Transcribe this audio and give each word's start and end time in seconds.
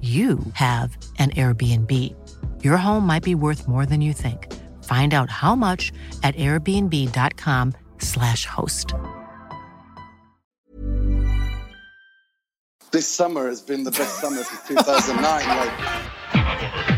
you 0.00 0.38
have 0.52 0.96
an 1.18 1.30
Airbnb. 1.30 2.14
Your 2.62 2.76
home 2.76 3.04
might 3.04 3.24
be 3.24 3.34
worth 3.34 3.66
more 3.66 3.84
than 3.84 4.00
you 4.00 4.12
think. 4.12 4.54
Find 4.84 5.12
out 5.12 5.28
how 5.28 5.56
much 5.56 5.92
at 6.22 6.36
airbnb.com/slash 6.36 8.46
host. 8.46 8.94
This 12.92 13.08
summer 13.08 13.48
has 13.48 13.60
been 13.60 13.82
the 13.84 13.90
best 13.90 14.20
summer 14.20 14.44
since 14.44 14.62
2009. 14.68 15.58
Like, 15.58 16.97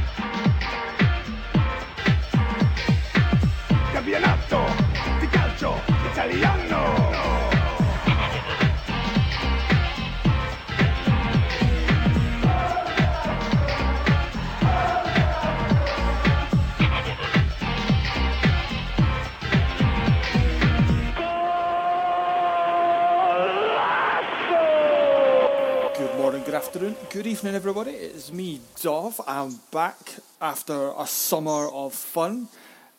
good 27.11 27.27
evening, 27.27 27.55
everybody. 27.55 27.91
It's 27.91 28.33
me, 28.33 28.59
Dov. 28.81 29.21
I'm 29.27 29.61
back 29.71 30.15
after 30.41 30.93
a 30.97 31.07
summer 31.07 31.69
of 31.69 31.93
fun, 31.93 32.49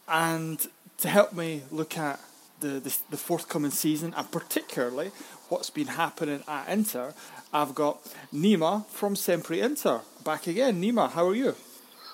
and 0.07 0.67
to 0.99 1.07
help 1.07 1.33
me 1.33 1.63
look 1.71 1.97
at 1.97 2.19
the, 2.59 2.79
the, 2.79 2.95
the 3.09 3.17
forthcoming 3.17 3.71
season 3.71 4.13
and 4.15 4.31
particularly 4.31 5.09
what's 5.49 5.71
been 5.71 5.87
happening 5.87 6.43
at 6.47 6.69
Inter, 6.69 7.15
I've 7.51 7.73
got 7.73 8.03
Nima 8.31 8.85
from 8.85 9.15
Sempre 9.15 9.61
Inter 9.61 10.01
back 10.23 10.45
again. 10.45 10.79
Nima, 10.79 11.09
how 11.09 11.27
are 11.27 11.35
you? 11.35 11.55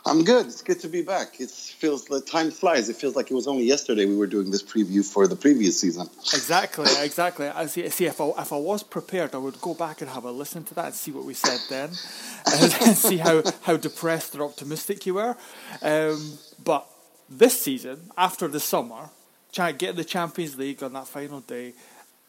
I'm 0.07 0.23
good. 0.23 0.45
It's 0.45 0.61
good 0.61 0.79
to 0.79 0.87
be 0.87 1.01
back. 1.01 1.41
It 1.41 1.49
feels 1.49 2.09
like 2.09 2.25
time 2.25 2.49
flies. 2.49 2.87
It 2.87 2.95
feels 2.95 3.15
like 3.15 3.29
it 3.29 3.33
was 3.33 3.45
only 3.45 3.63
yesterday 3.63 4.05
we 4.05 4.15
were 4.15 4.27
doing 4.27 4.49
this 4.51 4.63
preview 4.63 5.03
for 5.03 5.27
the 5.27 5.35
previous 5.35 5.79
season. 5.79 6.07
Exactly, 6.33 6.89
exactly. 7.01 7.47
I 7.47 7.65
see. 7.65 7.89
See, 7.89 8.05
if 8.05 8.21
I, 8.21 8.29
if 8.37 8.53
I 8.53 8.57
was 8.57 8.83
prepared, 8.83 9.35
I 9.35 9.37
would 9.37 9.59
go 9.59 9.73
back 9.73 10.01
and 10.01 10.09
have 10.09 10.23
a 10.23 10.31
listen 10.31 10.63
to 10.65 10.75
that 10.75 10.85
and 10.85 10.93
see 10.95 11.11
what 11.11 11.25
we 11.25 11.33
said 11.33 11.59
then, 11.69 11.89
and 12.45 12.95
see 12.95 13.17
how, 13.17 13.43
how 13.63 13.75
depressed 13.75 14.35
or 14.35 14.43
optimistic 14.43 15.05
you 15.05 15.15
were. 15.15 15.35
Um, 15.81 16.37
but 16.63 16.87
this 17.29 17.61
season, 17.61 18.09
after 18.17 18.47
the 18.47 18.61
summer, 18.61 19.09
trying 19.51 19.73
to 19.73 19.77
get 19.77 19.97
the 19.97 20.05
Champions 20.05 20.57
League 20.57 20.81
on 20.83 20.93
that 20.93 21.07
final 21.07 21.41
day, 21.41 21.73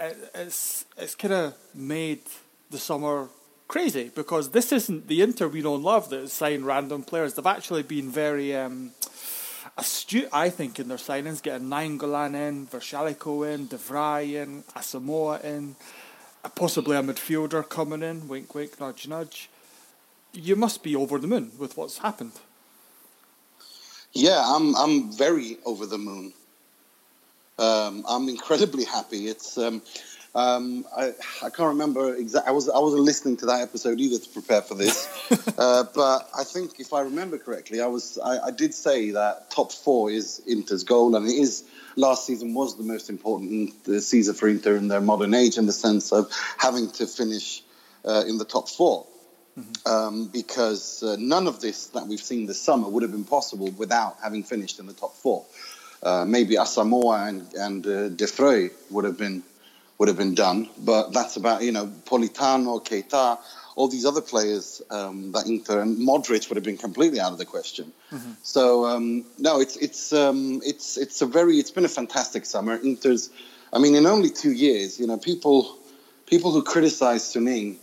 it, 0.01 0.31
it's 0.35 0.85
it's 0.97 1.15
kind 1.15 1.35
of 1.35 1.55
made 1.75 2.23
the 2.71 2.79
summer 2.79 3.29
crazy 3.69 4.11
because 4.15 4.51
this 4.51 4.73
isn't 4.73 5.07
the 5.07 5.23
Inter 5.23 5.47
we 5.47 5.63
know 5.63 5.75
and 5.75 5.85
love 5.85 6.09
that 6.11 6.31
sign 6.31 6.65
random 6.65 7.03
players. 7.03 7.35
They've 7.35 7.47
actually 7.47 7.83
been 7.83 8.11
very 8.11 8.57
um, 8.57 8.93
astute, 9.77 10.29
I 10.33 10.51
think, 10.51 10.81
in 10.81 10.89
their 10.89 10.99
signings, 10.99 11.43
getting 11.43 11.69
Nainggolan 11.69 12.35
in, 12.35 12.67
Vrsaljko 12.67 13.55
in, 13.55 13.67
De 13.67 13.77
in, 14.43 14.65
Asamoah 14.75 15.45
in, 15.45 15.77
possibly 16.55 16.97
a 16.97 17.03
midfielder 17.03 17.69
coming 17.69 18.03
in, 18.03 18.27
wink 18.27 18.55
wink, 18.55 18.81
nudge 18.81 19.07
nudge. 19.07 19.51
You 20.33 20.57
must 20.57 20.83
be 20.83 20.97
over 20.97 21.19
the 21.19 21.27
moon 21.27 21.53
with 21.59 21.77
what's 21.77 21.99
happened. 21.99 22.33
Yeah, 24.13 24.43
I'm 24.45 24.75
I'm 24.77 25.13
very 25.13 25.59
over 25.65 25.87
the 25.87 25.99
moon. 25.99 26.33
Um, 27.59 28.05
I'm 28.09 28.29
incredibly 28.29 28.85
happy. 28.85 29.29
It's 29.29 29.59
um, 29.59 29.83
um, 30.35 30.85
I, 30.97 31.13
I 31.43 31.51
can't 31.51 31.71
remember 31.71 32.15
exactly. 32.15 32.49
I 32.49 32.53
was 32.53 32.69
I 32.69 32.79
wasn't 32.79 33.03
listening 33.03 33.37
to 33.39 33.47
that 33.47 33.63
episode 33.63 34.01
either 34.01 34.19
to 34.19 34.29
prepare 34.31 34.63
for 34.63 34.75
this, 34.75 35.09
uh, 35.59 35.85
but 35.95 36.29
I 36.37 36.45
think 36.45 36.79
if 36.79 36.93
I 36.93 37.03
remember 37.03 37.39
correctly, 37.39 37.81
I 37.81 37.87
was 37.87 38.19
I, 38.23 38.39
I 38.47 38.51
did 38.51 38.75
say 38.75 39.11
that 39.13 39.51
top 39.51 39.73
four 39.73 40.11
is 40.11 40.43
Inter's 40.47 40.85
goal, 40.85 41.17
and 41.17 41.27
it 41.27 41.35
is. 41.35 41.65
Last 41.97 42.27
season 42.27 42.55
was 42.55 42.77
the 42.77 42.85
most 42.85 43.11
important 43.11 43.75
uh, 43.89 43.99
season 43.99 44.35
for 44.35 44.49
Inter 44.49 44.77
in 44.77 44.87
their 44.87 45.01
modern 45.01 45.35
age, 45.35 45.59
in 45.59 45.67
the 45.67 45.73
sense 45.73 46.13
of 46.13 46.31
having 46.57 46.89
to 46.93 47.09
finish 47.09 47.65
uh, 48.05 48.23
in 48.29 48.39
the 48.39 48.45
top 48.45 48.69
4 48.69 49.05
um, 49.87 50.27
because 50.27 51.03
uh, 51.03 51.17
none 51.19 51.47
of 51.47 51.61
this 51.61 51.89
that 51.89 52.07
we've 52.07 52.21
seen 52.21 52.47
this 52.47 52.61
summer 52.61 52.89
would 52.89 53.03
have 53.03 53.13
been 53.13 53.25
possible 53.25 53.71
without 53.73 54.17
having 54.23 54.43
finished 54.43 54.79
in 54.79 54.87
the 54.87 54.93
top 54.93 55.15
four. 55.15 55.45
Uh, 56.03 56.25
maybe 56.25 56.55
Asamoah 56.55 57.29
and, 57.29 57.55
and 57.55 57.87
uh, 57.87 58.09
De 58.09 58.27
Vrij 58.27 58.71
would 58.91 59.05
have 59.05 59.19
been 59.19 59.43
would 59.99 60.09
have 60.09 60.17
been 60.17 60.35
done, 60.35 60.69
but 60.79 61.13
that's 61.13 61.37
about 61.37 61.63
you 61.63 61.73
know 61.73 61.87
Politano, 62.07 62.85
Keita, 62.85 63.39
all 63.77 63.89
these 63.89 64.07
other 64.07 64.21
players 64.21 64.81
um, 64.91 65.33
that 65.33 65.47
Inter 65.47 65.81
and 65.81 65.99
Modric 65.99 66.49
would 66.49 66.57
have 66.57 66.65
been 66.65 66.79
completely 66.79 67.21
out 67.21 67.33
of 67.33 67.39
the 67.39 67.45
question. 67.45 67.93
So 68.43 68.87
um, 68.87 69.25
no, 69.39 69.61
it's 69.61 69.77
it's 69.77 70.13
um, 70.13 70.61
it's 70.65 70.97
it's 70.97 71.21
a 71.23 71.27
very 71.27 71.57
it's 71.57 71.71
been 71.71 71.85
a 71.85 71.89
fantastic 71.89 72.47
summer. 72.47 72.79
Inter's, 72.79 73.31
I 73.73 73.79
mean, 73.79 73.95
in 73.95 74.07
only 74.07 74.31
two 74.31 74.53
years, 74.53 75.01
you 75.01 75.07
know, 75.07 75.19
people 75.19 75.77
people 76.27 76.53
who 76.53 76.63
criticize 76.63 77.23
Suning 77.23 77.79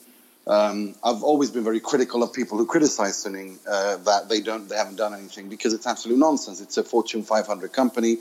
um, 0.47 0.95
I've 1.03 1.23
always 1.23 1.49
been 1.49 1.63
very 1.63 1.79
critical 1.79 2.21
of 2.21 2.31
people 2.33 2.57
who 2.57 2.65
criticize 2.65 3.23
Suning 3.23 3.57
uh, 3.67 3.97
that 3.97 4.29
they 4.29 4.41
don't, 4.41 4.69
they 4.69 4.75
haven't 4.75 4.97
done 4.97 5.13
anything 5.13 5.49
because 5.49 5.73
it's 5.73 5.87
absolute 5.87 6.19
nonsense. 6.19 6.61
It's 6.61 6.77
a 6.77 6.83
Fortune 6.83 7.23
500 7.23 7.73
company 7.73 8.17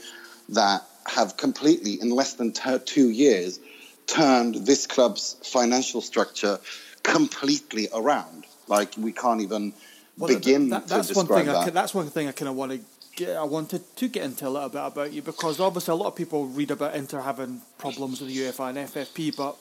that 0.51 0.83
have 1.07 1.37
completely, 1.37 2.01
in 2.01 2.11
less 2.11 2.35
than 2.35 2.53
t- 2.53 2.79
two 2.85 3.11
years, 3.11 3.61
turned 4.07 4.55
this 4.67 4.87
club's 4.87 5.37
financial 5.43 6.01
structure 6.01 6.59
completely 7.03 7.89
around. 7.95 8.45
Like 8.69 8.93
we 8.99 9.13
can't 9.13 9.41
even 9.43 9.73
Well, 10.19 10.29
begin 10.35 10.71
that- 10.71 10.89
to 10.89 10.95
that's 10.95 11.15
one 11.15 11.27
describe 11.27 11.41
thing. 11.47 11.49
I 11.51 11.53
that. 11.53 11.65
can, 11.67 11.75
that's 11.75 11.95
one 11.95 12.09
thing 12.11 12.29
I 12.29 12.33
kind 12.33 12.49
of 12.49 12.55
want 12.57 12.73
to 12.73 12.81
get. 13.17 13.37
I 13.37 13.45
wanted 13.45 13.83
to 13.97 14.09
get 14.09 14.25
into 14.25 14.49
a 14.49 14.51
little 14.51 14.69
bit 14.69 14.81
about 14.85 15.13
you 15.13 15.23
because 15.23 15.61
obviously 15.61 15.93
a 15.93 15.97
lot 15.97 16.09
of 16.09 16.17
people 16.17 16.47
read 16.47 16.71
about 16.71 16.95
Inter 16.95 17.21
having 17.21 17.61
problems 17.79 18.21
with 18.21 18.31
the 18.31 18.37
UEFA 18.39 18.71
and 18.71 18.79
FFP, 18.79 19.37
but 19.37 19.57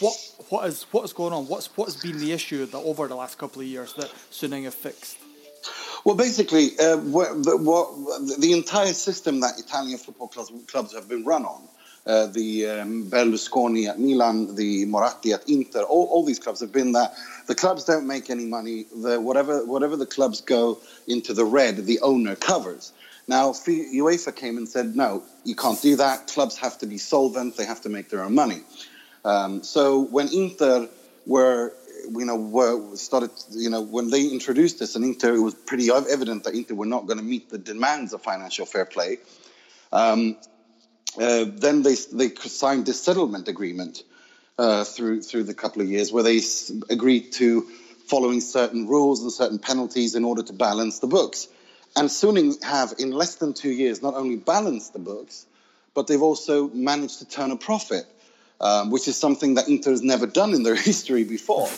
what 0.00 0.14
what 0.48 0.66
is 0.68 0.84
what 0.92 1.04
is 1.04 1.12
going 1.12 1.32
on? 1.32 1.46
What's 1.46 1.66
what's 1.76 1.96
been 1.96 2.18
the 2.18 2.32
issue 2.32 2.64
that 2.66 2.78
over 2.78 3.06
the 3.06 3.14
last 3.16 3.38
couple 3.38 3.60
of 3.60 3.68
years 3.68 3.92
that 3.94 4.10
Suning 4.30 4.64
have 4.64 4.74
fixed? 4.74 5.18
Well, 6.04 6.14
basically, 6.14 6.78
uh, 6.78 6.96
what, 6.98 7.42
the, 7.42 7.56
what, 7.56 7.90
the 8.40 8.52
entire 8.52 8.92
system 8.92 9.40
that 9.40 9.58
Italian 9.58 9.98
football 9.98 10.28
clubs, 10.28 10.52
clubs 10.68 10.94
have 10.94 11.08
been 11.08 11.24
run 11.24 11.44
on, 11.44 11.60
uh, 12.08 12.26
the 12.26 12.66
um, 12.66 13.04
Berlusconi 13.10 13.86
at 13.86 14.00
Milan, 14.00 14.54
the 14.54 14.86
Moratti 14.86 15.32
at 15.32 15.46
Inter, 15.48 15.82
all, 15.82 16.06
all 16.06 16.24
these 16.24 16.38
clubs 16.38 16.60
have 16.60 16.72
been 16.72 16.92
that 16.92 17.14
the 17.46 17.54
clubs 17.54 17.84
don't 17.84 18.06
make 18.06 18.30
any 18.30 18.46
money. 18.46 18.86
The, 18.96 19.20
whatever, 19.20 19.64
whatever 19.66 19.94
the 19.96 20.06
clubs 20.06 20.40
go 20.40 20.78
into 21.06 21.34
the 21.34 21.44
red, 21.44 21.76
the 21.84 22.00
owner 22.00 22.34
covers. 22.34 22.92
Now, 23.28 23.50
UEFA 23.50 24.34
came 24.34 24.56
and 24.56 24.66
said, 24.66 24.96
no, 24.96 25.22
you 25.44 25.54
can't 25.54 25.80
do 25.82 25.96
that. 25.96 26.28
Clubs 26.28 26.56
have 26.56 26.78
to 26.78 26.86
be 26.86 26.96
solvent. 26.96 27.58
They 27.58 27.66
have 27.66 27.82
to 27.82 27.90
make 27.90 28.08
their 28.08 28.24
own 28.24 28.34
money. 28.34 28.62
Um, 29.24 29.62
so 29.62 30.00
when 30.00 30.32
Inter 30.32 30.88
were 31.26 31.74
you 32.10 32.24
know, 32.24 32.36
were 32.36 32.96
started, 32.96 33.30
you 33.50 33.68
know, 33.68 33.82
when 33.82 34.08
they 34.08 34.26
introduced 34.26 34.78
this, 34.78 34.96
and 34.96 35.04
Inter, 35.04 35.34
it 35.34 35.40
was 35.40 35.54
pretty 35.54 35.90
evident 35.90 36.44
that 36.44 36.54
Inter 36.54 36.74
were 36.74 36.86
not 36.86 37.06
going 37.06 37.18
to 37.18 37.24
meet 37.24 37.50
the 37.50 37.58
demands 37.58 38.14
of 38.14 38.22
financial 38.22 38.64
fair 38.64 38.86
play. 38.86 39.18
Um, 39.92 40.36
uh, 41.18 41.46
then 41.48 41.82
they 41.82 41.94
they 42.12 42.34
signed 42.34 42.86
this 42.86 43.02
settlement 43.02 43.48
agreement 43.48 44.02
uh, 44.58 44.84
through 44.84 45.22
through 45.22 45.44
the 45.44 45.54
couple 45.54 45.82
of 45.82 45.88
years 45.88 46.12
where 46.12 46.22
they 46.22 46.40
agreed 46.90 47.32
to 47.32 47.62
following 48.06 48.40
certain 48.40 48.86
rules 48.86 49.22
and 49.22 49.30
certain 49.32 49.58
penalties 49.58 50.14
in 50.14 50.24
order 50.24 50.42
to 50.42 50.52
balance 50.52 50.98
the 51.00 51.06
books. 51.06 51.48
And 51.96 52.08
Suning 52.08 52.62
have 52.62 52.94
in 52.98 53.10
less 53.10 53.36
than 53.36 53.54
two 53.54 53.70
years 53.70 54.02
not 54.02 54.14
only 54.14 54.36
balanced 54.36 54.92
the 54.92 54.98
books, 54.98 55.46
but 55.94 56.06
they've 56.06 56.22
also 56.22 56.68
managed 56.68 57.18
to 57.18 57.24
turn 57.24 57.50
a 57.50 57.56
profit, 57.56 58.04
um, 58.60 58.90
which 58.90 59.08
is 59.08 59.16
something 59.16 59.54
that 59.54 59.68
Inter 59.68 59.90
has 59.90 60.02
never 60.02 60.26
done 60.26 60.54
in 60.54 60.62
their 60.62 60.74
history 60.90 61.24
before. 61.24 61.68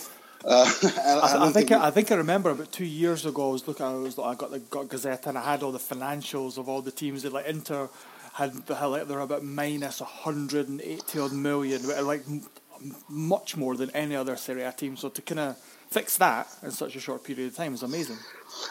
Uh, 0.44 0.70
and 0.82 1.20
I, 1.20 1.46
I 1.48 1.52
think 1.52 1.70
we- 1.70 1.76
I, 1.76 1.88
I 1.88 1.90
think 1.90 2.12
I 2.12 2.14
remember 2.16 2.50
about 2.50 2.72
two 2.72 2.84
years 2.84 3.26
ago. 3.26 3.48
I 3.50 3.52
was 3.52 3.66
looking. 3.68 3.86
I 3.86 3.94
was 3.94 4.18
I 4.18 4.34
got 4.34 4.50
the 4.50 4.58
got 4.58 4.88
Gazette 4.88 5.26
and 5.26 5.36
I 5.36 5.42
had 5.42 5.62
all 5.62 5.72
the 5.72 5.78
financials 5.78 6.58
of 6.58 6.68
all 6.68 6.80
the 6.82 6.92
teams 6.92 7.22
that 7.22 7.32
like 7.32 7.46
Inter 7.46 7.88
had. 8.40 8.52
had 8.68 8.86
like 8.86 9.06
they're 9.08 9.20
about 9.20 9.44
minus 9.44 10.00
hundred 10.00 10.68
and 10.68 10.80
eighty 10.80 11.18
odd 11.18 11.32
million, 11.32 11.80
like 12.04 12.24
much 13.08 13.56
more 13.56 13.76
than 13.76 13.90
any 13.90 14.16
other 14.16 14.36
Serie 14.36 14.62
A 14.62 14.72
team. 14.72 14.96
So 14.96 15.08
to 15.10 15.22
kind 15.22 15.40
of 15.40 15.56
fix 15.90 16.16
that 16.18 16.48
in 16.62 16.70
such 16.70 16.96
a 16.96 17.00
short 17.00 17.24
period 17.24 17.48
of 17.48 17.56
time 17.56 17.74
is 17.74 17.82
amazing. 17.82 18.16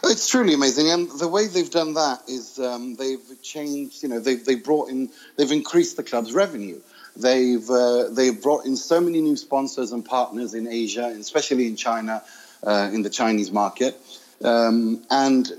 It's 0.04 0.27
truly 0.30 0.54
amazing, 0.54 0.92
and 0.92 1.10
the 1.19 1.27
way 1.27 1.48
they've 1.48 1.69
done 1.69 1.94
that 1.94 2.19
is 2.27 2.60
um, 2.60 2.95
they've 2.95 3.27
changed. 3.42 4.04
You 4.04 4.10
know, 4.10 4.19
they've 4.19 4.44
they 4.44 4.56
brought 4.56 4.89
in, 4.89 5.10
they've 5.38 5.51
increased 5.51 5.95
the 5.98 6.04
club's 6.04 6.33
revenue. 6.33 6.80
They've 7.15 7.68
uh, 7.69 8.10
they've 8.10 8.39
brought 8.42 8.65
in 8.65 8.75
so 8.75 9.00
many 9.01 9.22
new 9.22 9.38
sponsors 9.38 9.92
and 9.92 10.04
partners 10.04 10.54
in 10.54 10.68
Asia, 10.68 11.06
especially 11.19 11.68
in 11.68 11.75
China, 11.75 12.24
uh, 12.63 12.89
in 12.94 13.01
the 13.04 13.10
Chinese 13.10 13.51
market, 13.51 13.95
um, 14.44 15.04
and 15.10 15.51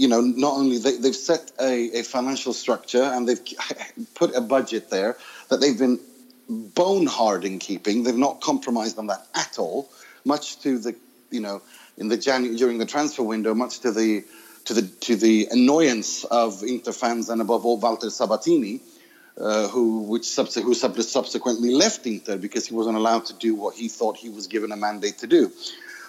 you 0.00 0.08
know, 0.08 0.22
not 0.22 0.54
only 0.54 0.78
they, 0.78 0.96
they've 0.96 1.14
set 1.14 1.52
a, 1.60 1.98
a 1.98 2.02
financial 2.02 2.54
structure 2.54 3.02
and 3.02 3.28
they've 3.28 3.44
put 4.14 4.34
a 4.34 4.40
budget 4.40 4.88
there 4.88 5.18
that 5.50 5.60
they've 5.60 5.78
been 5.78 6.00
bone 6.48 7.06
hard 7.06 7.44
in 7.44 7.58
keeping. 7.58 8.02
They've 8.02 8.16
not 8.16 8.40
compromised 8.40 8.98
on 8.98 9.08
that 9.08 9.26
at 9.34 9.58
all, 9.58 9.90
much 10.24 10.58
to 10.60 10.78
the 10.78 10.96
you 11.30 11.40
know 11.40 11.60
in 11.98 12.08
the 12.08 12.16
Janu- 12.16 12.56
during 12.56 12.78
the 12.78 12.86
transfer 12.86 13.22
window, 13.22 13.54
much 13.54 13.80
to 13.80 13.92
the 13.92 14.24
to 14.64 14.72
the 14.72 14.82
to 15.06 15.16
the 15.16 15.48
annoyance 15.50 16.24
of 16.24 16.62
Inter 16.62 16.92
fans 16.92 17.28
and 17.28 17.42
above 17.42 17.66
all 17.66 17.76
Walter 17.76 18.08
Sabatini, 18.08 18.80
uh, 19.38 19.68
who 19.68 20.04
which 20.04 20.34
who 20.34 20.74
sub- 20.74 21.02
subsequently 21.02 21.74
left 21.74 22.06
Inter 22.06 22.38
because 22.38 22.66
he 22.66 22.74
wasn't 22.74 22.96
allowed 22.96 23.26
to 23.26 23.34
do 23.34 23.54
what 23.54 23.74
he 23.74 23.88
thought 23.88 24.16
he 24.16 24.30
was 24.30 24.46
given 24.46 24.72
a 24.72 24.76
mandate 24.76 25.18
to 25.18 25.26
do. 25.26 25.52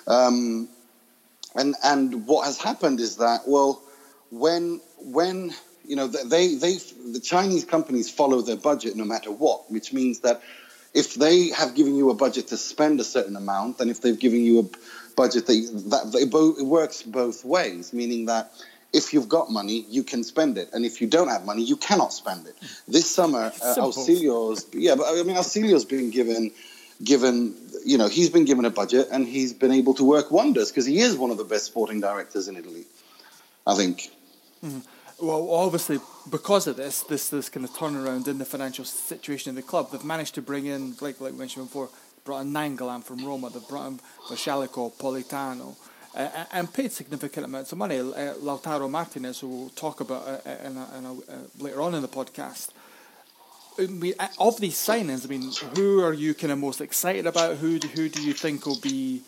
Um, 0.07 0.69
and 1.55 1.75
and 1.83 2.27
what 2.27 2.45
has 2.45 2.57
happened 2.57 2.99
is 2.99 3.17
that 3.17 3.41
well, 3.47 3.81
when 4.29 4.81
when 4.99 5.53
you 5.85 5.95
know 5.95 6.07
they 6.07 6.55
they 6.55 6.75
the 7.11 7.19
Chinese 7.21 7.65
companies 7.65 8.09
follow 8.09 8.41
their 8.41 8.55
budget 8.55 8.95
no 8.95 9.05
matter 9.05 9.31
what, 9.31 9.69
which 9.71 9.93
means 9.93 10.21
that 10.21 10.41
if 10.93 11.15
they 11.15 11.49
have 11.49 11.75
given 11.75 11.95
you 11.95 12.09
a 12.09 12.13
budget 12.13 12.47
to 12.47 12.57
spend 12.57 12.99
a 12.99 13.03
certain 13.03 13.35
amount, 13.35 13.77
then 13.77 13.89
if 13.89 14.01
they've 14.01 14.19
given 14.19 14.41
you 14.41 14.59
a 14.59 15.15
budget 15.15 15.45
that 15.47 15.83
that 15.89 16.11
they 16.11 16.25
bo- 16.25 16.55
it 16.57 16.65
works 16.65 17.01
both 17.03 17.43
ways, 17.43 17.93
meaning 17.93 18.25
that 18.25 18.51
if 18.93 19.13
you've 19.13 19.29
got 19.29 19.49
money, 19.49 19.85
you 19.89 20.03
can 20.03 20.23
spend 20.23 20.57
it, 20.57 20.69
and 20.73 20.85
if 20.85 20.99
you 21.01 21.07
don't 21.07 21.29
have 21.29 21.45
money, 21.45 21.63
you 21.63 21.77
cannot 21.77 22.11
spend 22.11 22.45
it. 22.45 22.55
This 22.87 23.09
summer, 23.09 23.51
uh, 23.61 23.75
Ausilio's 23.75 24.67
yeah, 24.73 24.95
but 24.95 25.07
I 25.07 25.23
mean 25.23 25.37
Ausilio's 25.37 25.85
been 25.85 26.11
given 26.11 26.51
given 27.03 27.55
you 27.85 27.97
know 27.97 28.07
he's 28.07 28.29
been 28.29 28.45
given 28.45 28.65
a 28.65 28.69
budget 28.69 29.07
and 29.11 29.27
he's 29.27 29.53
been 29.53 29.71
able 29.71 29.93
to 29.95 30.03
work 30.03 30.31
wonders 30.31 30.69
because 30.69 30.85
he 30.85 30.99
is 30.99 31.15
one 31.15 31.31
of 31.31 31.37
the 31.37 31.43
best 31.43 31.65
sporting 31.65 32.01
directors 32.01 32.47
in 32.47 32.57
Italy. 32.57 32.85
I 33.65 33.75
think. 33.75 34.09
Well, 35.21 35.51
obviously, 35.51 35.99
because 36.31 36.65
of 36.65 36.77
this, 36.77 37.01
this 37.03 37.29
this 37.29 37.47
kind 37.49 37.63
of 37.63 37.71
turnaround 37.71 38.27
in 38.27 38.39
the 38.39 38.45
financial 38.45 38.85
situation 38.85 39.51
of 39.51 39.55
the 39.55 39.61
club, 39.61 39.91
they've 39.91 40.03
managed 40.03 40.33
to 40.35 40.41
bring 40.41 40.65
in, 40.65 40.95
like 40.99 41.21
like 41.21 41.35
mentioned 41.35 41.67
before, 41.67 41.89
brought 42.23 42.41
in 42.41 42.51
Nainggolan 42.51 43.03
from 43.03 43.23
Roma, 43.25 43.49
they've 43.49 43.67
brought 43.67 43.87
in 43.87 43.99
Vrsaljko, 44.27 44.93
Politano, 44.93 45.75
uh, 46.15 46.45
and 46.51 46.73
paid 46.73 46.91
significant 46.91 47.45
amounts 47.45 47.71
of 47.71 47.77
money. 47.77 47.99
Uh, 47.99 48.33
Lautaro 48.35 48.89
Martinez, 48.89 49.39
who 49.39 49.47
we'll 49.47 49.69
talk 49.69 50.01
about 50.01 50.27
uh, 50.27 50.39
uh, 50.49 50.67
in 50.67 50.77
a, 50.77 50.97
in 50.97 51.05
a, 51.05 51.13
uh, 51.13 51.17
later 51.59 51.81
on 51.81 51.93
in 51.93 52.01
the 52.01 52.07
podcast. 52.07 52.69
I 53.79 53.87
mean, 53.87 54.13
of 54.39 54.59
these 54.59 54.75
signings, 54.75 55.25
I 55.25 55.29
mean, 55.29 55.51
who 55.75 56.03
are 56.03 56.13
you 56.13 56.33
kind 56.33 56.51
of 56.51 56.59
most 56.59 56.81
excited 56.81 57.25
about? 57.25 57.57
Who 57.57 57.79
do, 57.79 57.87
who 57.87 58.09
do 58.09 58.21
you 58.21 58.33
think 58.33 58.65
will 58.65 58.79
be 58.79 59.21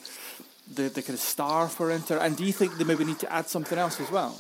the, 0.74 0.84
the 0.84 1.01
kind 1.01 1.16
of 1.16 1.19
star 1.19 1.69
for 1.69 1.92
Inter? 1.92 2.18
And 2.18 2.36
do 2.36 2.44
you 2.44 2.51
think 2.51 2.78
they 2.78 2.84
maybe 2.84 3.06
need 3.06 3.19
to 3.19 3.31
add 3.31 3.48
something 3.48 3.78
else 3.78 4.00
as 4.00 4.12
well? 4.12 4.38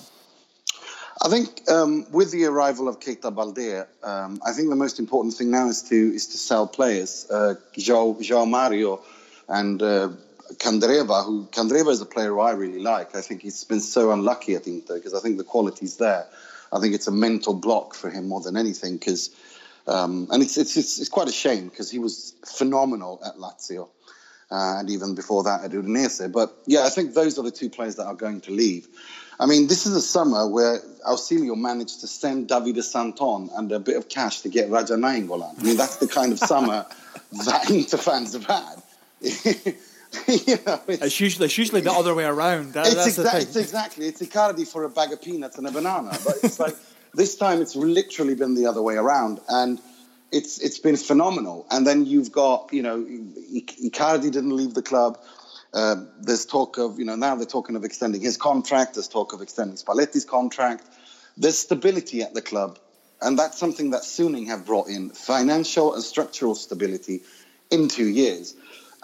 I 1.21 1.29
think 1.29 1.69
um, 1.69 2.05
with 2.11 2.31
the 2.31 2.45
arrival 2.45 2.89
of 2.89 2.99
Keita 2.99 3.33
Balde, 3.33 3.85
um, 4.03 4.41
I 4.45 4.51
think 4.51 4.69
the 4.69 4.75
most 4.75 4.99
important 4.99 5.35
thing 5.35 5.51
now 5.51 5.67
is 5.69 5.81
to 5.83 5.95
is 5.95 6.27
to 6.27 6.37
sell 6.37 6.67
players. 6.67 7.27
Uh, 7.29 7.55
João, 7.77 8.49
Mario 8.49 8.99
and 9.47 9.81
uh, 9.81 10.09
Candreva, 10.55 11.25
who 11.25 11.45
Candreva 11.45 11.91
is 11.91 12.01
a 12.01 12.05
player 12.05 12.37
I 12.39 12.51
really 12.51 12.79
like. 12.79 13.15
I 13.15 13.21
think 13.21 13.41
he's 13.41 13.63
been 13.63 13.79
so 13.79 14.11
unlucky 14.11 14.55
at 14.55 14.67
Inter 14.67 14.95
because 14.95 15.13
I 15.13 15.19
think 15.19 15.37
the 15.37 15.43
quality's 15.43 15.97
there. 15.97 16.25
I 16.73 16.79
think 16.79 16.95
it's 16.95 17.07
a 17.07 17.11
mental 17.11 17.53
block 17.53 17.93
for 17.93 18.09
him 18.09 18.27
more 18.27 18.41
than 18.41 18.57
anything 18.57 18.97
because, 18.97 19.29
um, 19.87 20.27
and 20.31 20.41
it's, 20.41 20.57
it's 20.57 20.77
it's 20.77 20.99
it's 20.99 21.09
quite 21.09 21.27
a 21.27 21.31
shame 21.31 21.69
because 21.69 21.91
he 21.91 21.99
was 21.99 22.33
phenomenal 22.45 23.21
at 23.25 23.35
Lazio. 23.35 23.89
Uh, 24.51 24.77
and 24.77 24.91
even 24.91 25.15
before 25.15 25.41
that 25.43 25.63
at 25.63 25.71
Udinese. 25.71 26.31
But 26.31 26.55
yeah, 26.67 26.83
I 26.83 26.89
think 26.89 27.15
those 27.15 27.39
are 27.39 27.41
the 27.41 27.49
two 27.49 27.71
players 27.71 27.95
that 27.95 28.05
are 28.05 28.13
going 28.13 28.41
to 28.41 28.51
leave. 28.51 28.87
I 29.39 29.47
mean, 29.47 29.65
this 29.65 29.87
is 29.87 29.95
a 29.95 30.01
summer 30.01 30.47
where 30.47 30.79
Ausilio 31.07 31.57
managed 31.57 32.01
to 32.01 32.07
send 32.07 32.49
Davide 32.49 32.83
Santon 32.83 33.49
and 33.55 33.71
a 33.71 33.79
bit 33.79 33.97
of 33.97 34.09
cash 34.09 34.41
to 34.41 34.49
get 34.49 34.69
Raja 34.69 34.93
Nainggolan. 34.93 35.59
I 35.59 35.63
mean, 35.63 35.75
that's 35.75 35.97
the 35.97 36.07
kind 36.07 36.31
of 36.31 36.37
summer 36.39 36.85
that 37.45 37.71
Inter 37.71 37.97
fans 37.97 38.33
have 38.33 38.45
had. 38.45 38.83
you 39.21 40.57
know, 40.65 40.79
it's, 40.87 41.03
It's 41.03 41.19
usually 41.19 41.45
it's 41.45 41.57
usually 41.57 41.81
the 41.81 41.91
other 41.91 42.13
way 42.13 42.25
around. 42.25 42.73
That, 42.73 42.87
it's, 42.87 43.17
exa- 43.17 43.41
it's 43.41 43.55
exactly 43.55 44.07
it's 44.07 44.21
Icardi 44.21 44.67
for 44.67 44.83
a 44.83 44.89
bag 44.89 45.11
of 45.11 45.21
peanuts 45.21 45.57
and 45.57 45.65
a 45.65 45.71
banana. 45.71 46.11
But 46.23 46.35
it's 46.43 46.59
like 46.59 46.75
this 47.13 47.35
time 47.35 47.61
it's 47.61 47.75
literally 47.75 48.35
been 48.35 48.55
the 48.55 48.65
other 48.65 48.81
way 48.81 48.95
around, 48.95 49.39
and 49.47 49.79
it's 50.31 50.59
it's 50.59 50.79
been 50.79 50.97
phenomenal. 50.97 51.65
And 51.69 51.85
then 51.85 52.05
you've 52.05 52.31
got 52.31 52.69
you 52.71 52.81
know 52.81 52.97
Icardi 52.99 54.31
didn't 54.31 54.55
leave 54.55 54.73
the 54.73 54.81
club. 54.81 55.19
Uh, 55.73 55.95
there's 56.19 56.45
talk 56.45 56.77
of 56.77 56.99
you 56.99 57.05
know 57.05 57.15
now 57.15 57.35
they're 57.35 57.45
talking 57.45 57.75
of 57.75 57.83
extending 57.83 58.21
his 58.21 58.37
contract. 58.37 58.95
There's 58.95 59.07
talk 59.07 59.33
of 59.33 59.41
extending 59.41 59.77
Spalletti's 59.77 60.25
contract. 60.25 60.83
There's 61.37 61.57
stability 61.57 62.21
at 62.21 62.33
the 62.33 62.41
club, 62.41 62.79
and 63.21 63.37
that's 63.37 63.57
something 63.57 63.91
that 63.91 64.01
Suning 64.01 64.47
have 64.47 64.65
brought 64.65 64.87
in 64.87 65.09
financial 65.09 65.93
and 65.93 66.03
structural 66.03 66.55
stability 66.55 67.21
in 67.71 67.87
two 67.87 68.07
years. 68.07 68.55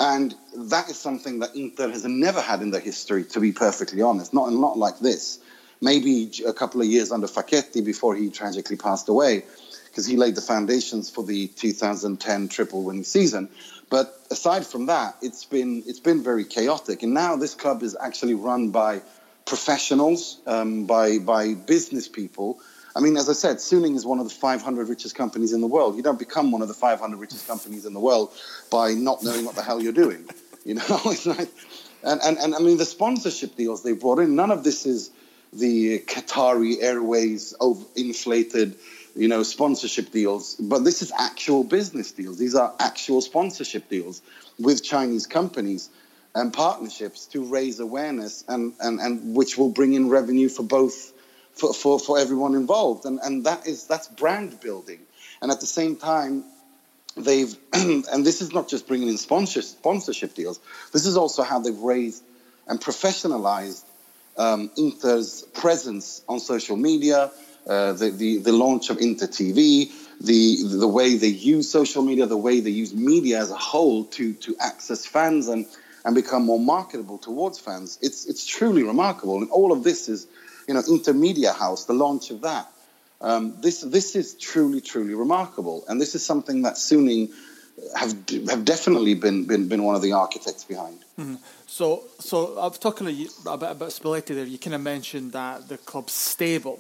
And 0.01 0.33
that 0.55 0.89
is 0.89 0.97
something 0.97 1.39
that 1.39 1.55
Inter 1.55 1.89
has 1.89 2.05
never 2.05 2.39
had 2.39 2.61
in 2.61 2.71
their 2.71 2.79
history, 2.79 3.25
to 3.25 3.41
be 3.41 3.51
perfectly 3.51 4.01
honest. 4.01 4.33
Not, 4.33 4.49
not 4.53 4.77
like 4.77 4.97
this. 4.99 5.39
Maybe 5.81 6.31
a 6.45 6.53
couple 6.53 6.81
of 6.81 6.87
years 6.87 7.11
under 7.11 7.27
Facchetti 7.27 7.83
before 7.83 8.15
he 8.15 8.29
tragically 8.29 8.75
passed 8.75 9.07
away, 9.07 9.43
because 9.85 10.05
he 10.05 10.17
laid 10.17 10.35
the 10.35 10.41
foundations 10.41 11.09
for 11.09 11.23
the 11.23 11.47
2010 11.47 12.47
triple 12.49 12.83
winning 12.83 13.03
season. 13.03 13.49
But 13.89 14.19
aside 14.29 14.65
from 14.65 14.87
that, 14.87 15.15
it's 15.21 15.45
been 15.45 15.83
it's 15.85 15.99
been 15.99 16.23
very 16.23 16.45
chaotic. 16.45 17.03
And 17.03 17.13
now 17.13 17.37
this 17.37 17.55
club 17.55 17.81
is 17.81 17.97
actually 17.99 18.35
run 18.35 18.69
by 18.69 19.01
professionals, 19.45 20.39
um, 20.45 20.85
by 20.85 21.17
by 21.17 21.53
business 21.53 22.07
people. 22.07 22.59
I 22.95 23.01
mean, 23.01 23.17
as 23.17 23.29
I 23.29 23.33
said, 23.33 23.57
Suning 23.57 23.95
is 23.95 24.05
one 24.05 24.19
of 24.19 24.25
the 24.25 24.33
500 24.33 24.89
richest 24.89 25.15
companies 25.15 25.53
in 25.53 25.61
the 25.61 25.67
world. 25.67 25.95
You 25.95 26.03
don't 26.03 26.19
become 26.19 26.51
one 26.51 26.61
of 26.61 26.67
the 26.67 26.73
500 26.73 27.17
richest 27.17 27.47
companies 27.47 27.85
in 27.85 27.93
the 27.93 27.99
world 27.99 28.31
by 28.71 28.93
not 28.93 29.23
knowing 29.23 29.45
what 29.45 29.55
the 29.55 29.61
hell 29.61 29.81
you're 29.81 29.93
doing. 29.93 30.27
You 30.65 30.75
know, 30.75 31.15
and, 32.03 32.21
and, 32.21 32.37
and 32.37 32.55
I 32.55 32.59
mean, 32.59 32.77
the 32.77 32.85
sponsorship 32.85 33.55
deals 33.55 33.83
they 33.83 33.93
brought 33.93 34.19
in, 34.19 34.35
none 34.35 34.51
of 34.51 34.63
this 34.63 34.85
is 34.85 35.11
the 35.53 35.99
Qatari 35.99 36.81
Airways 36.81 37.53
inflated, 37.95 38.75
you 39.15 39.27
know, 39.27 39.43
sponsorship 39.43 40.11
deals, 40.11 40.55
but 40.55 40.83
this 40.83 41.01
is 41.01 41.11
actual 41.17 41.63
business 41.63 42.11
deals. 42.11 42.37
These 42.37 42.55
are 42.55 42.73
actual 42.79 43.21
sponsorship 43.21 43.89
deals 43.89 44.21
with 44.59 44.83
Chinese 44.83 45.25
companies 45.25 45.89
and 46.35 46.53
partnerships 46.53 47.25
to 47.27 47.43
raise 47.43 47.79
awareness 47.79 48.43
and, 48.47 48.73
and, 48.79 48.99
and 48.99 49.35
which 49.35 49.57
will 49.57 49.69
bring 49.69 49.93
in 49.93 50.09
revenue 50.09 50.49
for 50.49 50.63
both 50.63 51.13
for, 51.53 51.73
for, 51.73 51.99
for 51.99 52.17
everyone 52.19 52.55
involved. 52.55 53.05
And, 53.05 53.19
and 53.21 53.45
that 53.45 53.67
is 53.67 53.87
that's 53.87 54.07
brand 54.07 54.59
building. 54.61 54.99
And 55.41 55.51
at 55.51 55.59
the 55.59 55.65
same 55.65 55.95
time, 55.95 56.43
they've 57.17 57.53
and 57.73 58.25
this 58.25 58.41
is 58.41 58.53
not 58.53 58.69
just 58.69 58.87
bringing 58.87 59.09
in 59.09 59.17
sponsor, 59.17 59.61
sponsorship 59.61 60.35
deals. 60.35 60.59
This 60.93 61.05
is 61.05 61.17
also 61.17 61.43
how 61.43 61.59
they've 61.59 61.77
raised 61.77 62.23
and 62.67 62.79
professionalized 62.79 63.83
um, 64.39 64.71
Inter's 64.77 65.43
presence 65.53 66.23
on 66.27 66.39
social 66.39 66.77
media, 66.77 67.29
uh, 67.67 67.93
the, 67.93 68.09
the 68.09 68.37
the 68.37 68.53
launch 68.53 68.89
of 68.89 68.97
Inter 68.99 69.27
TV, 69.27 69.91
the 70.21 70.63
the 70.63 70.87
way 70.87 71.17
they 71.17 71.27
use 71.27 71.69
social 71.69 72.01
media, 72.01 72.25
the 72.25 72.37
way 72.37 72.61
they 72.61 72.71
use 72.71 72.93
media 72.93 73.39
as 73.39 73.51
a 73.51 73.57
whole 73.57 74.05
to 74.05 74.33
to 74.33 74.55
access 74.59 75.05
fans 75.05 75.49
and 75.49 75.67
and 76.05 76.15
become 76.15 76.45
more 76.45 76.59
marketable 76.59 77.17
towards 77.17 77.59
fans. 77.59 77.99
It's 78.01 78.25
it's 78.25 78.45
truly 78.45 78.83
remarkable, 78.83 79.37
and 79.37 79.51
all 79.51 79.73
of 79.73 79.83
this 79.83 80.07
is, 80.07 80.25
you 80.67 80.73
know, 80.73 80.81
Intermedia 80.81 81.53
House, 81.53 81.85
the 81.85 81.93
launch 81.93 82.31
of 82.31 82.41
that. 82.41 82.71
Um, 83.21 83.57
this 83.59 83.81
this 83.81 84.15
is 84.15 84.35
truly 84.35 84.79
truly 84.79 85.13
remarkable, 85.15 85.83
and 85.89 85.99
this 85.99 86.15
is 86.15 86.25
something 86.25 86.61
that 86.61 86.75
Suning 86.75 87.31
have 87.95 88.13
have 88.49 88.65
definitely 88.65 89.13
been 89.15 89.45
been, 89.45 89.67
been 89.67 89.83
one 89.83 89.95
of 89.95 90.01
the 90.01 90.13
architects 90.13 90.63
behind. 90.63 90.99
Mm-hmm. 91.19 91.35
So 91.67 92.03
so 92.19 92.59
I've 92.59 92.79
talking 92.79 93.07
a 93.07 93.11
bit 93.11 93.31
about 93.47 93.89
Spalletti 93.89 94.35
there. 94.35 94.45
You 94.45 94.57
kind 94.57 94.75
of 94.75 94.81
mentioned 94.81 95.33
that 95.33 95.67
the 95.67 95.77
club's 95.77 96.13
stable. 96.13 96.79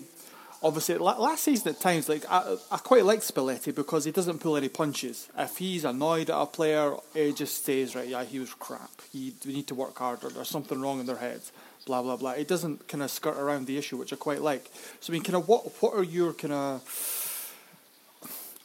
Obviously, 0.61 0.97
last 0.97 1.45
season 1.45 1.69
at 1.69 1.79
times, 1.79 2.09
like 2.09 2.25
I, 2.29 2.57
I 2.69 2.77
quite 2.77 3.05
like 3.05 3.21
Spalletti 3.21 3.73
because 3.73 4.03
he 4.03 4.11
doesn't 4.11 4.39
pull 4.39 4.57
any 4.57 4.67
punches. 4.67 5.29
If 5.37 5.57
he's 5.57 5.85
annoyed 5.85 6.29
at 6.29 6.37
a 6.37 6.45
player, 6.45 6.95
he 7.13 7.31
just 7.31 7.63
stays 7.63 7.95
right. 7.95 8.09
Yeah, 8.09 8.25
he 8.25 8.39
was 8.39 8.53
crap. 8.55 8.91
He, 9.13 9.33
we 9.45 9.53
need 9.53 9.67
to 9.67 9.75
work 9.75 9.97
harder. 9.97 10.27
There's 10.27 10.49
something 10.49 10.81
wrong 10.81 10.99
in 10.99 11.05
their 11.05 11.15
heads 11.15 11.53
blah 11.89 12.03
blah 12.03 12.17
blah. 12.17 12.31
It 12.31 12.47
doesn't 12.47 12.87
kind 12.87 13.01
of 13.01 13.09
skirt 13.09 13.35
around 13.35 13.65
the 13.65 13.75
issue, 13.75 13.97
which 13.97 14.13
I 14.13 14.15
quite 14.15 14.41
like. 14.41 14.69
So 14.99 15.11
I 15.11 15.13
mean, 15.13 15.23
kind 15.23 15.35
of 15.35 15.47
what 15.47 15.81
what 15.81 15.95
are 15.95 16.03
your 16.03 16.33
kind 16.33 16.53
of 16.53 16.83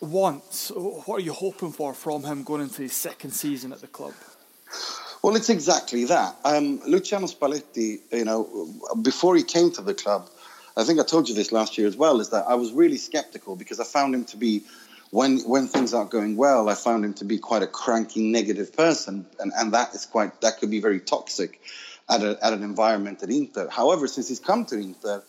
wants? 0.05 0.71
What 0.71 1.17
are 1.17 1.25
you 1.25 1.33
hoping 1.33 1.73
for 1.73 1.95
from 1.95 2.25
him 2.25 2.45
going 2.45 2.63
into 2.63 2.83
his 2.83 2.93
second 2.93 3.33
season 3.33 3.73
at 3.73 3.81
the 3.81 3.87
club? 3.87 4.15
Well, 5.23 5.37
it's 5.37 5.49
exactly 5.49 6.05
that. 6.05 6.37
Um, 6.45 6.81
Luciano 6.87 7.27
Spalletti, 7.27 8.01
you 8.13 8.25
know, 8.25 8.69
before 9.01 9.35
he 9.37 9.43
came 9.43 9.71
to 9.73 9.83
the 9.83 9.95
club, 9.95 10.29
I 10.77 10.85
think 10.85 11.01
I 11.01 11.05
told 11.05 11.29
you 11.29 11.35
this 11.35 11.53
last 11.53 11.79
year 11.79 11.87
as 11.87 11.97
well, 11.97 12.21
is 12.21 12.31
that 12.31 12.45
I 12.47 12.55
was 12.55 12.73
really 12.73 12.99
skeptical 12.99 13.57
because 13.57 13.81
I 13.81 13.85
found 13.85 14.15
him 14.15 14.25
to 14.27 14.37
be, 14.37 14.65
when 15.11 15.39
when 15.49 15.69
things 15.69 15.95
aren't 15.95 16.11
going 16.11 16.37
well, 16.37 16.69
I 16.69 16.75
found 16.75 17.05
him 17.05 17.15
to 17.15 17.25
be 17.25 17.39
quite 17.39 17.63
a 17.63 17.67
cranky, 17.67 18.23
negative 18.23 18.77
person, 18.77 19.25
and, 19.39 19.53
and 19.57 19.73
that 19.73 19.95
is 19.95 20.05
quite 20.05 20.41
that 20.41 20.59
could 20.59 20.71
be 20.71 20.81
very 20.81 21.01
toxic 21.01 21.61
at, 22.11 22.23
a, 22.23 22.37
at 22.45 22.53
an 22.53 22.63
environment 22.63 23.23
at 23.23 23.31
Inter. 23.31 23.69
However, 23.69 24.07
since 24.09 24.29
he's 24.29 24.41
come 24.41 24.67
to 24.67 24.77
Inter, 24.77 25.23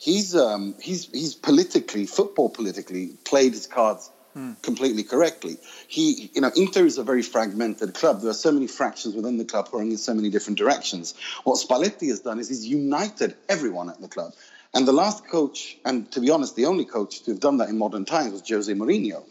he's 0.00 0.34
um, 0.34 0.74
he's 0.80 1.06
he's 1.06 1.34
politically, 1.34 2.06
football 2.06 2.48
politically, 2.48 3.10
played 3.24 3.52
his 3.52 3.66
cards 3.66 4.10
hmm. 4.32 4.52
completely 4.62 5.04
correctly. 5.04 5.58
He, 5.86 6.30
you 6.34 6.40
know, 6.40 6.50
Inter 6.56 6.86
is 6.86 6.98
a 6.98 7.04
very 7.04 7.22
fragmented 7.22 7.94
club. 7.94 8.22
There 8.22 8.30
are 8.30 8.34
so 8.34 8.50
many 8.50 8.66
fractions 8.66 9.14
within 9.14 9.36
the 9.36 9.44
club 9.44 9.68
pulling 9.70 9.92
in 9.92 9.98
so 9.98 10.14
many 10.14 10.30
different 10.30 10.58
directions. 10.58 11.14
What 11.44 11.58
Spalletti 11.58 12.08
has 12.08 12.20
done 12.20 12.40
is 12.40 12.48
he's 12.48 12.66
united 12.66 13.36
everyone 13.48 13.90
at 13.90 14.00
the 14.00 14.08
club. 14.08 14.32
And 14.72 14.86
the 14.86 14.92
last 14.92 15.28
coach, 15.28 15.76
and 15.84 16.10
to 16.12 16.20
be 16.20 16.30
honest, 16.30 16.54
the 16.54 16.66
only 16.66 16.84
coach 16.84 17.22
to 17.24 17.32
have 17.32 17.40
done 17.40 17.56
that 17.56 17.68
in 17.68 17.78
modern 17.78 18.04
times 18.04 18.32
was 18.32 18.48
Jose 18.48 18.72
Mourinho. 18.72 19.24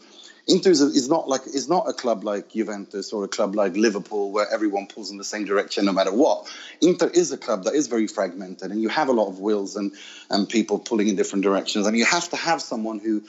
Inter 0.50 0.70
is, 0.70 0.80
is 0.80 1.08
not 1.08 1.28
like 1.28 1.46
is 1.46 1.68
not 1.68 1.88
a 1.88 1.92
club 1.92 2.24
like 2.24 2.50
Juventus 2.50 3.12
or 3.12 3.24
a 3.24 3.28
club 3.28 3.54
like 3.54 3.76
Liverpool 3.76 4.32
where 4.32 4.46
everyone 4.52 4.86
pulls 4.86 5.10
in 5.10 5.16
the 5.16 5.24
same 5.24 5.44
direction 5.44 5.84
no 5.84 5.92
matter 5.92 6.12
what. 6.12 6.50
Inter 6.80 7.08
is 7.08 7.30
a 7.32 7.38
club 7.38 7.64
that 7.64 7.74
is 7.74 7.86
very 7.86 8.06
fragmented, 8.06 8.70
and 8.70 8.82
you 8.82 8.88
have 8.88 9.08
a 9.08 9.12
lot 9.12 9.28
of 9.28 9.38
wills 9.38 9.76
and 9.76 9.92
and 10.28 10.48
people 10.48 10.78
pulling 10.78 11.08
in 11.08 11.16
different 11.16 11.44
directions, 11.44 11.86
and 11.86 11.96
you 11.96 12.04
have 12.04 12.28
to 12.30 12.36
have 12.36 12.60
someone 12.60 12.98
who 12.98 13.22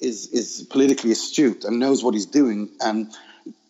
is 0.00 0.28
is 0.28 0.66
politically 0.68 1.12
astute 1.12 1.64
and 1.64 1.78
knows 1.78 2.02
what 2.02 2.14
he's 2.14 2.26
doing 2.26 2.70
and 2.80 3.10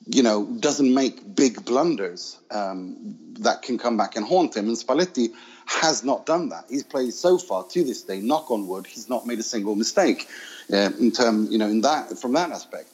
you 0.07 0.23
know 0.23 0.47
doesn't 0.61 0.93
make 0.93 1.35
big 1.35 1.65
blunders 1.65 2.39
um, 2.51 2.97
that 3.41 3.63
can 3.63 3.79
come 3.79 3.97
back 3.97 4.17
and 4.17 4.25
haunt 4.25 4.57
him. 4.57 4.69
And 4.69 4.77
Spalletti 4.77 5.33
has 5.67 6.05
not 6.05 6.27
done 6.27 6.49
that. 6.51 6.65
He's 6.71 6.85
played 6.85 7.13
so 7.13 7.39
far 7.39 7.65
to 7.65 7.85
this 7.85 8.03
day, 8.03 8.21
knock 8.21 8.51
on 8.51 8.67
wood, 8.69 8.87
he's 8.87 9.09
not 9.09 9.27
made 9.27 9.39
a 9.39 9.43
single 9.43 9.75
mistake 9.75 10.29
uh, 10.73 10.91
in 10.99 11.11
term, 11.13 11.47
you 11.51 11.59
know, 11.59 11.69
in 11.69 11.81
that 11.83 12.19
from 12.19 12.33
that 12.33 12.51
aspect. 12.51 12.89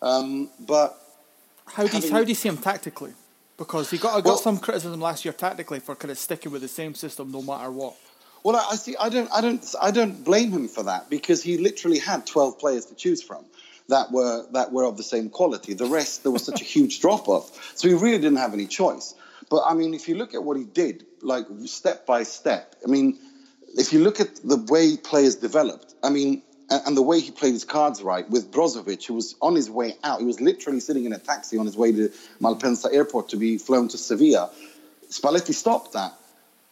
Um, 0.00 0.50
but 0.60 1.00
how 1.66 1.86
do 1.86 1.98
you, 1.98 2.10
how 2.10 2.22
do 2.22 2.28
you 2.28 2.34
see 2.34 2.48
him 2.48 2.58
tactically? 2.58 3.12
Because 3.56 3.90
he 3.90 3.98
got 3.98 4.16
I 4.16 4.20
got 4.20 4.24
well, 4.26 4.38
some 4.38 4.58
criticism 4.58 5.00
last 5.00 5.24
year 5.24 5.34
tactically 5.34 5.80
for 5.80 5.96
kind 5.96 6.10
of 6.10 6.18
sticking 6.18 6.52
with 6.52 6.62
the 6.62 6.68
same 6.68 6.94
system 6.94 7.32
no 7.32 7.42
matter 7.42 7.70
what. 7.70 7.96
Well, 8.44 8.56
I 8.56 8.76
see. 8.76 8.96
I 8.96 9.08
don't. 9.08 9.28
I 9.32 9.40
don't. 9.40 9.74
I 9.82 9.90
don't 9.90 10.24
blame 10.24 10.52
him 10.52 10.68
for 10.68 10.84
that 10.84 11.10
because 11.10 11.42
he 11.42 11.58
literally 11.58 11.98
had 11.98 12.26
twelve 12.26 12.58
players 12.58 12.86
to 12.86 12.94
choose 12.94 13.20
from 13.22 13.44
that 13.88 14.12
were 14.12 14.46
that 14.52 14.72
were 14.72 14.84
of 14.84 14.96
the 14.96 15.02
same 15.02 15.28
quality. 15.28 15.74
The 15.74 15.86
rest, 15.86 16.22
there 16.22 16.32
was 16.32 16.44
such 16.44 16.60
a 16.60 16.64
huge 16.64 17.00
drop 17.02 17.28
off, 17.28 17.76
so 17.76 17.88
he 17.88 17.94
really 17.94 18.18
didn't 18.18 18.38
have 18.38 18.54
any 18.54 18.66
choice. 18.66 19.14
But 19.50 19.62
I 19.66 19.74
mean, 19.74 19.94
if 19.94 20.08
you 20.08 20.14
look 20.16 20.34
at 20.34 20.44
what 20.44 20.56
he 20.56 20.64
did, 20.64 21.04
like 21.22 21.46
step 21.66 22.06
by 22.06 22.22
step, 22.22 22.76
I 22.86 22.88
mean, 22.88 23.18
if 23.76 23.92
you 23.92 24.00
look 24.00 24.20
at 24.20 24.36
the 24.36 24.56
way 24.56 24.96
players 24.96 25.36
developed, 25.36 25.94
I 26.02 26.10
mean, 26.10 26.42
and, 26.70 26.96
the 26.96 27.02
way 27.02 27.20
he 27.20 27.30
played 27.30 27.52
his 27.52 27.64
cards 27.64 28.02
right 28.02 28.28
with 28.28 28.50
Brozovic, 28.50 29.06
who 29.06 29.14
was 29.14 29.34
on 29.40 29.54
his 29.54 29.70
way 29.70 29.96
out. 30.04 30.20
He 30.20 30.26
was 30.26 30.40
literally 30.40 30.80
sitting 30.80 31.04
in 31.04 31.12
a 31.12 31.18
taxi 31.18 31.56
on 31.58 31.66
his 31.66 31.76
way 31.76 31.92
to 31.92 32.10
Malpensa 32.40 32.92
airport 32.92 33.30
to 33.30 33.36
be 33.36 33.58
flown 33.58 33.88
to 33.88 33.98
Sevilla. 33.98 34.50
Spalletti 35.10 35.54
stopped 35.54 35.94
that 35.94 36.12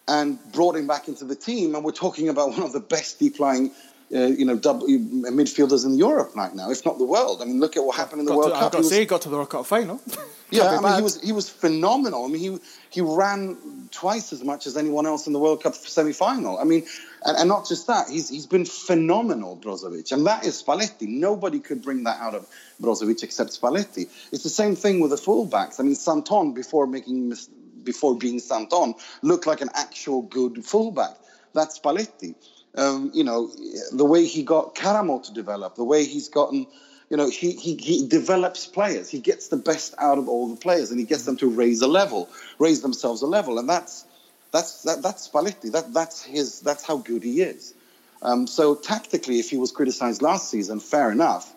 and 0.07 0.39
brought 0.53 0.77
him 0.77 0.87
back 0.87 1.09
into 1.09 1.25
the 1.25 1.35
team. 1.35 1.75
And 1.75 1.85
we're 1.85 1.93
talking 1.93 2.29
about 2.29 2.51
one 2.51 2.63
of 2.63 2.73
the 2.73 2.81
best 2.81 3.19
deep 3.19 3.41
lying 3.41 3.73
uh, 4.15 4.27
you 4.27 4.45
know, 4.45 4.57
double, 4.57 4.87
midfielders 4.87 5.85
in 5.85 5.95
Europe 5.95 6.37
right 6.37 6.55
now, 6.55 6.71
if 6.71 6.85
not 6.85 6.99
the 6.99 7.05
world. 7.05 7.43
I 7.43 7.45
mean, 7.45 7.59
look 7.59 7.77
at 7.77 7.85
what 7.85 7.97
happened 7.97 8.21
in 8.21 8.27
the 8.27 8.33
got 8.33 8.39
World 8.39 8.51
to, 8.51 8.55
Cup. 8.55 8.65
I've 8.67 8.73
got 8.73 8.79
to 8.79 8.85
say, 8.85 9.01
he 9.01 9.07
got 9.07 9.23
to 9.23 9.29
the 9.29 9.37
World 9.37 9.51
Cup 9.51 9.67
final. 9.67 10.01
yeah, 10.51 10.79
I 10.79 10.81
mean, 10.81 10.95
he 10.95 11.03
was 11.03 11.21
he 11.21 11.33
was 11.33 11.51
phenomenal. 11.51 12.25
I 12.25 12.29
mean, 12.29 12.41
he 12.41 12.59
he 12.91 13.01
ran 13.01 13.89
twice 13.91 14.33
as 14.33 14.45
much 14.45 14.69
as 14.69 14.77
anyone 14.77 15.07
else 15.07 15.27
in 15.27 15.33
the 15.33 15.41
World 15.41 15.63
Cup 15.63 15.75
semi-final. 15.75 16.57
I 16.59 16.65
mean, 16.65 16.87
and, 17.25 17.37
and 17.37 17.49
not 17.49 17.67
just 17.67 17.87
that, 17.87 18.09
he's 18.09 18.29
he's 18.29 18.47
been 18.47 18.65
phenomenal, 18.65 19.57
Brozovic, 19.57 20.13
and 20.13 20.27
that 20.27 20.45
is 20.45 20.63
Spalletti. 20.63 21.09
Nobody 21.09 21.61
could 21.61 21.83
bring 21.83 22.05
that 22.05 22.21
out 22.21 22.35
of 22.35 22.47
Brozovic 22.81 23.23
except 23.23 23.61
Spalletti. 23.61 24.09
It's 24.33 24.43
the 24.43 24.51
same 24.51 24.77
thing 24.77 25.01
with 25.01 25.11
the 25.11 25.17
fullbacks. 25.17 25.81
I 25.81 25.83
mean, 25.83 25.95
Santon 25.95 26.53
before 26.53 26.87
making 26.87 27.35
before 27.83 28.17
being 28.17 28.41
Santon 28.41 28.95
looked 29.23 29.47
like 29.47 29.61
an 29.61 29.71
actual 29.75 30.23
good 30.23 30.65
fullback. 30.65 31.17
That's 31.55 31.79
Spalletti 31.79 32.35
um, 32.77 33.11
you 33.15 33.25
know, 33.25 33.51
the 33.93 34.05
way 34.05 34.25
he 34.27 34.43
got 34.43 34.75
Karamoh 34.75 35.23
to 35.25 35.33
develop, 35.33 35.77
the 35.77 35.85
way 35.85 36.05
he's 36.05 36.29
gotten, 36.29 36.67
you 37.11 37.17
know, 37.17 37.29
he, 37.29 37.53
he, 37.53 37.77
he 37.77 38.07
develops 38.07 38.67
players. 38.67 39.09
He 39.09 39.21
gets 39.21 39.49
the 39.49 39.57
best 39.57 39.95
out 39.99 40.19
of 40.19 40.29
all 40.29 40.49
the 40.49 40.57
players 40.57 40.91
and 40.91 41.01
he 41.01 41.07
gets 41.07 41.25
them 41.25 41.37
to 41.39 41.49
raise 41.49 41.81
a 41.81 41.87
level, 41.87 42.29
raise 42.59 42.83
themselves 42.83 43.23
a 43.23 43.27
level. 43.27 43.59
And 43.59 43.69
that's, 43.69 44.05
that's, 44.53 44.83
that, 44.83 45.03
that's 45.03 45.29
Spalletti. 45.29 45.73
That, 45.73 45.93
that's, 45.93 46.23
his, 46.23 46.61
that's 46.61 46.85
how 46.85 46.99
good 46.99 47.23
he 47.23 47.43
is. 47.43 47.75
Um, 48.23 48.47
so 48.47 48.75
tactically, 48.75 49.39
if 49.39 49.51
he 49.51 49.57
was 49.57 49.73
criticized 49.73 50.23
last 50.23 50.51
season, 50.51 50.81
fair 50.81 51.11
enough. 51.11 51.53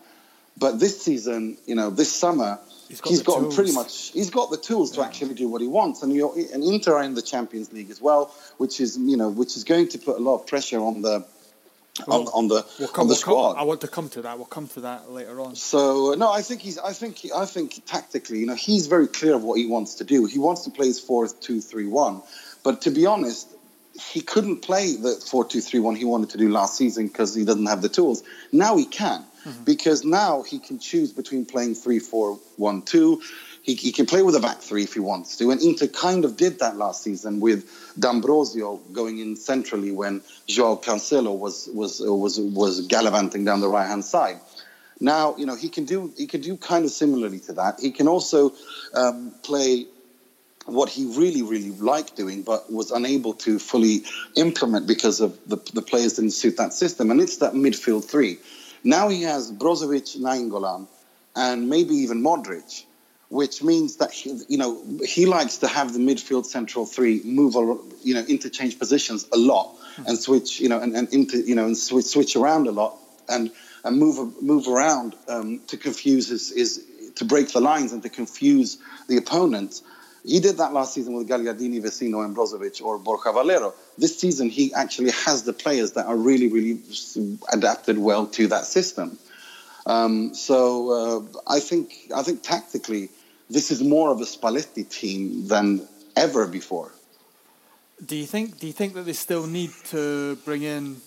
But 0.58 0.80
this 0.80 1.02
season, 1.02 1.58
you 1.66 1.76
know, 1.76 1.90
this 1.90 2.12
summer, 2.12 2.60
he's 2.90 3.00
got, 3.00 3.10
he's 3.10 3.22
got 3.24 3.54
pretty 3.54 3.72
much 3.72 4.12
he's 4.12 4.30
got 4.30 4.52
the 4.52 4.58
tools 4.58 4.92
to 4.92 5.02
actually 5.02 5.36
do 5.36 5.48
what 5.48 5.62
he 5.62 5.68
wants. 5.68 6.04
And 6.04 6.14
you're 6.14 6.34
and 6.38 6.62
Inter 6.64 6.96
are 6.96 7.04
in 7.04 7.14
the 7.14 7.22
Champions 7.22 7.72
League 7.72 7.90
as 7.90 8.02
well, 8.02 8.36
which 8.58 8.82
is 8.82 8.98
you 8.98 9.16
know 9.16 9.30
which 9.30 9.56
is 9.56 9.64
going 9.64 9.88
to 9.90 9.98
put 9.98 10.18
a 10.18 10.20
lot 10.20 10.36
of 10.36 10.48
pressure 10.48 10.80
on 10.80 11.02
the 11.02 11.26
well, 12.08 12.22
on, 12.22 12.28
on, 12.28 12.48
the 12.50 12.66
we'll 12.78 12.88
come, 12.90 13.04
on 13.04 13.08
the 13.08 13.12
we'll 13.12 13.16
squad. 13.16 13.54
Come, 13.54 13.62
I 13.62 13.64
want 13.64 13.82
to 13.82 13.88
come 13.88 14.10
to 14.10 14.22
that. 14.24 14.38
We'll 14.38 14.48
come 14.48 14.68
to 14.70 14.82
that 14.82 15.10
later 15.12 15.40
on. 15.40 15.56
So 15.56 16.14
no, 16.18 16.30
I 16.30 16.42
think 16.42 16.62
he's. 16.62 16.78
I 16.78 16.92
think. 16.92 17.26
I 17.34 17.46
think 17.46 17.82
tactically, 17.86 18.40
you 18.40 18.46
know, 18.46 18.56
he's 18.56 18.88
very 18.88 19.08
clear 19.08 19.36
of 19.36 19.44
what 19.44 19.58
he 19.58 19.66
wants 19.66 19.96
to 19.96 20.04
do. 20.04 20.26
He 20.26 20.40
wants 20.40 20.66
to 20.66 20.72
play 20.72 20.88
his 20.88 21.00
four-two-three-one. 21.00 22.22
But 22.64 22.82
to 22.82 22.92
be 22.92 23.06
honest, 23.06 23.48
he 23.94 24.22
couldn't 24.22 24.62
play 24.62 24.96
the 24.96 25.12
four-two-three-one 25.16 25.96
he 25.96 26.06
wanted 26.06 26.32
to 26.32 26.38
do 26.38 26.50
last 26.50 26.78
season 26.78 27.08
because 27.08 27.36
he 27.36 27.46
doesn't 27.46 27.66
have 27.66 27.82
the 27.82 27.90
tools. 27.90 28.24
Now 28.52 28.78
he 28.78 28.86
can 28.86 29.24
mm-hmm. 29.46 29.64
because 29.64 30.04
now 30.04 30.44
he 30.44 30.60
can 30.60 30.80
choose 30.80 31.12
between 31.12 31.46
playing 31.46 31.76
three-four-one-two 31.76 33.22
he, 33.62 33.76
he, 33.76 33.92
can 33.92 34.06
play 34.06 34.22
with 34.24 34.36
a 34.36 34.40
back 34.40 34.60
three 34.62 34.84
if 34.84 34.94
he 34.94 35.00
wants 35.00 35.38
to. 35.38 35.52
And 35.52 35.62
Inter 35.62 35.88
kind 35.88 36.26
of 36.26 36.38
did 36.38 36.60
that 36.60 36.78
last 36.78 37.04
season 37.04 37.40
with 37.40 37.70
D'Ambrosio 38.00 38.78
going 38.92 39.20
in 39.20 39.36
centrally 39.36 39.92
when 39.92 40.22
Joao 40.48 40.78
Cancelo 40.78 41.38
was 41.38 41.70
was 41.72 42.00
was 42.00 42.40
was 42.40 42.88
gallivanting 42.88 43.46
down 43.46 43.62
the 43.62 43.68
right 43.68 43.88
hand 43.88 44.06
side. 44.06 44.40
Now 45.00 45.36
you 45.38 45.46
know 45.46 45.56
he 45.56 45.70
can 45.70 45.86
do 45.86 46.12
he 46.18 46.26
can 46.26 46.42
do 46.42 46.58
kind 46.58 46.86
of 46.86 46.92
similarly 46.92 47.40
to 47.42 47.54
that. 47.54 47.80
He 47.80 47.92
can 47.92 48.08
also 48.08 48.54
um, 48.94 49.36
play 49.44 49.86
what 50.72 50.90
he 50.90 51.06
really 51.06 51.42
really 51.42 51.72
liked 51.72 52.16
doing, 52.16 52.44
but 52.44 52.72
was 52.72 52.92
unable 52.92 53.34
to 53.34 53.60
fully 53.60 54.04
implement 54.36 54.88
because 54.88 55.20
of 55.22 55.38
the 55.48 55.58
the 55.74 55.82
players 55.82 56.14
didn't 56.14 56.32
suit 56.32 56.58
that 56.58 56.74
system. 56.74 57.12
And 57.12 57.22
it's 57.22 57.38
that 57.38 57.54
midfield 57.54 58.06
three. 58.06 58.38
Now 58.84 59.10
he 59.10 59.24
has 59.24 59.52
Brozovic, 59.52 60.18
Nainggolan, 60.18 60.88
and 61.36 61.70
maybe 61.70 61.96
even 61.96 62.22
Modric 62.22 62.86
which 63.32 63.62
means 63.62 63.98
that 63.98 64.12
he, 64.12 64.42
you 64.48 64.58
know 64.58 64.82
he 65.06 65.28
likes 65.28 65.58
to 65.58 65.68
have 65.68 65.94
the 65.94 66.00
midfield 66.00 66.46
central 66.48 66.86
three 66.88 67.22
move 67.24 67.54
you 68.02 68.16
know 68.16 68.22
interchange 68.22 68.80
positions 68.80 69.28
a 69.32 69.38
lot 69.38 69.76
and 70.08 70.18
switch 70.18 70.60
you 70.60 70.68
know 70.68 70.80
and, 70.80 70.96
and 70.96 71.14
into 71.14 71.40
you 71.40 71.54
know 71.54 71.66
and 71.66 71.78
switch 71.78 72.06
switch 72.06 72.36
around 72.36 72.68
a 72.68 72.72
lot 72.72 72.98
and 73.28 73.52
and 73.84 73.98
move 73.98 74.42
move 74.42 74.68
around 74.68 75.16
um, 75.28 75.62
to 75.68 75.78
confuse 75.78 76.28
his, 76.28 76.52
his 76.52 76.86
to 77.16 77.26
break 77.26 77.52
the 77.52 77.62
lines 77.62 77.92
and 77.92 78.04
to 78.04 78.10
confuse 78.10 78.78
the 79.08 79.18
opponent. 79.18 79.82
He 80.26 80.40
did 80.40 80.58
that 80.58 80.74
last 80.74 80.94
season 80.94 81.14
with 81.14 81.30
Gagliardini, 81.30 81.82
Vecino, 81.82 82.26
and 82.26 82.36
Brozovic 82.36 82.82
or 82.82 82.98
Borja 82.98 83.32
Valero. 83.32 83.74
This 83.98 84.20
season, 84.20 84.50
he 84.50 84.74
actually 84.74 85.12
has 85.12 85.44
the 85.44 85.54
players 85.54 85.94
that 85.94 86.08
are 86.08 86.18
really, 86.18 86.48
really 86.48 86.80
adapted 87.52 87.98
well 87.98 88.28
to 88.28 88.48
that 88.48 88.66
system. 88.66 89.18
Um, 89.86 90.34
so 90.36 90.92
uh, 90.92 91.40
I 91.48 91.60
think 91.60 91.94
I 92.16 92.22
think 92.24 92.44
tactically, 92.44 93.10
this 93.50 93.72
is 93.72 93.82
more 93.82 94.12
of 94.12 94.20
a 94.20 94.26
Spalletti 94.26 94.88
team 94.88 95.48
than 95.48 95.88
ever 96.16 96.48
before. 96.48 96.92
Do 98.06 98.16
you 98.16 98.26
think? 98.26 98.60
Do 98.60 98.68
you 98.68 98.74
think 98.74 98.94
that 98.94 99.04
they 99.04 99.14
still 99.14 99.48
need 99.48 99.72
to 99.86 100.36
bring 100.46 100.64
in 100.64 100.98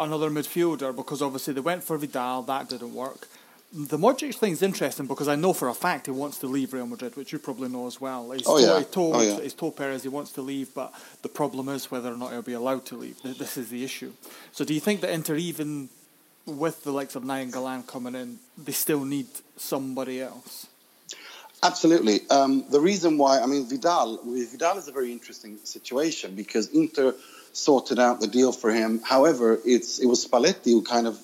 another 0.00 0.30
midfielder 0.30 0.94
because 0.96 1.20
obviously 1.22 1.54
they 1.54 1.60
went 1.60 1.84
for 1.84 1.98
Vidal, 1.98 2.42
that 2.42 2.68
didn't 2.68 2.94
work. 2.94 3.28
The 3.72 3.96
Modric 3.98 4.34
thing's 4.34 4.62
interesting 4.62 5.06
because 5.06 5.28
I 5.28 5.36
know 5.36 5.52
for 5.52 5.68
a 5.68 5.74
fact 5.74 6.06
he 6.06 6.12
wants 6.12 6.38
to 6.38 6.48
leave 6.48 6.72
Real 6.72 6.86
Madrid, 6.88 7.16
which 7.16 7.32
you 7.32 7.38
probably 7.38 7.68
know 7.68 7.86
as 7.86 8.00
well. 8.00 8.32
He's 8.32 8.42
Oh, 8.46 8.56
told, 8.58 8.62
yeah. 8.62 8.78
he 8.80 8.84
told, 8.84 9.16
Oh, 9.16 9.20
yeah. 9.20 9.40
he's 9.40 9.54
told 9.54 9.76
Perez 9.76 10.02
he 10.02 10.08
wants 10.08 10.32
to 10.32 10.42
leave, 10.42 10.74
but 10.74 10.92
the 11.22 11.28
problem 11.28 11.68
is 11.68 11.88
whether 11.88 12.12
or 12.12 12.16
not 12.16 12.32
he'll 12.32 12.42
be 12.42 12.54
allowed 12.54 12.84
to 12.86 12.96
leave. 12.96 13.22
This 13.22 13.56
is 13.56 13.68
the 13.68 13.84
issue. 13.84 14.12
So 14.50 14.64
do 14.64 14.74
you 14.74 14.80
think 14.80 15.02
that 15.02 15.10
Inter, 15.10 15.36
even 15.36 15.88
with 16.46 16.82
the 16.82 16.90
likes 16.90 17.14
of 17.14 17.22
Nainggolan 17.22 17.86
coming 17.86 18.16
in, 18.16 18.40
they 18.58 18.72
still 18.72 19.04
need 19.04 19.28
somebody 19.56 20.20
else? 20.20 20.66
Absolutely. 21.62 22.28
Um, 22.28 22.64
the 22.70 22.80
reason 22.80 23.18
why, 23.18 23.40
I 23.40 23.46
mean, 23.46 23.68
Vidal, 23.68 24.18
Vidal 24.24 24.78
is 24.78 24.88
a 24.88 24.92
very 24.92 25.12
interesting 25.12 25.58
situation 25.62 26.34
because 26.34 26.68
Inter 26.70 27.14
sorted 27.52 28.00
out 28.00 28.20
the 28.20 28.26
deal 28.26 28.50
for 28.50 28.72
him. 28.72 29.00
However, 29.04 29.60
it's 29.64 30.00
it 30.00 30.06
was 30.06 30.26
Spalletti 30.26 30.72
who 30.72 30.82
kind 30.82 31.06
of 31.06 31.20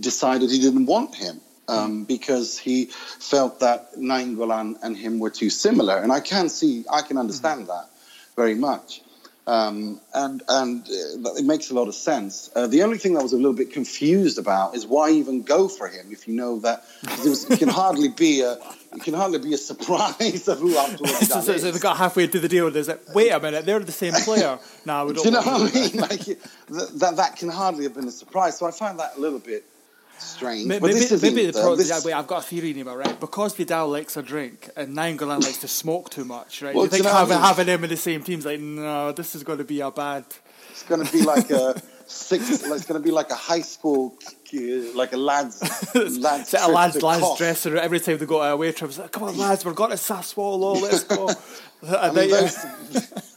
decided 0.00 0.50
he 0.50 0.60
didn't 0.60 0.86
want 0.86 1.14
him 1.14 1.40
um, 1.68 2.04
because 2.04 2.58
he 2.58 2.86
felt 2.86 3.60
that 3.60 3.94
Nainggolan 3.96 4.76
and 4.82 4.96
him 4.96 5.18
were 5.18 5.30
too 5.30 5.50
similar, 5.50 5.98
and 5.98 6.12
I 6.12 6.20
can 6.20 6.48
see, 6.48 6.84
I 6.90 7.02
can 7.02 7.18
understand 7.18 7.68
that 7.68 7.88
very 8.36 8.54
much. 8.54 9.02
Um, 9.46 10.00
and 10.14 10.42
and 10.48 10.88
uh, 10.88 11.34
it 11.34 11.44
makes 11.44 11.70
a 11.70 11.74
lot 11.74 11.88
of 11.88 11.94
sense. 11.94 12.50
Uh, 12.56 12.66
the 12.66 12.82
only 12.82 12.96
thing 12.96 13.12
that 13.12 13.20
I 13.20 13.22
was 13.22 13.34
a 13.34 13.36
little 13.36 13.52
bit 13.52 13.72
confused 13.72 14.38
about 14.38 14.74
is 14.74 14.86
why 14.86 15.10
even 15.10 15.42
go 15.42 15.68
for 15.68 15.86
him 15.86 16.06
if 16.10 16.26
you 16.26 16.34
know 16.34 16.60
that 16.60 16.82
was, 17.22 17.50
it 17.50 17.58
can 17.58 17.68
hardly 17.68 18.08
be 18.08 18.40
a 18.40 18.52
it 18.52 19.02
can 19.02 19.12
hardly 19.12 19.38
be 19.38 19.52
a 19.52 19.58
surprise 19.58 20.48
of 20.48 20.60
who 20.60 20.74
afterwards 20.78 21.28
so, 21.28 21.34
that 21.34 21.44
so, 21.44 21.56
so 21.58 21.70
they 21.70 21.78
got 21.78 21.98
halfway 21.98 22.26
to 22.26 22.40
the 22.40 22.48
deal 22.48 22.68
and 22.68 22.76
they 22.76 22.82
said, 22.84 23.00
wait 23.12 23.28
a 23.32 23.40
minute, 23.40 23.66
they're 23.66 23.80
the 23.80 23.92
same 23.92 24.14
player. 24.14 24.58
nah, 24.86 25.04
we 25.04 25.12
Do 25.12 25.20
you 25.24 25.30
know 25.32 25.42
what 25.42 25.76
I 25.76 25.78
mean? 25.78 25.96
Like 25.98 26.24
that, 26.24 26.90
that 26.94 27.16
that 27.16 27.36
can 27.36 27.50
hardly 27.50 27.84
have 27.84 27.92
been 27.92 28.08
a 28.08 28.12
surprise. 28.12 28.56
So 28.56 28.66
I 28.66 28.70
find 28.70 28.98
that 28.98 29.18
a 29.18 29.20
little 29.20 29.40
bit 29.40 29.66
strange. 30.24 30.66
Maybe, 30.66 30.88
this 30.88 31.12
is 31.12 31.22
maybe 31.22 31.42
the 31.42 31.48
Inter. 31.48 31.60
problem. 31.60 31.78
This- 31.78 31.88
yeah, 31.90 32.00
wait, 32.04 32.12
I've 32.14 32.26
got 32.26 32.44
a 32.44 32.46
theory, 32.46 32.74
Nima, 32.74 32.96
right? 32.96 33.18
Because 33.18 33.54
Vidal 33.54 33.88
likes 33.88 34.16
a 34.16 34.22
drink 34.22 34.68
and 34.76 34.96
Nainggolan 34.96 35.42
likes 35.42 35.58
to 35.58 35.68
smoke 35.68 36.10
too 36.10 36.24
much, 36.24 36.62
right? 36.62 36.74
Well, 36.74 36.84
you 36.84 36.90
think 36.90 37.04
know 37.04 37.10
I 37.10 37.18
having, 37.20 37.36
mean? 37.36 37.44
having 37.44 37.66
him 37.66 37.84
in 37.84 37.90
the 37.90 37.96
same 37.96 38.22
team's 38.22 38.44
like, 38.46 38.60
no, 38.60 39.12
this 39.12 39.34
is 39.34 39.42
going 39.42 39.58
to 39.58 39.64
be 39.64 39.80
a 39.80 39.90
bad. 39.90 40.24
It's 40.70 40.82
going 40.84 41.04
to 41.06 41.12
be 41.12 41.22
like 41.22 41.50
a 41.50 41.80
six. 42.06 42.62
Like, 42.62 42.72
it's 42.78 42.86
going 42.86 43.00
to 43.00 43.04
be 43.04 43.12
like 43.12 43.30
a 43.30 43.34
high 43.36 43.60
school, 43.60 44.16
uh, 44.22 44.58
like 44.94 45.12
a 45.12 45.16
lads, 45.16 45.62
lads, 45.94 46.54
a 46.54 46.68
lads, 46.68 47.02
lads 47.02 47.38
dressing 47.38 47.76
every 47.76 48.00
time 48.00 48.18
they 48.18 48.26
go 48.26 48.38
to 48.38 48.44
a 48.44 48.52
away 48.52 48.72
trip. 48.72 48.90
It's 48.90 48.98
like, 48.98 49.12
come 49.12 49.24
on, 49.24 49.36
lads, 49.38 49.64
we're 49.64 49.72
going 49.72 49.90
to 49.90 49.96
Sassuolo, 49.96 50.80
let's 50.82 51.04
go. 51.04 51.28
I 51.88 52.08
And 52.08 52.16
mean, 52.16 52.30
those, 52.30 52.56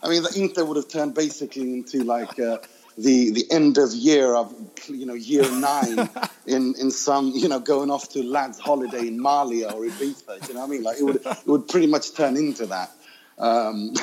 I 0.01 0.09
mean, 0.09 0.23
the 0.23 0.33
Inter 0.37 0.63
would 0.65 0.77
have 0.77 0.87
turned 0.87 1.13
basically 1.13 1.73
into 1.73 2.03
like 2.03 2.39
uh, 2.39 2.57
the 2.97 3.31
the 3.31 3.45
end 3.51 3.77
of 3.77 3.93
year 3.93 4.35
of 4.35 4.53
you 4.87 5.05
know 5.05 5.13
year 5.13 5.49
nine 5.51 6.09
in 6.47 6.73
in 6.79 6.91
some 6.91 7.31
you 7.35 7.47
know 7.47 7.59
going 7.59 7.91
off 7.91 8.09
to 8.09 8.23
lads 8.23 8.59
holiday 8.59 9.07
in 9.07 9.19
Mali 9.19 9.63
or 9.63 9.85
Ibiza. 9.85 10.47
You 10.47 10.55
know 10.55 10.61
what 10.61 10.67
I 10.67 10.69
mean? 10.69 10.83
Like 10.83 10.97
it 10.99 11.03
would 11.03 11.25
it 11.25 11.47
would 11.47 11.67
pretty 11.67 11.87
much 11.87 12.13
turn 12.13 12.35
into 12.35 12.65
that. 12.67 12.91
Um, 13.37 13.93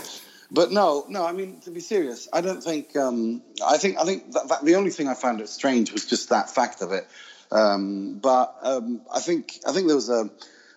but 0.50 0.70
no, 0.70 1.04
no. 1.08 1.26
I 1.26 1.32
mean, 1.32 1.60
to 1.62 1.70
be 1.70 1.80
serious, 1.80 2.28
I 2.32 2.40
don't 2.40 2.62
think. 2.62 2.96
Um, 2.96 3.42
I 3.64 3.76
think 3.76 3.98
I 3.98 4.04
think 4.04 4.32
that, 4.32 4.48
that 4.48 4.64
the 4.64 4.76
only 4.76 4.90
thing 4.90 5.08
I 5.08 5.14
found 5.14 5.40
it 5.40 5.48
strange 5.48 5.92
was 5.92 6.06
just 6.06 6.28
that 6.28 6.50
fact 6.50 6.80
of 6.80 6.92
it. 6.92 7.08
Um, 7.50 8.18
but 8.20 8.56
um, 8.62 9.02
I 9.12 9.20
think 9.20 9.58
I 9.66 9.72
think 9.72 9.86
there 9.88 9.96
was 9.96 10.10
a. 10.10 10.30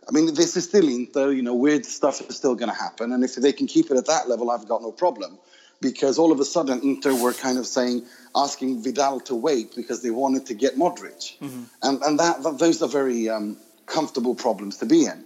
I 0.07 0.13
mean, 0.13 0.33
this 0.33 0.55
is 0.55 0.63
still 0.63 0.87
in 0.87 1.07
Inter. 1.07 1.31
You 1.31 1.41
know, 1.41 1.53
weird 1.53 1.85
stuff 1.85 2.21
is 2.21 2.37
still 2.37 2.55
going 2.55 2.71
to 2.71 2.77
happen, 2.77 3.11
and 3.11 3.23
if 3.23 3.35
they 3.35 3.51
can 3.51 3.67
keep 3.67 3.91
it 3.91 3.97
at 3.97 4.07
that 4.07 4.27
level, 4.29 4.49
I've 4.49 4.67
got 4.67 4.81
no 4.81 4.91
problem. 4.91 5.37
Because 5.79 6.17
all 6.17 6.31
of 6.31 6.39
a 6.39 6.45
sudden, 6.45 6.81
Inter 6.81 7.13
were 7.13 7.33
kind 7.33 7.57
of 7.59 7.67
saying, 7.67 8.05
asking 8.35 8.81
Vidal 8.81 9.19
to 9.21 9.35
wait 9.35 9.75
because 9.75 10.01
they 10.01 10.09
wanted 10.09 10.47
to 10.47 10.53
get 10.55 10.75
Modric, 10.75 11.33
and 11.83 12.01
and 12.01 12.19
that, 12.19 12.41
that 12.43 12.57
those 12.57 12.81
are 12.81 12.89
very 12.89 13.29
um, 13.29 13.57
comfortable 13.85 14.33
problems 14.35 14.77
to 14.77 14.85
be 14.87 15.05
in. 15.05 15.23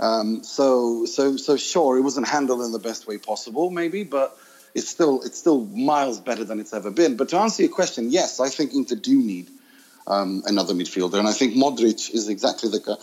um, 0.00 0.42
so 0.44 1.06
so 1.06 1.36
so 1.38 1.56
sure, 1.56 1.96
it 1.96 2.02
wasn't 2.02 2.28
handled 2.28 2.60
in 2.62 2.72
the 2.72 2.78
best 2.78 3.06
way 3.06 3.16
possible, 3.18 3.70
maybe, 3.70 4.04
but 4.04 4.36
it's 4.74 4.88
still 4.88 5.22
it's 5.22 5.38
still 5.38 5.64
miles 5.64 6.20
better 6.20 6.44
than 6.44 6.60
it's 6.60 6.74
ever 6.74 6.90
been. 6.90 7.16
But 7.16 7.30
to 7.30 7.38
answer 7.38 7.62
your 7.62 7.72
question, 7.72 8.10
yes, 8.10 8.40
I 8.40 8.50
think 8.50 8.74
Inter 8.74 8.96
do 8.96 9.16
need 9.16 9.48
um, 10.06 10.42
another 10.46 10.74
midfielder, 10.74 11.18
and 11.18 11.26
I 11.26 11.32
think 11.32 11.54
Modric 11.54 12.12
is 12.12 12.28
exactly 12.28 12.68
the 12.68 12.80
ki- 12.80 13.02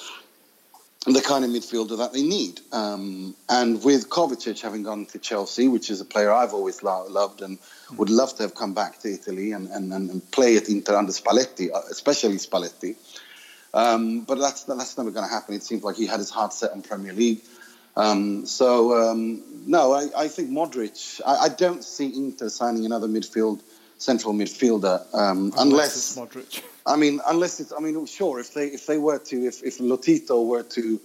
the 1.08 1.22
kind 1.22 1.44
of 1.44 1.50
midfielder 1.50 1.98
that 1.98 2.14
they 2.14 2.22
need. 2.22 2.62
Um, 2.72 3.36
and 3.50 3.84
with 3.84 4.10
Kovacic 4.10 4.62
having 4.62 4.84
gone 4.84 5.08
to 5.08 5.20
Chelsea, 5.20 5.68
which 5.68 5.90
is 5.90 6.00
a 6.00 6.06
player 6.06 6.32
I've 6.32 6.54
always 6.54 6.84
lo- 6.84 7.08
loved 7.10 7.42
and 7.42 7.58
would 7.98 8.10
love 8.10 8.36
to 8.36 8.44
have 8.44 8.54
come 8.54 8.74
back 8.74 9.00
to 9.00 9.12
Italy 9.12 9.52
and, 9.52 9.68
and, 9.70 9.92
and, 9.92 10.12
and 10.12 10.32
play 10.32 10.58
at 10.58 10.70
Inter 10.70 10.96
under 10.96 11.12
Spalletti, 11.12 11.74
uh, 11.74 11.82
especially 11.90 12.36
Spalletti. 12.36 12.96
Um, 13.74 14.22
but 14.22 14.38
that's 14.38 14.64
that's 14.64 14.98
never 14.98 15.12
going 15.12 15.26
to 15.26 15.34
happen. 15.34 15.56
It 15.56 15.64
seems 15.64 15.84
like 15.84 15.96
he 15.96 16.06
had 16.06 16.20
his 16.20 16.30
heart 16.30 16.54
set 16.54 16.72
on 16.72 16.82
Premier 16.82 17.14
League. 17.14 17.40
Um, 17.96 18.46
so 18.46 19.10
um, 19.12 19.42
no, 19.66 19.94
I, 19.94 20.08
I 20.16 20.28
think 20.28 20.50
Modric. 20.50 21.22
I, 21.26 21.46
I 21.46 21.50
don't 21.50 21.84
see 21.84 22.14
Inter 22.14 22.50
signing 22.50 22.86
another 22.86 23.08
midfield 23.08 23.62
central 24.02 24.34
midfielder 24.34 25.06
um, 25.14 25.54
unless 25.58 26.18
Modric. 26.18 26.64
I 26.86 26.96
mean, 26.96 27.22
unless 27.28 27.60
it's, 27.60 27.72
I 27.72 27.80
mean, 27.80 28.06
sure, 28.08 28.40
if 28.40 28.54
they 28.54 28.68
if 28.68 28.88
they 28.88 28.98
were 28.98 29.20
to, 29.20 29.46
if, 29.46 29.64
if 29.64 29.78
Lotito 29.78 30.46
were 30.46 30.64
to 30.64 31.00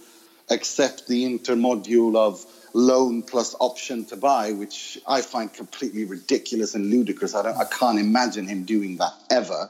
accept 0.49 1.07
the 1.07 1.25
intermodule 1.25 2.15
of 2.15 2.43
loan 2.73 3.21
plus 3.21 3.55
option 3.59 4.05
to 4.05 4.15
buy, 4.15 4.51
which 4.51 4.97
I 5.07 5.21
find 5.21 5.53
completely 5.53 6.05
ridiculous 6.05 6.73
and 6.73 6.89
ludicrous. 6.89 7.35
I 7.35 7.43
don't, 7.43 7.57
I 7.57 7.65
can't 7.65 7.99
imagine 7.99 8.47
him 8.47 8.63
doing 8.63 8.97
that 8.97 9.13
ever. 9.29 9.69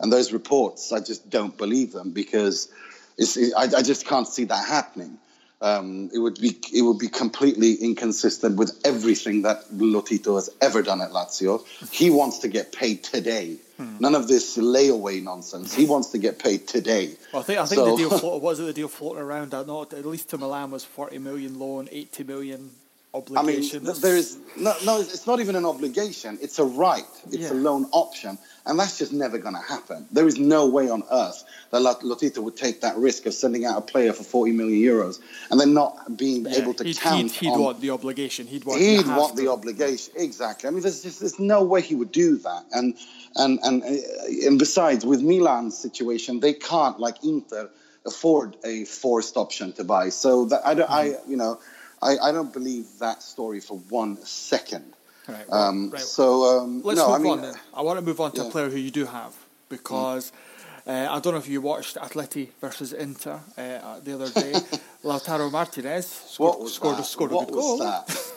And 0.00 0.12
those 0.12 0.32
reports, 0.32 0.92
I 0.92 1.00
just 1.00 1.30
don't 1.30 1.56
believe 1.56 1.92
them 1.92 2.10
because 2.10 2.68
it's, 3.16 3.36
I, 3.54 3.78
I 3.78 3.82
just 3.82 4.06
can't 4.06 4.26
see 4.26 4.44
that 4.44 4.66
happening. 4.66 5.18
Um, 5.64 6.10
it 6.12 6.18
would 6.18 6.38
be 6.38 6.50
it 6.74 6.82
would 6.82 6.98
be 6.98 7.08
completely 7.08 7.72
inconsistent 7.76 8.56
with 8.56 8.78
everything 8.84 9.42
that 9.42 9.64
Lotito 9.72 10.34
has 10.34 10.50
ever 10.60 10.82
done 10.82 11.00
at 11.00 11.10
Lazio. 11.10 11.64
He 11.90 12.10
wants 12.10 12.40
to 12.40 12.48
get 12.48 12.70
paid 12.72 13.02
today. 13.02 13.56
None 13.78 14.14
of 14.14 14.28
this 14.28 14.56
layaway 14.58 15.22
nonsense. 15.22 15.74
He 15.74 15.86
wants 15.86 16.10
to 16.10 16.18
get 16.18 16.38
paid 16.38 16.68
today. 16.68 17.16
Well, 17.32 17.40
I 17.40 17.44
think 17.46 17.58
I 17.60 17.66
think 17.66 17.78
So- 17.78 17.90
the 17.90 17.96
deal 17.96 18.18
float, 18.18 18.42
was 18.42 18.60
it 18.60 18.64
the 18.64 18.72
deal 18.74 18.88
floating 18.88 19.22
around? 19.22 19.54
I 19.54 19.62
know 19.64 19.82
at 19.82 20.04
least 20.04 20.28
to 20.30 20.38
Milan 20.38 20.70
was 20.70 20.84
forty 20.84 21.18
million 21.18 21.58
loan, 21.58 21.88
eighty 21.90 22.24
million 22.24 22.70
I 23.36 23.42
mean, 23.42 23.62
there 24.00 24.16
is 24.16 24.38
no, 24.56 24.74
no. 24.84 25.00
It's 25.00 25.26
not 25.26 25.38
even 25.38 25.54
an 25.54 25.64
obligation. 25.64 26.36
It's 26.42 26.58
a 26.58 26.64
right. 26.64 27.04
It's 27.30 27.48
a 27.50 27.54
loan 27.54 27.86
option, 27.92 28.38
and 28.66 28.76
that's 28.76 28.98
just 28.98 29.12
never 29.12 29.38
going 29.38 29.54
to 29.54 29.60
happen. 29.60 30.06
There 30.10 30.26
is 30.26 30.36
no 30.36 30.66
way 30.66 30.90
on 30.90 31.04
earth 31.12 31.44
that 31.70 31.80
Lotito 32.02 32.38
would 32.38 32.56
take 32.56 32.80
that 32.80 32.96
risk 32.96 33.26
of 33.26 33.34
sending 33.34 33.64
out 33.64 33.78
a 33.78 33.82
player 33.82 34.12
for 34.12 34.24
forty 34.24 34.50
million 34.50 34.80
euros 34.82 35.20
and 35.50 35.60
then 35.60 35.74
not 35.74 36.16
being 36.16 36.44
Yeah, 36.44 36.62
able 36.62 36.74
to 36.74 36.82
he'd, 36.84 36.98
count 36.98 37.30
he'd, 37.30 37.46
he'd 37.46 37.52
on. 37.52 37.60
want 37.60 37.80
the 37.80 37.90
obligation. 37.90 38.48
He'd 38.48 38.64
want. 38.64 38.80
he'd 38.80 39.06
want 39.06 39.36
the 39.36 39.46
obligation 39.48 40.12
exactly. 40.16 40.66
I 40.66 40.72
mean, 40.72 40.82
there's 40.82 41.02
just 41.02 41.20
there's 41.20 41.38
no 41.38 41.62
way 41.62 41.82
he 41.82 41.94
would 41.94 42.10
do 42.10 42.38
that. 42.38 42.64
And 42.72 42.96
and 43.36 43.60
and 43.62 43.82
uh, 43.84 44.48
and 44.48 44.58
besides, 44.58 45.06
with 45.06 45.22
Milan's 45.22 45.78
situation, 45.78 46.40
they 46.40 46.52
can't 46.52 46.98
like 46.98 47.22
Inter 47.22 47.70
afford 48.06 48.56
a 48.64 48.84
forced 48.84 49.36
option 49.36 49.72
to 49.74 49.84
buy. 49.84 50.08
So 50.08 50.46
that 50.46 50.66
I 50.66 50.74
don't, 50.74 50.90
I 50.90 51.04
Mm-hmm. 51.10 51.30
you 51.30 51.36
know, 51.36 51.60
I, 52.04 52.28
I 52.28 52.32
don't 52.32 52.52
believe 52.52 52.86
that 53.00 53.22
story 53.22 53.60
for 53.60 53.78
one 53.88 54.16
second. 54.24 54.92
Right, 55.26 55.48
well, 55.48 55.62
Um, 55.62 55.90
right. 55.90 56.00
So 56.02 56.58
um, 56.60 56.82
Let's 56.84 56.98
no, 56.98 57.06
move 57.08 57.14
I 57.14 57.18
mean, 57.22 57.32
on 57.32 57.42
then. 57.42 57.54
I 57.72 57.82
want 57.82 57.98
to 57.98 58.04
move 58.04 58.20
on 58.20 58.32
to 58.32 58.46
a 58.46 58.50
player 58.50 58.68
who 58.68 58.76
you 58.78 58.90
do 58.90 59.06
have 59.06 59.34
because 59.70 60.32
uh, 60.86 61.08
I 61.10 61.18
don't 61.20 61.32
know 61.32 61.38
if 61.38 61.48
you 61.48 61.60
watched 61.62 61.96
Atleti 61.96 62.50
versus 62.60 62.92
Inter 62.92 63.40
uh, 63.56 64.00
the 64.00 64.14
other 64.14 64.28
day. 64.30 64.52
Lautaro 65.04 65.50
Martinez 65.50 66.06
scored, 66.06 66.50
what 66.50 66.60
was 66.60 66.74
scored, 66.74 66.98
that? 66.98 67.04
scored 67.04 67.32
a 67.32 67.34
what 67.36 67.48
good 67.48 67.56
was 67.56 67.64
goal. 67.64 67.78
that? 67.78 68.32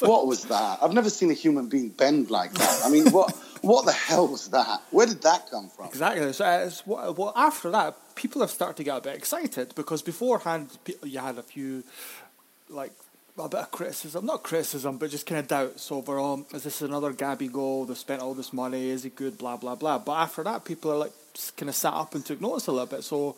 what 0.08 0.26
was 0.26 0.44
that? 0.44 0.78
I've 0.82 0.92
never 0.94 1.10
seen 1.10 1.30
a 1.30 1.34
human 1.34 1.68
being 1.68 1.88
bend 1.88 2.30
like 2.30 2.52
that. 2.54 2.82
I 2.84 2.88
mean, 2.90 3.10
what 3.10 3.34
what 3.62 3.84
the 3.84 3.92
hell 3.92 4.28
was 4.28 4.48
that? 4.50 4.80
Where 4.90 5.06
did 5.06 5.22
that 5.22 5.50
come 5.50 5.68
from? 5.68 5.86
Exactly. 5.86 6.32
So 6.32 6.44
uh, 6.44 6.70
well, 6.86 7.14
well, 7.14 7.32
after 7.34 7.70
that, 7.70 7.96
people 8.14 8.40
have 8.42 8.50
started 8.50 8.76
to 8.76 8.84
get 8.84 8.96
a 8.96 9.00
bit 9.00 9.16
excited 9.16 9.74
because 9.74 10.02
beforehand 10.02 10.78
you 11.02 11.18
had 11.18 11.38
a 11.38 11.42
few, 11.42 11.82
like 12.68 12.92
a 13.46 13.48
bit 13.48 13.60
of 13.60 13.70
criticism, 13.70 14.26
not 14.26 14.42
criticism, 14.42 14.98
but 14.98 15.10
just 15.10 15.26
kind 15.26 15.38
of 15.40 15.48
doubts 15.48 15.90
over, 15.92 16.18
um, 16.20 16.46
is 16.52 16.62
this 16.64 16.82
another 16.82 17.12
Gabigol? 17.12 17.86
They've 17.86 17.96
spent 17.98 18.22
all 18.22 18.34
this 18.34 18.52
money. 18.52 18.90
Is 18.90 19.02
he 19.04 19.10
good? 19.10 19.38
Blah 19.38 19.56
blah 19.56 19.74
blah. 19.74 19.98
But 19.98 20.12
after 20.12 20.42
that, 20.44 20.64
people 20.64 20.92
are 20.92 20.96
like 20.98 21.12
kind 21.56 21.68
of 21.68 21.74
sat 21.76 21.92
up 21.94 22.14
and 22.14 22.24
took 22.24 22.40
notice 22.40 22.66
a 22.66 22.72
little 22.72 22.86
bit. 22.86 23.04
So. 23.04 23.36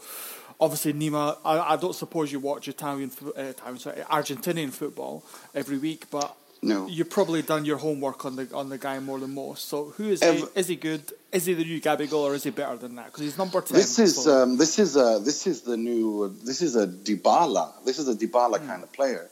Obviously, 0.63 0.93
Nima, 0.93 1.39
I, 1.43 1.73
I 1.73 1.77
don't 1.77 1.95
suppose 1.95 2.31
you 2.31 2.39
watch 2.39 2.69
Italian, 2.69 3.11
uh, 3.25 3.41
Italian, 3.41 3.79
sorry, 3.79 3.97
Argentinian 4.03 4.71
football 4.71 5.25
every 5.55 5.79
week, 5.79 6.11
but 6.11 6.37
No. 6.61 6.87
you've 6.87 7.09
probably 7.09 7.41
done 7.41 7.65
your 7.65 7.79
homework 7.79 8.27
on 8.27 8.37
the 8.37 8.47
on 8.53 8.69
the 8.69 8.77
guy 8.77 8.99
more 9.01 9.19
than 9.19 9.33
most. 9.35 9.69
So, 9.71 9.95
who 9.97 10.11
is 10.11 10.23
he? 10.23 10.45
Is 10.55 10.69
he 10.69 10.77
good? 10.77 11.01
Is 11.33 11.47
he 11.47 11.55
the 11.55 11.65
new 11.65 11.81
Gabby 11.81 12.07
Gabigol, 12.09 12.25
or 12.29 12.35
is 12.35 12.45
he 12.45 12.51
better 12.51 12.77
than 12.77 12.95
that? 12.97 13.07
Because 13.07 13.23
he's 13.23 13.39
number 13.39 13.63
ten. 13.63 13.75
This 13.79 13.99
is 13.99 14.23
so- 14.23 14.43
um, 14.43 14.59
this 14.59 14.79
is 14.79 14.99
uh, 14.99 15.19
this 15.21 15.47
is 15.47 15.63
the 15.63 15.79
new 15.79 16.29
this 16.45 16.61
is 16.61 16.77
a 16.77 16.87
Dybala. 16.87 17.83
This 17.87 17.99
is 17.99 18.07
a 18.09 18.15
Dybala 18.15 18.59
Hmm. 18.61 18.67
kind 18.67 18.83
of 18.83 18.93
player. 18.93 19.31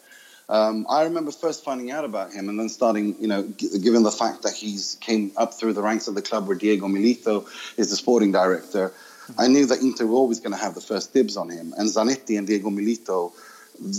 Um, 0.49 0.87
I 0.89 1.05
remember 1.05 1.31
first 1.31 1.63
finding 1.63 1.91
out 1.91 2.05
about 2.05 2.33
him 2.33 2.49
and 2.49 2.59
then 2.59 2.71
starting, 2.71 3.17
you 3.21 3.29
know, 3.29 3.47
g- 3.47 3.79
given 3.81 4.03
the 4.03 4.11
fact 4.11 4.43
that 4.43 4.55
he's 4.55 4.97
came 5.01 5.31
up 5.37 5.53
through 5.53 5.75
the 5.75 5.83
ranks 5.83 6.09
of 6.09 6.15
the 6.15 6.23
club 6.23 6.49
where 6.49 6.57
Diego 6.57 6.87
Milito 6.87 7.47
is 7.77 7.91
the 7.91 7.97
sporting 7.97 8.33
director, 8.33 8.93
I 9.37 9.49
knew 9.49 9.67
that 9.67 9.83
Inter 9.83 10.07
were 10.07 10.15
always 10.15 10.41
going 10.41 10.53
to 10.53 10.59
have 10.59 10.75
the 10.75 10.81
first 10.81 11.13
dibs 11.13 11.37
on 11.37 11.51
him. 11.51 11.75
And 11.77 11.89
Zanetti 11.89 12.39
and 12.39 12.47
Diego 12.47 12.71
Milito, 12.71 13.33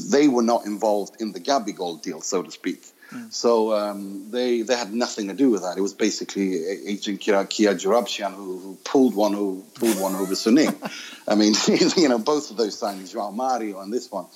they 0.09 0.27
were 0.27 0.41
not 0.41 0.65
involved 0.65 1.21
in 1.21 1.33
the 1.33 1.39
Gabigol 1.39 2.01
deal, 2.01 2.21
so 2.21 2.41
to 2.41 2.49
speak. 2.49 2.83
So 3.31 3.73
um, 3.73 4.27
they 4.29 4.61
they 4.61 4.75
had 4.75 4.93
nothing 4.93 5.29
to 5.29 5.33
do 5.33 5.49
with 5.49 5.63
that. 5.63 5.77
It 5.79 5.81
was 5.81 5.95
basically 5.95 6.63
Agent 6.85 7.19
Kia, 7.19 7.43
Kia 7.45 7.73
Joorabchian 7.73 8.35
who, 8.35 8.59
who 8.59 8.77
pulled 8.83 9.15
one 9.15 9.33
who 9.33 9.63
pulled 9.73 9.99
one 9.99 10.13
over 10.13 10.33
Suning. 10.35 10.75
I 11.27 11.33
mean, 11.33 11.55
you 11.97 12.07
know, 12.07 12.19
both 12.19 12.51
of 12.51 12.57
those 12.57 12.79
signings, 12.79 13.11
Joao 13.11 13.31
Mario 13.31 13.79
and 13.79 13.91
this 13.91 14.11
one. 14.11 14.27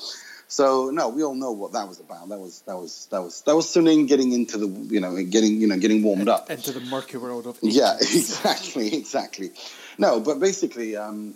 So 0.53 0.91
no, 0.91 1.09
we 1.09 1.23
all 1.23 1.33
know 1.33 1.51
what 1.51 1.71
that 1.71 1.87
was 1.87 1.99
about. 1.99 2.29
That 2.29 2.39
was 2.39 2.61
that 2.67 2.77
was 2.77 3.07
that 3.09 3.23
was 3.23 3.41
that 3.41 3.55
was 3.55 3.65
Suning 3.65 4.07
getting 4.07 4.33
into 4.33 4.59
the 4.59 4.67
you 4.67 4.99
know 4.99 5.15
getting 5.23 5.59
you 5.59 5.65
know 5.65 5.79
getting 5.79 6.03
warmed 6.03 6.29
up. 6.29 6.51
into 6.51 6.71
the 6.71 6.79
murky 6.79 7.17
world 7.17 7.47
of 7.47 7.57
Yeah, 7.63 7.95
exactly, 7.99 8.95
exactly. 8.95 9.51
No, 9.97 10.19
but 10.19 10.39
basically, 10.39 10.95
um, 10.95 11.33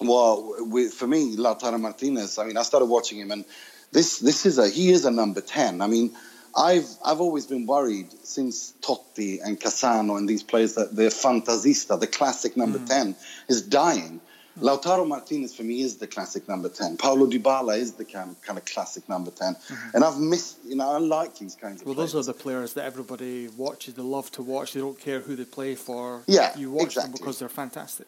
well, 0.00 0.54
with, 0.60 0.94
for 0.94 1.08
me, 1.08 1.34
Lautaro 1.34 1.80
Martinez. 1.80 2.38
I 2.38 2.44
mean, 2.46 2.56
I 2.56 2.62
started 2.62 2.86
watching 2.86 3.18
him, 3.18 3.32
and 3.32 3.44
this 3.90 4.20
this 4.20 4.46
is 4.46 4.58
a 4.58 4.68
he 4.68 4.90
is 4.90 5.06
a 5.06 5.10
number 5.10 5.40
ten. 5.40 5.80
I 5.80 5.88
mean, 5.88 6.14
I've 6.56 6.88
I've 7.04 7.20
always 7.20 7.48
been 7.48 7.66
worried 7.66 8.12
since 8.22 8.74
Totti 8.80 9.40
and 9.44 9.58
Cassano 9.58 10.18
and 10.18 10.28
these 10.28 10.44
players 10.44 10.76
that 10.76 10.94
the 10.94 11.10
fantasista, 11.10 11.98
the 11.98 12.06
classic 12.06 12.56
number 12.56 12.78
ten, 12.78 13.16
is 13.48 13.62
dying. 13.62 14.20
Lautaro 14.60 15.06
Martinez 15.06 15.54
for 15.54 15.62
me 15.62 15.82
is 15.82 15.96
the 15.96 16.06
classic 16.06 16.48
number 16.48 16.68
10. 16.68 16.96
Paulo 16.96 17.26
Dybala 17.26 17.78
is 17.78 17.92
the 17.92 18.04
kind, 18.04 18.34
kind 18.42 18.58
of 18.58 18.64
classic 18.64 19.08
number 19.08 19.30
10. 19.30 19.56
And 19.94 20.02
I've 20.04 20.18
missed, 20.18 20.58
you 20.64 20.76
know, 20.76 20.90
I 20.90 20.98
like 20.98 21.38
these 21.38 21.54
kinds 21.54 21.80
of 21.82 21.86
Well, 21.86 21.94
players. 21.94 22.12
those 22.12 22.28
are 22.28 22.32
the 22.32 22.38
players 22.38 22.72
that 22.74 22.84
everybody 22.84 23.48
watches. 23.48 23.94
They 23.94 24.02
love 24.02 24.30
to 24.32 24.42
watch. 24.42 24.72
They 24.72 24.80
don't 24.80 24.98
care 24.98 25.20
who 25.20 25.36
they 25.36 25.44
play 25.44 25.74
for. 25.74 26.22
Yeah, 26.26 26.56
you 26.56 26.70
watch 26.70 26.94
them 26.94 27.04
exactly. 27.04 27.18
because 27.18 27.38
they're 27.38 27.48
fantastic. 27.48 28.06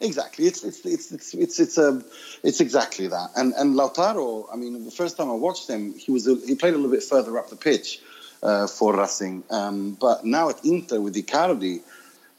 Exactly. 0.00 0.46
It's 0.46 0.62
it's 0.62 0.86
it's 0.86 1.10
it's 1.10 1.34
it's 1.34 1.58
it's, 1.58 1.76
a, 1.78 2.00
it's 2.44 2.60
exactly 2.60 3.08
that. 3.08 3.30
And 3.34 3.52
and 3.54 3.74
Lautaro, 3.74 4.46
I 4.52 4.54
mean, 4.54 4.84
the 4.84 4.92
first 4.92 5.16
time 5.16 5.28
I 5.28 5.34
watched 5.34 5.68
him, 5.68 5.92
he 5.94 6.12
was 6.12 6.28
a, 6.28 6.36
he 6.46 6.54
played 6.54 6.74
a 6.74 6.76
little 6.76 6.92
bit 6.92 7.02
further 7.02 7.36
up 7.36 7.50
the 7.50 7.56
pitch 7.56 8.00
uh, 8.40 8.68
for 8.68 8.94
Racing. 8.96 9.42
Um, 9.50 9.96
but 10.00 10.24
now 10.24 10.50
at 10.50 10.64
Inter 10.64 11.00
with 11.00 11.16
Icardi, 11.16 11.80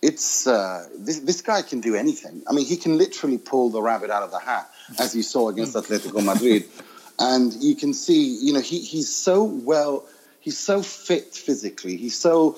it's 0.02 0.48
uh, 0.48 0.88
this 0.98 1.20
this 1.20 1.42
guy 1.42 1.62
can 1.62 1.82
do 1.82 1.96
anything. 1.96 2.44
I 2.48 2.54
mean, 2.54 2.66
he 2.66 2.78
can 2.78 2.98
literally 2.98 3.38
pull 3.38 3.70
the 3.70 3.82
rabbit 3.82 4.10
out 4.10 4.24
of 4.24 4.32
the 4.32 4.40
hat, 4.40 4.70
as 4.98 5.16
you 5.16 5.24
saw 5.24 5.50
against 5.50 5.76
Atletico 5.76 6.24
Madrid. 6.24 6.66
And 7.22 7.54
you 7.62 7.76
can 7.76 7.94
see, 7.94 8.38
you 8.42 8.54
know, 8.54 8.62
he, 8.62 8.80
he's 8.80 9.14
so 9.14 9.44
well, 9.44 10.06
he's 10.40 10.58
so 10.58 10.82
fit 10.82 11.34
physically. 11.34 11.98
He's 11.98 12.16
so 12.16 12.58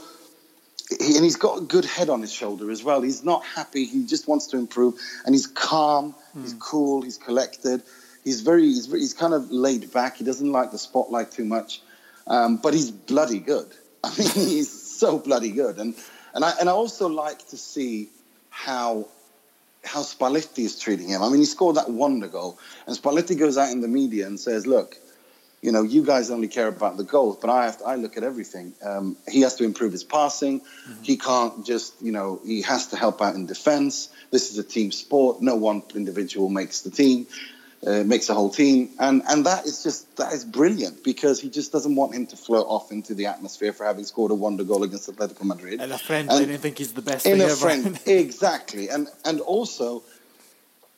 he, 0.99 1.15
and 1.15 1.23
he's 1.23 1.35
got 1.35 1.57
a 1.57 1.61
good 1.61 1.85
head 1.85 2.09
on 2.09 2.21
his 2.21 2.31
shoulder 2.31 2.69
as 2.69 2.83
well. 2.83 3.01
He's 3.01 3.23
not 3.23 3.43
happy. 3.43 3.85
He 3.85 4.05
just 4.05 4.27
wants 4.27 4.47
to 4.47 4.57
improve, 4.57 4.99
and 5.25 5.33
he's 5.33 5.47
calm. 5.47 6.13
He's 6.39 6.53
cool. 6.59 7.01
He's 7.01 7.17
collected. 7.17 7.81
He's 8.23 8.41
very. 8.41 8.65
He's, 8.65 8.91
he's 8.91 9.13
kind 9.13 9.33
of 9.33 9.51
laid 9.51 9.91
back. 9.91 10.17
He 10.17 10.23
doesn't 10.23 10.51
like 10.51 10.71
the 10.71 10.77
spotlight 10.77 11.31
too 11.31 11.45
much, 11.45 11.81
um, 12.27 12.57
but 12.57 12.75
he's 12.75 12.91
bloody 12.91 13.39
good. 13.39 13.67
I 14.03 14.09
mean, 14.17 14.29
he's 14.29 14.69
so 14.69 15.17
bloody 15.17 15.51
good, 15.51 15.77
and 15.77 15.95
and 16.33 16.43
I 16.43 16.53
and 16.59 16.69
I 16.69 16.71
also 16.71 17.07
like 17.07 17.47
to 17.49 17.57
see 17.57 18.09
how 18.49 19.07
how 19.83 20.01
Spalletti 20.01 20.59
is 20.59 20.79
treating 20.79 21.09
him. 21.09 21.23
I 21.23 21.29
mean, 21.29 21.39
he 21.39 21.45
scored 21.45 21.77
that 21.77 21.89
wonder 21.89 22.27
goal, 22.27 22.59
and 22.85 22.95
Spalletti 22.95 23.37
goes 23.37 23.57
out 23.57 23.71
in 23.71 23.81
the 23.81 23.87
media 23.87 24.27
and 24.27 24.39
says, 24.39 24.67
"Look, 24.67 24.97
you 25.61 25.71
know, 25.71 25.83
you 25.83 26.03
guys 26.03 26.31
only 26.31 26.47
care 26.47 26.67
about 26.67 26.97
the 26.97 27.03
goals, 27.03 27.37
but 27.39 27.49
I 27.49 27.65
have 27.65 27.77
to, 27.79 27.85
I 27.85 27.95
look 27.95 28.17
at 28.17 28.23
everything. 28.23 28.73
Um, 28.83 29.15
he 29.27 29.41
has 29.41 29.55
to 29.55 29.63
improve 29.63 29.91
his 29.91 30.03
passing. 30.03 30.61
He 31.03 31.17
can't 31.17 31.65
just, 31.65 31.93
you 32.01 32.11
know, 32.11 32.41
he 32.43 32.63
has 32.63 32.87
to 32.87 32.97
help 32.97 33.21
out 33.21 33.35
in 33.35 33.45
defense. 33.45 34.09
This 34.31 34.51
is 34.51 34.57
a 34.57 34.63
team 34.63 34.91
sport. 34.91 35.41
No 35.41 35.55
one 35.55 35.83
individual 35.93 36.49
makes 36.49 36.81
the 36.81 36.89
team, 36.89 37.27
uh, 37.85 38.03
makes 38.03 38.29
a 38.29 38.33
whole 38.33 38.49
team, 38.49 38.89
and 38.99 39.23
and 39.27 39.45
that 39.45 39.65
is 39.65 39.81
just 39.83 40.15
that 40.17 40.33
is 40.33 40.45
brilliant 40.45 41.03
because 41.03 41.39
he 41.41 41.49
just 41.49 41.71
doesn't 41.71 41.95
want 41.95 42.13
him 42.13 42.27
to 42.27 42.37
float 42.37 42.67
off 42.67 42.91
into 42.91 43.13
the 43.15 43.25
atmosphere 43.25 43.73
for 43.73 43.85
having 43.85 44.03
scored 44.05 44.31
a 44.31 44.35
wonder 44.35 44.63
goal 44.63 44.83
against 44.83 45.09
Atletico 45.09 45.43
Madrid. 45.43 45.81
And 45.81 45.91
a 45.91 45.97
friend 45.97 46.29
And- 46.29 46.45
didn't 46.45 46.61
think 46.61 46.77
he's 46.77 46.93
the 46.93 47.01
best 47.01 47.25
in 47.25 47.41
a 47.41 47.45
ever. 47.45 47.55
friend 47.55 47.99
exactly 48.05 48.89
and 48.89 49.07
and 49.25 49.41
also 49.41 50.03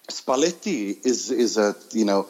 Spalletti 0.10 1.06
is 1.06 1.32
is 1.32 1.58
a 1.58 1.76
you 1.92 2.06
know 2.06 2.28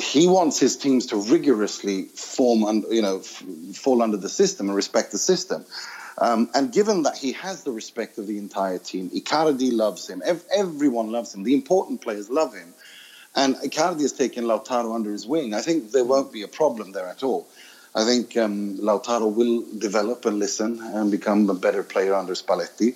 he 0.00 0.26
wants 0.26 0.58
his 0.58 0.76
teams 0.76 1.06
to 1.06 1.16
rigorously 1.16 2.04
form 2.04 2.64
and 2.64 2.84
you 2.90 3.02
know 3.02 3.18
f- 3.18 3.44
fall 3.76 4.02
under 4.02 4.16
the 4.16 4.28
system 4.28 4.66
and 4.68 4.74
respect 4.76 5.12
the 5.12 5.18
system 5.18 5.64
um, 6.18 6.50
and 6.54 6.72
given 6.72 7.02
that 7.04 7.16
he 7.16 7.32
has 7.32 7.62
the 7.62 7.70
respect 7.70 8.18
of 8.18 8.26
the 8.26 8.38
entire 8.38 8.78
team 8.78 9.10
Icardi 9.10 9.70
loves 9.72 10.08
him 10.08 10.22
Ev- 10.24 10.44
everyone 10.54 11.12
loves 11.12 11.34
him 11.34 11.42
the 11.44 11.54
important 11.54 12.00
players 12.00 12.28
love 12.30 12.54
him 12.54 12.74
and 13.34 13.56
Icardi 13.56 14.02
has 14.02 14.12
taken 14.12 14.44
Lautaro 14.44 14.94
under 14.94 15.10
his 15.10 15.26
wing 15.26 15.54
I 15.54 15.60
think 15.60 15.90
there 15.92 16.04
won't 16.04 16.32
be 16.32 16.42
a 16.42 16.48
problem 16.48 16.92
there 16.92 17.08
at 17.08 17.22
all 17.22 17.48
I 17.94 18.04
think 18.04 18.36
um, 18.36 18.78
Lautaro 18.78 19.32
will 19.32 19.64
develop 19.78 20.24
and 20.24 20.38
listen 20.38 20.80
and 20.80 21.10
become 21.10 21.48
a 21.50 21.54
better 21.54 21.82
player 21.82 22.14
under 22.14 22.32
Spalletti. 22.32 22.94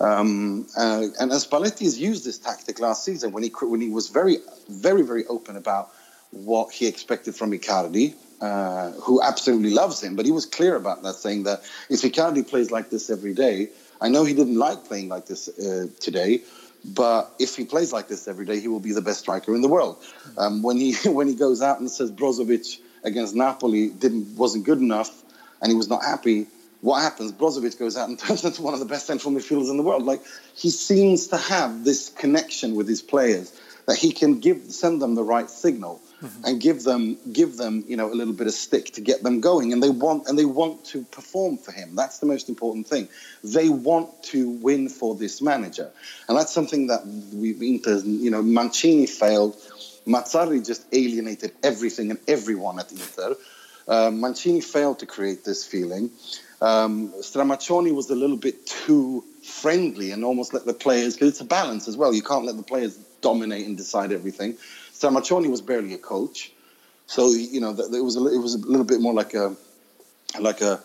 Um, 0.00 0.66
uh, 0.76 1.02
and, 1.20 1.30
and 1.30 1.40
Spalletti 1.40 1.84
has 1.84 1.98
used 2.00 2.24
this 2.24 2.38
tactic 2.38 2.80
last 2.80 3.04
season 3.04 3.30
when 3.30 3.44
he 3.44 3.52
when 3.62 3.80
he 3.80 3.90
was 3.90 4.08
very, 4.08 4.38
very, 4.68 5.02
very 5.02 5.24
open 5.26 5.56
about 5.56 5.90
what 6.32 6.72
he 6.72 6.88
expected 6.88 7.36
from 7.36 7.52
Icardi, 7.52 8.14
uh, 8.40 8.90
who 8.92 9.22
absolutely 9.22 9.70
loves 9.70 10.02
him. 10.02 10.16
But 10.16 10.26
he 10.26 10.32
was 10.32 10.46
clear 10.46 10.74
about 10.74 11.04
that, 11.04 11.14
saying 11.14 11.44
that 11.44 11.60
if 11.88 12.02
Icardi 12.02 12.46
plays 12.46 12.72
like 12.72 12.90
this 12.90 13.10
every 13.10 13.34
day, 13.34 13.68
I 14.00 14.08
know 14.08 14.24
he 14.24 14.34
didn't 14.34 14.58
like 14.58 14.84
playing 14.86 15.08
like 15.08 15.26
this 15.26 15.48
uh, 15.48 15.86
today, 16.00 16.42
but 16.84 17.34
if 17.38 17.56
he 17.56 17.64
plays 17.64 17.92
like 17.92 18.08
this 18.08 18.28
every 18.28 18.44
day, 18.44 18.60
he 18.60 18.68
will 18.68 18.80
be 18.80 18.92
the 18.92 19.00
best 19.00 19.20
striker 19.20 19.54
in 19.54 19.62
the 19.62 19.68
world. 19.68 20.02
Um, 20.36 20.62
when 20.62 20.76
he 20.76 20.94
when 21.04 21.28
he 21.28 21.34
goes 21.34 21.62
out 21.62 21.80
and 21.80 21.90
says 21.90 22.10
Brozovic 22.12 22.78
against 23.02 23.34
Napoli 23.34 23.88
didn't 23.88 24.36
wasn't 24.36 24.64
good 24.64 24.78
enough, 24.78 25.22
and 25.62 25.70
he 25.70 25.76
was 25.76 25.88
not 25.88 26.02
happy. 26.02 26.46
What 26.80 27.00
happens? 27.00 27.32
Brozovic 27.32 27.78
goes 27.78 27.96
out 27.96 28.08
and 28.08 28.18
turns 28.26 28.44
into 28.44 28.62
one 28.62 28.74
of 28.74 28.80
the 28.80 28.86
best 28.86 29.06
central 29.06 29.32
midfielders 29.32 29.70
in 29.70 29.76
the 29.76 29.82
world. 29.82 30.04
Like 30.04 30.20
he 30.54 30.70
seems 30.70 31.28
to 31.28 31.36
have 31.38 31.84
this 31.84 32.10
connection 32.10 32.74
with 32.74 32.88
his 32.88 33.00
players 33.00 33.58
that 33.86 33.96
he 33.96 34.12
can 34.12 34.40
give 34.40 34.62
send 34.70 35.00
them 35.02 35.14
the 35.14 35.24
right 35.24 35.50
signal 35.50 36.00
and 36.44 36.60
give 36.60 36.82
them 36.82 37.18
give 37.32 37.56
them 37.56 37.84
you 37.86 37.96
know 37.96 38.10
a 38.10 38.14
little 38.14 38.32
bit 38.32 38.46
of 38.46 38.54
stick 38.54 38.86
to 38.86 39.00
get 39.00 39.22
them 39.22 39.40
going. 39.40 39.72
And 39.72 39.82
they 39.82 39.90
want 39.90 40.28
and 40.28 40.38
they 40.38 40.44
want 40.44 40.84
to 40.86 41.04
perform 41.04 41.58
for 41.58 41.72
him. 41.72 41.94
That's 41.94 42.18
the 42.18 42.26
most 42.26 42.48
important 42.48 42.86
thing. 42.86 43.08
They 43.42 43.68
want 43.68 44.22
to 44.24 44.50
win 44.50 44.88
for 44.88 45.14
this 45.14 45.42
manager. 45.42 45.90
And 46.28 46.38
that's 46.38 46.52
something 46.52 46.88
that 46.88 47.06
we've 47.06 47.60
Inter 47.62 47.98
you 48.04 48.30
know 48.30 48.42
Mancini 48.42 49.06
failed. 49.06 49.56
Mazzarri 50.06 50.64
just 50.64 50.84
alienated 50.92 51.52
everything 51.62 52.10
and 52.10 52.20
everyone 52.28 52.78
at 52.78 52.92
Inter. 52.92 53.36
Uh, 53.86 54.10
Mancini 54.10 54.60
failed 54.60 54.98
to 55.00 55.06
create 55.06 55.44
this 55.44 55.64
feeling. 55.64 56.10
Um, 56.60 57.12
Stramaccioni 57.20 57.94
was 57.94 58.08
a 58.10 58.14
little 58.14 58.36
bit 58.36 58.66
too 58.66 59.24
friendly 59.44 60.10
and 60.10 60.24
almost 60.24 60.54
let 60.54 60.64
the 60.64 60.74
players 60.74 61.14
because 61.14 61.28
it's 61.28 61.40
a 61.40 61.44
balance 61.44 61.88
as 61.88 61.96
well. 61.96 62.14
You 62.14 62.22
can't 62.22 62.44
let 62.44 62.56
the 62.56 62.62
players 62.62 62.96
dominate 63.20 63.66
and 63.66 63.76
decide 63.76 64.12
everything. 64.12 64.54
Stramaccioni 64.92 65.50
was 65.50 65.60
barely 65.60 65.94
a 65.94 65.98
coach, 65.98 66.52
so 67.06 67.30
you 67.30 67.60
know 67.60 67.70
it 67.70 68.04
was 68.04 68.16
a, 68.16 68.26
it 68.26 68.38
was 68.38 68.54
a 68.54 68.58
little 68.58 68.86
bit 68.86 69.00
more 69.00 69.12
like 69.12 69.34
a 69.34 69.56
like 70.40 70.60
a 70.60 70.80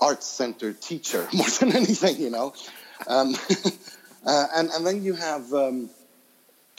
arts 0.00 0.26
center 0.26 0.72
teacher 0.72 1.28
more 1.34 1.48
than 1.60 1.72
anything, 1.74 2.20
you 2.20 2.30
know. 2.30 2.54
Um, 3.06 3.36
uh, 4.26 4.46
and 4.54 4.70
and 4.70 4.86
then 4.86 5.02
you 5.02 5.14
have 5.14 5.52
um, 5.52 5.90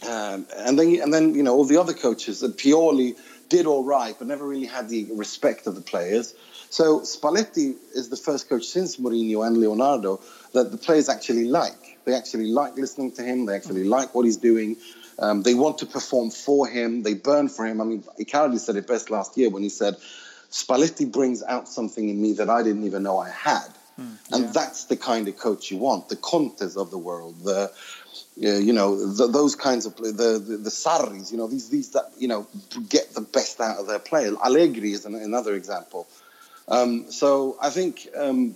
um, 0.08 0.46
and 0.58 0.78
then 0.78 1.00
and 1.02 1.14
then 1.14 1.36
you 1.36 1.44
know 1.44 1.54
all 1.54 1.66
the 1.66 1.78
other 1.78 1.94
coaches 1.94 2.42
that 2.42 2.58
Pioli 2.58 3.16
did 3.50 3.66
all 3.66 3.84
right, 3.84 4.16
but 4.18 4.28
never 4.28 4.48
really 4.48 4.66
had 4.66 4.90
the 4.90 5.08
respect 5.14 5.68
of 5.68 5.76
the 5.76 5.82
players. 5.82 6.34
So 6.70 7.02
Spalletti 7.02 7.76
is 7.94 8.10
the 8.10 8.18
first 8.18 8.50
coach 8.50 8.66
since 8.66 8.98
Mourinho 8.98 9.46
and 9.46 9.58
Leonardo 9.58 10.20
that 10.54 10.72
the 10.72 10.78
players 10.78 11.10
actually 11.10 11.46
like. 11.46 12.00
They 12.06 12.16
actually 12.16 12.48
like 12.48 12.76
listening 12.76 13.12
to 13.14 13.24
him. 13.24 13.46
They 13.46 13.56
actually 13.56 13.84
like 13.84 14.16
what 14.16 14.26
he's 14.26 14.38
doing. 14.38 14.78
Um, 15.20 15.44
they 15.44 15.54
want 15.54 15.78
to 15.80 15.86
perform 15.86 16.32
for 16.32 16.68
him. 16.68 17.04
They 17.04 17.14
burn 17.14 17.48
for 17.48 17.66
him. 17.66 17.80
I 17.80 17.84
mean, 17.84 18.04
Icardi 18.20 18.60
said 18.60 18.76
it 18.76 18.88
best 18.88 19.12
last 19.12 19.38
year 19.38 19.50
when 19.50 19.62
he 19.62 19.70
said, 19.70 19.98
"Spalletti 20.50 21.12
brings 21.12 21.44
out 21.44 21.70
something 21.70 22.10
in 22.10 22.20
me 22.20 22.34
that 22.34 22.50
I 22.50 22.64
didn't 22.64 22.86
even 22.86 23.04
know 23.04 23.20
I 23.20 23.30
had." 23.30 23.70
and 24.32 24.54
that's 24.54 24.86
the 24.86 24.98
kind 24.98 25.28
of 25.28 25.38
coach 25.38 25.70
you 25.70 25.78
want. 25.78 26.10
The 26.10 26.16
Contes 26.16 26.76
of 26.78 26.90
the 26.90 26.98
world, 26.98 27.44
the 27.44 27.72
you 28.36 28.74
know 28.74 29.14
those 29.14 29.56
kinds 29.56 29.86
of 29.86 29.96
the, 29.96 30.12
the 30.12 30.58
the 30.58 30.70
Sarris, 30.70 31.32
you 31.32 31.38
know 31.38 31.48
these 31.48 31.70
these 31.70 31.90
that 31.90 32.12
you 32.18 32.28
know 32.28 32.48
get 32.90 33.14
the 33.14 33.22
best 33.22 33.60
out 33.60 33.78
of 33.78 33.88
their 33.88 34.00
players. 34.00 34.36
Allegri 34.44 34.92
is 34.92 35.06
an, 35.06 35.16
another 35.16 35.54
example. 35.56 36.08
Um, 36.68 37.12
so 37.12 37.58
I 37.62 37.70
think 37.70 38.08
um, 38.16 38.56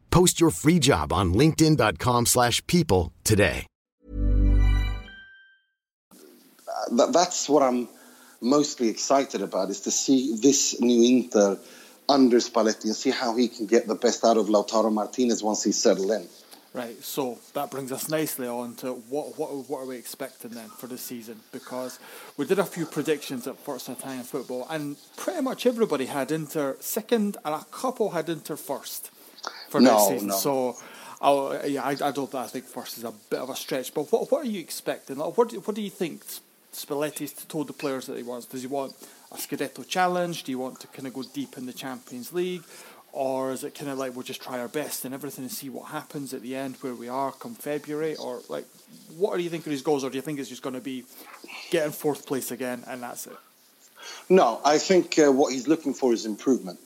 Post 0.11 0.39
your 0.39 0.51
free 0.51 0.79
job 0.79 1.11
on 1.13 1.33
linkedin.com/people 1.33 2.25
slash 2.25 2.65
people 2.67 3.11
today. 3.23 3.65
Uh, 6.67 6.95
that, 6.97 7.13
that's 7.13 7.49
what 7.49 7.63
I'm 7.63 7.87
mostly 8.41 8.89
excited 8.89 9.41
about 9.41 9.69
is 9.69 9.81
to 9.81 9.91
see 9.91 10.35
this 10.35 10.81
new 10.81 11.03
Inter 11.03 11.57
under 12.09 12.37
Spalletti 12.37 12.85
and 12.85 12.95
see 12.95 13.11
how 13.11 13.35
he 13.35 13.47
can 13.47 13.67
get 13.67 13.87
the 13.87 13.95
best 13.95 14.23
out 14.25 14.37
of 14.37 14.47
Lautaro 14.47 14.91
Martinez 14.91 15.43
once 15.43 15.63
he's 15.63 15.77
settled 15.77 16.11
in. 16.11 16.27
Right, 16.73 17.03
so 17.03 17.37
that 17.53 17.69
brings 17.69 17.91
us 17.91 18.07
nicely 18.07 18.47
on 18.47 18.75
to 18.75 18.93
what 19.09 19.37
what 19.37 19.69
what 19.69 19.79
are 19.79 19.85
we 19.85 19.97
expecting 19.97 20.51
then 20.51 20.69
for 20.69 20.87
the 20.87 20.97
season? 20.97 21.41
Because 21.51 21.99
we 22.37 22.45
did 22.45 22.59
a 22.59 22.65
few 22.65 22.85
predictions 22.85 23.45
at 23.45 23.59
Forza 23.59 23.91
Italian 23.91 24.23
Football, 24.23 24.67
and 24.69 24.95
pretty 25.17 25.41
much 25.41 25.65
everybody 25.65 26.05
had 26.05 26.31
Inter 26.31 26.77
second, 26.79 27.35
and 27.43 27.53
a 27.53 27.65
couple 27.71 28.11
had 28.11 28.29
Inter 28.29 28.55
first 28.55 29.11
for 29.71 29.81
No, 29.81 29.91
next 29.93 30.07
season. 30.09 30.27
no. 30.27 30.35
So, 30.35 30.77
I'll, 31.21 31.59
yeah, 31.67 31.83
I, 31.83 31.91
I 31.91 32.11
don't. 32.11 32.33
I 32.35 32.47
think 32.47 32.65
first 32.65 32.97
is 32.97 33.03
a 33.03 33.11
bit 33.29 33.39
of 33.39 33.49
a 33.49 33.55
stretch. 33.55 33.93
But 33.93 34.11
what 34.11 34.31
what 34.31 34.41
are 34.45 34.49
you 34.49 34.59
expecting? 34.59 35.17
Like, 35.17 35.37
what 35.37 35.49
do, 35.49 35.59
what 35.61 35.75
do 35.75 35.81
you 35.81 35.89
think 35.89 36.23
Spalletti's 36.73 37.33
told 37.45 37.67
the 37.67 37.73
players 37.73 38.05
that 38.07 38.17
he 38.17 38.23
wants? 38.23 38.45
Does 38.47 38.61
he 38.61 38.67
want 38.67 38.93
a 39.31 39.35
Scudetto 39.35 39.87
challenge? 39.87 40.43
Do 40.43 40.51
you 40.51 40.59
want 40.59 40.79
to 40.81 40.87
kind 40.87 41.07
of 41.07 41.13
go 41.13 41.23
deep 41.23 41.57
in 41.57 41.65
the 41.65 41.73
Champions 41.73 42.33
League? 42.33 42.63
Or 43.13 43.51
is 43.51 43.65
it 43.65 43.75
kind 43.75 43.91
of 43.91 43.97
like 43.97 44.15
we'll 44.15 44.23
just 44.23 44.41
try 44.41 44.57
our 44.59 44.69
best 44.69 45.03
and 45.03 45.13
everything 45.13 45.43
and 45.43 45.51
see 45.51 45.69
what 45.69 45.89
happens 45.89 46.33
at 46.33 46.41
the 46.41 46.55
end 46.55 46.77
where 46.79 46.95
we 46.95 47.09
are 47.09 47.33
come 47.33 47.55
February? 47.55 48.15
Or 48.15 48.39
like, 48.47 48.65
what 49.17 49.35
do 49.35 49.43
you 49.43 49.49
think 49.49 49.65
of 49.65 49.71
his 49.71 49.81
goals? 49.81 50.05
Or 50.05 50.09
do 50.09 50.15
you 50.15 50.21
think 50.21 50.39
it's 50.39 50.47
just 50.47 50.61
going 50.61 50.75
to 50.75 50.81
be 50.81 51.03
getting 51.71 51.91
fourth 51.91 52.25
place 52.25 52.51
again 52.51 52.83
and 52.87 53.03
that's 53.03 53.27
it? 53.27 53.35
No, 54.29 54.61
I 54.63 54.77
think 54.77 55.19
uh, 55.19 55.29
what 55.29 55.51
he's 55.53 55.67
looking 55.67 55.93
for 55.93 56.13
is 56.13 56.25
improvement. 56.25 56.79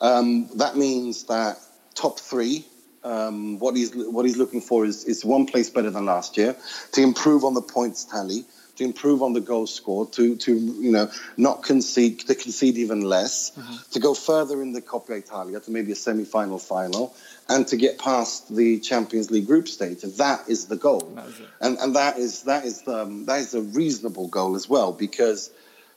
Um, 0.00 0.48
that 0.58 0.76
means 0.76 1.24
that 1.24 1.58
top 1.96 2.20
three. 2.20 2.64
Um, 3.02 3.58
what 3.58 3.76
he's 3.76 3.94
what 3.94 4.24
he's 4.24 4.36
looking 4.36 4.60
for 4.60 4.84
is, 4.84 5.04
is 5.04 5.24
one 5.24 5.46
place 5.46 5.70
better 5.70 5.90
than 5.90 6.06
last 6.06 6.36
year 6.36 6.56
to 6.92 7.02
improve 7.02 7.44
on 7.44 7.54
the 7.54 7.62
points 7.62 8.04
tally, 8.04 8.44
to 8.76 8.84
improve 8.84 9.22
on 9.22 9.32
the 9.32 9.40
goals 9.40 9.72
scored, 9.72 10.12
to 10.14 10.34
to 10.36 10.56
you 10.56 10.90
know 10.90 11.10
not 11.36 11.62
concede 11.62 12.20
to 12.20 12.34
concede 12.34 12.76
even 12.78 13.02
less, 13.02 13.52
to 13.92 14.00
go 14.00 14.12
further 14.12 14.60
in 14.60 14.72
the 14.72 14.82
Coppa 14.82 15.10
Italia 15.10 15.60
to 15.60 15.70
maybe 15.70 15.92
a 15.92 15.96
semi-final 15.96 16.58
final, 16.58 17.14
and 17.48 17.66
to 17.68 17.76
get 17.76 17.98
past 17.98 18.54
the 18.54 18.80
Champions 18.80 19.30
League 19.30 19.46
group 19.46 19.68
stage. 19.68 20.02
That 20.02 20.48
is 20.48 20.66
the 20.66 20.76
goal, 20.76 21.12
That 21.14 21.28
is 21.28 21.40
and 21.60 21.78
and 21.78 21.96
that 21.96 22.18
is 22.18 22.42
that 22.42 22.64
is 22.64 22.88
um, 22.88 23.26
that 23.26 23.38
is 23.38 23.54
a 23.54 23.62
reasonable 23.62 24.26
goal 24.26 24.56
as 24.56 24.68
well 24.68 24.92
because 24.92 25.50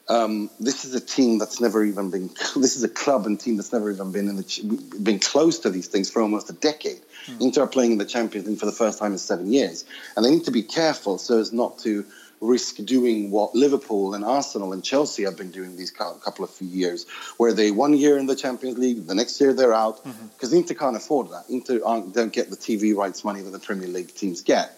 um, 0.09 0.49
this 0.59 0.85
is 0.85 0.95
a 0.95 0.99
team 0.99 1.37
that's 1.37 1.61
never 1.61 1.83
even 1.85 2.09
been. 2.09 2.29
This 2.55 2.75
is 2.75 2.83
a 2.83 2.89
club 2.89 3.25
and 3.25 3.39
team 3.39 3.57
that's 3.57 3.71
never 3.71 3.91
even 3.91 4.11
been 4.11 4.27
in 4.27 4.35
the 4.35 4.99
been 5.01 5.19
close 5.19 5.59
to 5.59 5.69
these 5.69 5.87
things 5.87 6.09
for 6.09 6.21
almost 6.21 6.49
a 6.49 6.53
decade. 6.53 7.01
Inter 7.39 7.63
are 7.63 7.67
playing 7.67 7.93
in 7.93 7.97
the 7.99 8.05
Champions 8.05 8.47
League 8.47 8.59
for 8.59 8.65
the 8.65 8.71
first 8.71 8.97
time 8.97 9.11
in 9.11 9.19
seven 9.19 9.51
years, 9.53 9.85
and 10.15 10.25
they 10.25 10.31
need 10.31 10.45
to 10.45 10.51
be 10.51 10.63
careful 10.63 11.19
so 11.19 11.39
as 11.39 11.53
not 11.53 11.77
to 11.79 12.05
risk 12.41 12.77
doing 12.77 13.31
what 13.31 13.53
Liverpool 13.53 14.13
and 14.13 14.23
Arsenal 14.23 14.73
and 14.73 14.83
Chelsea 14.83 15.23
have 15.23 15.37
been 15.37 15.51
doing 15.51 15.75
these 15.75 15.91
couple 15.91 16.43
of 16.43 16.49
few 16.49 16.67
years, 16.67 17.05
where 17.37 17.53
they 17.53 17.69
one 17.69 17.93
year 17.93 18.17
in 18.17 18.25
the 18.25 18.35
Champions 18.35 18.77
League, 18.77 19.05
the 19.07 19.15
next 19.15 19.39
year 19.41 19.53
they're 19.53 19.73
out, 19.73 20.03
because 20.33 20.53
Inter 20.53 20.73
can't 20.73 20.95
afford 20.95 21.29
that. 21.31 21.43
Inter 21.49 21.81
aren't, 21.85 22.13
don't 22.13 22.33
get 22.33 22.49
the 22.49 22.55
TV 22.55 22.95
rights 22.95 23.23
money 23.23 23.41
that 23.41 23.51
the 23.51 23.59
Premier 23.59 23.87
League 23.89 24.15
teams 24.15 24.41
get. 24.41 24.73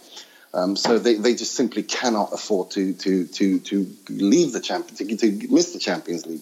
Um, 0.53 0.75
so 0.75 0.99
they, 0.99 1.15
they 1.15 1.33
just 1.33 1.55
simply 1.55 1.83
cannot 1.83 2.33
afford 2.33 2.71
to 2.71 2.93
to 2.93 3.25
to 3.25 3.59
to 3.59 3.87
leave 4.09 4.51
the 4.51 4.59
champion 4.59 5.17
to, 5.17 5.17
to 5.17 5.47
miss 5.53 5.73
the 5.73 5.79
Champions 5.79 6.25
League. 6.25 6.41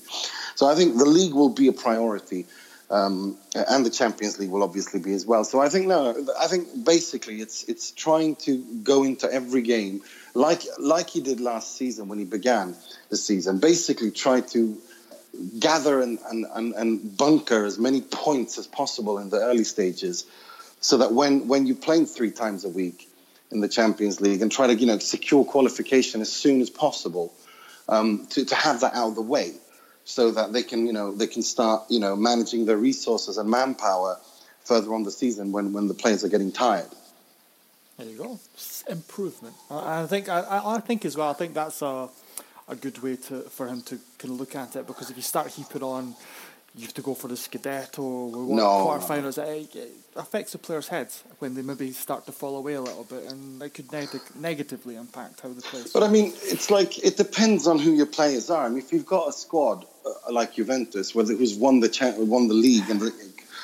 So 0.55 0.67
I 0.67 0.75
think 0.75 0.97
the 0.97 1.05
league 1.05 1.33
will 1.33 1.49
be 1.49 1.67
a 1.67 1.73
priority, 1.73 2.47
um, 2.89 3.37
and 3.53 3.85
the 3.85 3.91
Champions 3.91 4.39
League 4.39 4.49
will 4.49 4.63
obviously 4.63 4.99
be 4.99 5.13
as 5.13 5.27
well. 5.27 5.43
So 5.43 5.59
I 5.59 5.69
think 5.69 5.85
no, 5.85 6.15
I 6.39 6.47
think 6.47 6.83
basically 6.83 7.39
it's 7.39 7.63
it's 7.65 7.91
trying 7.91 8.35
to 8.37 8.57
go 8.83 9.03
into 9.03 9.31
every 9.31 9.61
game 9.61 10.01
like 10.33 10.63
like 10.79 11.09
he 11.11 11.21
did 11.21 11.39
last 11.39 11.75
season 11.75 12.07
when 12.07 12.17
he 12.17 12.25
began 12.25 12.75
the 13.09 13.17
season. 13.17 13.59
Basically 13.59 14.09
try 14.09 14.41
to 14.41 14.75
gather 15.59 16.01
and, 16.01 16.19
and, 16.29 16.45
and, 16.53 16.73
and 16.73 17.17
bunker 17.17 17.65
as 17.65 17.77
many 17.77 18.01
points 18.01 18.57
as 18.57 18.67
possible 18.67 19.19
in 19.19 19.29
the 19.29 19.37
early 19.37 19.63
stages 19.63 20.25
so 20.81 20.97
that 20.97 21.13
when, 21.13 21.47
when 21.47 21.67
you 21.67 21.75
play 21.75 22.03
three 22.05 22.31
times 22.31 22.65
a 22.65 22.69
week 22.69 23.08
in 23.51 23.61
the 23.61 23.69
Champions 23.69 24.21
League 24.21 24.41
and 24.41 24.51
try 24.51 24.67
to 24.67 24.75
you 24.75 24.85
know 24.85 24.99
secure 24.99 25.43
qualification 25.43 26.21
as 26.21 26.31
soon 26.31 26.61
as 26.61 26.69
possible 26.69 27.33
um, 27.87 28.27
to, 28.27 28.45
to 28.45 28.55
have 28.55 28.81
that 28.81 28.93
out 28.93 29.09
of 29.09 29.15
the 29.15 29.21
way 29.21 29.53
so 30.05 30.31
that 30.31 30.53
they 30.53 30.63
can 30.63 30.85
you 30.85 30.93
know 30.93 31.13
they 31.13 31.27
can 31.27 31.41
start 31.41 31.83
you 31.89 31.99
know 31.99 32.15
managing 32.15 32.65
their 32.65 32.77
resources 32.77 33.37
and 33.37 33.49
manpower 33.49 34.17
further 34.63 34.93
on 34.93 35.03
the 35.03 35.11
season 35.11 35.51
when, 35.51 35.73
when 35.73 35.87
the 35.87 35.93
players 35.93 36.23
are 36.23 36.29
getting 36.29 36.51
tired. 36.51 36.89
There 37.97 38.07
you 38.07 38.17
go. 38.17 38.39
Improvement. 38.87 39.55
I, 39.69 40.03
I 40.03 40.07
think. 40.07 40.29
I, 40.29 40.61
I 40.63 40.79
think 40.79 41.03
as 41.05 41.17
well. 41.17 41.29
I 41.29 41.33
think 41.33 41.53
that's 41.53 41.81
a 41.81 42.07
a 42.69 42.75
good 42.75 43.01
way 43.01 43.15
to 43.15 43.41
for 43.41 43.67
him 43.67 43.81
to 43.81 43.99
kind 44.19 44.31
of 44.33 44.39
look 44.39 44.55
at 44.55 44.75
it 44.75 44.85
because 44.87 45.09
if 45.09 45.17
you 45.17 45.23
start 45.23 45.47
heaping 45.47 45.83
on, 45.83 46.15
you 46.75 46.83
have 46.83 46.93
to 46.93 47.01
go 47.01 47.13
for 47.15 47.27
the 47.27 47.35
Scudetto. 47.35 47.99
Want 48.31 48.49
No, 48.51 48.63
quarterfinals. 48.63 49.37
It, 49.37 49.75
it 49.75 49.91
affects 50.15 50.51
the 50.51 50.57
players' 50.57 50.87
heads 50.87 51.23
when 51.39 51.55
they 51.55 51.61
maybe 51.61 51.91
start 51.91 52.25
to 52.27 52.31
fall 52.31 52.57
away 52.57 52.73
a 52.73 52.81
little 52.81 53.03
bit, 53.03 53.31
and 53.31 53.61
it 53.61 53.73
could 53.73 53.91
neg- 53.91 54.09
negatively 54.35 54.95
impact 54.95 55.41
how 55.41 55.49
they 55.49 55.61
play. 55.61 55.83
But 55.93 56.03
I 56.03 56.09
mean, 56.09 56.31
it's 56.43 56.69
like 56.69 57.03
it 57.03 57.17
depends 57.17 57.67
on 57.67 57.79
who 57.79 57.91
your 57.93 58.05
players 58.05 58.49
are. 58.49 58.65
I 58.65 58.69
mean, 58.69 58.79
if 58.79 58.93
you've 58.93 59.05
got 59.05 59.29
a 59.29 59.33
squad 59.33 59.85
uh, 60.05 60.31
like 60.31 60.53
Juventus, 60.55 61.13
whether 61.15 61.33
who's 61.35 61.55
won 61.55 61.79
the 61.79 61.89
cha- 61.89 62.13
won 62.17 62.47
the 62.47 62.53
league 62.53 62.89
and 62.89 62.99
the, 63.01 63.11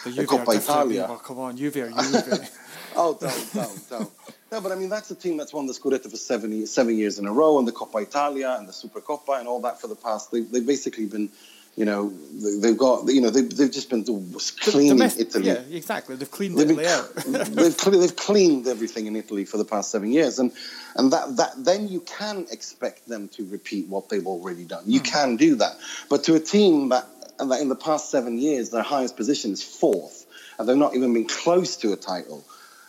The 0.03 0.09
the 0.11 0.25
Coppa 0.25 0.55
Italia. 0.57 1.07
Come 1.23 1.39
on, 1.39 1.57
Juve 1.57 1.73
Juve. 1.73 2.49
Oh, 2.97 3.17
don't, 3.19 3.53
don't, 3.53 3.89
don't. 3.89 4.11
No, 4.51 4.61
but 4.61 4.71
I 4.71 4.75
mean 4.75 4.89
that's 4.89 5.11
a 5.11 5.15
team 5.15 5.37
that's 5.37 5.51
won 5.53 5.65
the 5.67 5.73
Scudetto 5.73 6.09
for 6.09 6.15
seven, 6.17 6.65
seven 6.65 6.97
years 6.97 7.19
in 7.19 7.25
a 7.25 7.31
row, 7.31 7.59
and 7.59 7.67
the 7.67 7.71
Coppa 7.73 8.01
Italia 8.01 8.55
and 8.57 8.67
the 8.67 8.71
Supercoppa 8.71 9.37
and 9.39 9.47
all 9.47 9.59
that 9.61 9.81
for 9.81 9.87
the 9.87 9.95
past. 9.95 10.31
They, 10.31 10.41
they've 10.41 10.65
basically 10.65 11.05
been, 11.07 11.29
you 11.75 11.83
know, 11.83 12.09
they- 12.33 12.57
they've 12.59 12.77
got, 12.77 13.07
you 13.09 13.19
know, 13.21 13.29
they've, 13.29 13.49
they've 13.55 13.71
just 13.71 13.89
been 13.89 14.03
cleaning 14.05 14.89
Domestic- 14.97 15.27
Italy. 15.27 15.47
Yeah, 15.47 15.59
exactly. 15.71 16.15
They've 16.15 16.29
cleaned 16.31 16.57
They've, 16.57 16.69
Italy 16.71 16.87
out. 16.87 17.13
they've, 17.25 17.77
cle- 17.77 17.99
they've 17.99 18.15
cleaned 18.15 18.67
everything 18.67 19.07
in 19.07 19.15
Italy 19.15 19.43
for 19.45 19.57
the 19.57 19.65
past 19.65 19.91
seven 19.91 20.11
years, 20.11 20.39
and 20.39 20.51
and 20.95 21.11
that, 21.11 21.35
that 21.35 21.51
then 21.65 21.89
you 21.89 21.99
can 22.01 22.47
expect 22.51 23.07
them 23.09 23.27
to 23.29 23.45
repeat 23.49 23.87
what 23.87 24.07
they've 24.07 24.25
already 24.25 24.63
done. 24.63 24.83
You 24.85 25.01
can 25.01 25.35
do 25.35 25.55
that, 25.55 25.75
but 26.09 26.23
to 26.25 26.35
a 26.35 26.39
team 26.39 26.89
that, 26.89 27.05
that 27.39 27.59
in 27.59 27.67
the 27.67 27.75
past 27.75 28.09
seven 28.09 28.37
years 28.37 28.69
their 28.69 28.83
highest 28.83 29.17
position 29.17 29.51
is 29.51 29.61
fourth, 29.61 30.25
and 30.57 30.69
they've 30.69 30.77
not 30.77 30.95
even 30.95 31.13
been 31.13 31.27
close 31.27 31.75
to 31.77 31.91
a 31.91 31.97
title. 31.97 32.45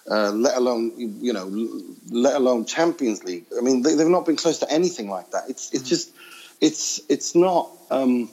Uh, 0.09 0.31
let 0.31 0.57
alone 0.57 0.93
you 0.97 1.33
know, 1.33 1.47
let 2.13 2.37
alone 2.37 2.65
Champions 2.65 3.25
League. 3.25 3.45
I 3.59 3.61
mean, 3.61 3.83
they, 3.83 3.97
they've 3.97 4.07
not 4.07 4.25
been 4.25 4.37
close 4.37 4.61
to 4.61 4.71
anything 4.71 5.11
like 5.11 5.33
that. 5.33 5.51
It's 5.51 5.73
it's 5.75 5.89
just, 5.89 6.13
it's 6.61 7.01
it's 7.09 7.35
not. 7.35 7.69
Um, 7.91 8.31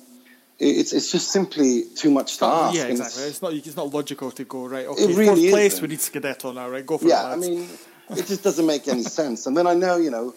it's 0.60 0.94
it's 0.94 1.12
just 1.12 1.30
simply 1.32 1.84
too 1.96 2.12
much 2.12 2.38
to 2.38 2.46
Oh, 2.46 2.50
ask. 2.66 2.76
yeah, 2.76 2.84
and 2.84 2.94
it's- 2.94 3.08
exactly. 3.08 3.30
It's 3.30 3.42
not 3.42 3.54
it's 3.54 3.76
not 3.76 3.94
logical 3.94 4.32
to 4.32 4.44
go 4.46 4.66
right. 4.68 4.86
Okay, 4.88 5.08
really 5.08 5.26
fourth 5.26 5.50
place. 5.50 5.74
isn't. 5.74 5.82
We 5.82 5.88
need 5.90 6.00
Scudetto 6.00 6.54
now, 6.54 6.70
right? 6.70 6.86
Go 6.86 6.98
for 6.98 7.08
yeah, 7.08 7.30
it. 7.30 7.34
I 7.34 7.36
mean, 7.38 7.68
it 8.12 8.26
just 8.28 8.44
doesn't 8.44 8.66
make 8.66 8.88
any 8.88 9.04
sense. 9.04 9.46
And 9.48 9.56
then 9.58 9.68
I 9.68 9.74
know, 9.74 9.98
you 9.98 10.12
know, 10.12 10.34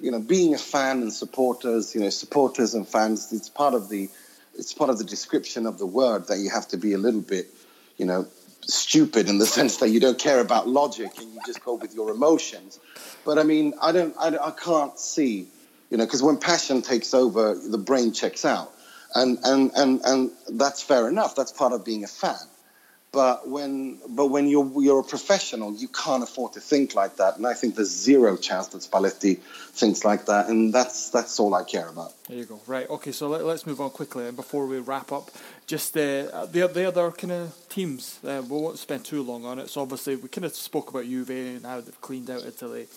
you 0.00 0.10
know, 0.10 0.20
being 0.20 0.54
a 0.54 0.58
fan 0.58 1.02
and 1.02 1.12
supporters, 1.12 1.94
you 1.94 2.00
know, 2.00 2.10
supporters 2.10 2.74
and 2.74 2.86
fans, 2.88 3.32
it's 3.32 3.48
part 3.48 3.74
of 3.74 3.88
the, 3.88 4.08
it's 4.58 4.72
part 4.72 4.90
of 4.90 4.98
the 4.98 5.04
description 5.04 5.66
of 5.66 5.78
the 5.78 5.86
word 5.86 6.26
that 6.28 6.38
you 6.38 6.50
have 6.50 6.66
to 6.68 6.76
be 6.76 6.92
a 6.92 6.98
little 6.98 7.20
bit, 7.20 7.46
you 7.96 8.04
know, 8.04 8.26
stupid 8.62 9.28
in 9.28 9.38
the 9.38 9.46
sense 9.58 9.76
that 9.78 9.88
you 9.90 10.00
don't 10.00 10.18
care 10.18 10.40
about 10.40 10.68
logic 10.68 11.10
and 11.18 11.32
you 11.32 11.40
just 11.46 11.64
go 11.64 11.74
with 11.74 11.94
your 11.94 12.10
emotions. 12.10 12.80
But 13.24 13.38
I 13.38 13.42
mean, 13.44 13.74
I 13.80 13.92
don't, 13.92 14.14
I, 14.18 14.30
don't- 14.30 14.42
I 14.42 14.50
can't 14.50 14.98
see, 14.98 15.48
you 15.90 15.96
know, 15.98 16.04
because 16.04 16.22
when 16.22 16.36
passion 16.38 16.82
takes 16.82 17.14
over, 17.14 17.54
the 17.54 17.78
brain 17.78 18.12
checks 18.12 18.44
out, 18.44 18.72
and 19.14 19.38
and 19.44 19.70
and 19.76 20.00
and 20.04 20.30
that's 20.50 20.82
fair 20.82 21.08
enough. 21.08 21.34
That's 21.36 21.52
part 21.52 21.72
of 21.72 21.84
being 21.84 22.04
a 22.04 22.08
fan. 22.08 22.36
But 23.14 23.48
when 23.48 24.00
but 24.08 24.26
when 24.26 24.48
you're 24.48 24.68
you're 24.82 24.98
a 24.98 25.04
professional, 25.04 25.72
you 25.76 25.86
can't 25.86 26.24
afford 26.24 26.54
to 26.54 26.60
think 26.60 26.96
like 26.96 27.18
that. 27.18 27.36
And 27.36 27.46
I 27.46 27.54
think 27.54 27.76
there's 27.76 27.90
zero 27.90 28.36
chance 28.36 28.66
that 28.68 28.78
Spalletti 28.82 29.38
thinks 29.38 30.04
like 30.04 30.26
that. 30.26 30.48
And 30.48 30.72
that's 30.72 31.10
that's 31.10 31.38
all 31.38 31.54
I 31.54 31.62
care 31.62 31.88
about. 31.88 32.12
There 32.26 32.38
you 32.38 32.44
go. 32.44 32.60
Right. 32.66 32.90
Okay. 32.90 33.12
So 33.12 33.28
let, 33.28 33.44
let's 33.44 33.68
move 33.68 33.80
on 33.80 33.90
quickly 33.90 34.26
and 34.26 34.34
before 34.34 34.66
we 34.66 34.78
wrap 34.78 35.12
up. 35.12 35.30
Just 35.68 35.96
uh, 35.96 36.46
the 36.46 36.68
the 36.74 36.88
other 36.88 37.12
kind 37.12 37.32
of 37.32 37.56
teams. 37.68 38.18
Uh, 38.24 38.42
we 38.42 38.56
won't 38.56 38.78
spend 38.78 39.04
too 39.04 39.22
long 39.22 39.44
on 39.44 39.60
it. 39.60 39.70
So 39.70 39.82
obviously 39.82 40.16
we 40.16 40.28
kind 40.28 40.44
of 40.44 40.52
spoke 40.56 40.90
about 40.90 41.04
Juve 41.04 41.30
and 41.30 41.64
how 41.64 41.80
they've 41.80 42.00
cleaned 42.00 42.30
out 42.30 42.44
Italy. 42.44 42.88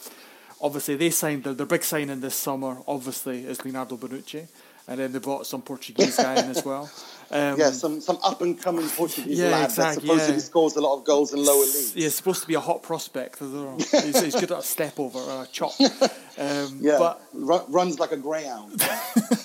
Obviously 0.60 0.96
they 0.96 1.12
signed 1.12 1.44
their, 1.44 1.54
their 1.54 1.68
big 1.68 1.84
signing 1.84 2.22
this 2.22 2.34
summer. 2.36 2.78
Obviously 2.88 3.46
is 3.46 3.64
Leonardo 3.64 3.96
Bonucci, 3.98 4.48
and 4.88 5.00
then 5.00 5.12
they 5.12 5.20
brought 5.20 5.46
some 5.46 5.62
Portuguese 5.62 6.16
guy 6.18 6.36
in 6.44 6.50
as 6.52 6.64
well. 6.66 6.90
Um, 7.30 7.60
yeah, 7.60 7.72
some 7.72 8.00
some 8.00 8.18
up 8.24 8.42
and 8.42 8.58
coming 8.58 8.88
Portuguese 8.88 9.38
Yeah, 9.38 9.50
lad 9.50 9.66
exactly, 9.66 9.96
that 9.96 10.02
supposedly 10.14 10.36
yeah. 10.36 10.40
scores 10.42 10.76
a 10.78 10.80
lot 10.80 10.98
of 10.98 11.04
goals 11.04 11.34
in 11.34 11.44
lower 11.44 11.60
leagues. 11.60 11.94
Yeah, 11.94 12.08
supposed 12.08 12.40
to 12.44 12.48
be 12.48 12.54
a 12.54 12.62
hot 12.62 12.84
prospect. 12.84 13.42
I 13.42 13.46
don't 13.48 13.54
know. 13.54 13.76
He's, 13.78 14.22
he's 14.24 14.34
good 14.36 14.50
at 14.50 14.60
a 14.60 14.64
step 14.64 14.98
over 14.98 15.20
or 15.20 15.44
a 15.44 15.48
chop. 15.48 15.74
Um, 16.38 16.78
Yeah, 16.80 17.00
But 17.00 17.22
ru- 17.34 17.66
runs 17.68 18.00
like 18.00 18.14
a 18.14 18.16
greyhound. 18.18 18.82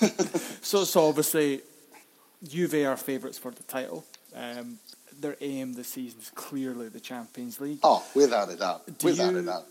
So, 0.61 0.85
so 0.85 1.07
obviously, 1.09 1.61
Juve 2.47 2.75
are 2.85 2.95
favourites 2.95 3.37
for 3.37 3.51
the 3.51 3.63
title. 3.63 4.05
Um, 4.33 4.77
their 5.19 5.35
aim 5.41 5.73
this 5.73 5.89
season 5.89 6.19
is 6.21 6.29
clearly 6.33 6.87
the 6.87 6.99
Champions 7.01 7.59
League. 7.59 7.79
oh, 7.83 8.01
without 8.15 8.49
a 8.49 8.55
doubt, 8.55 8.85
Do 8.97 9.07
without 9.07 9.33
you- 9.33 9.39
a 9.39 9.43
doubt. 9.43 9.65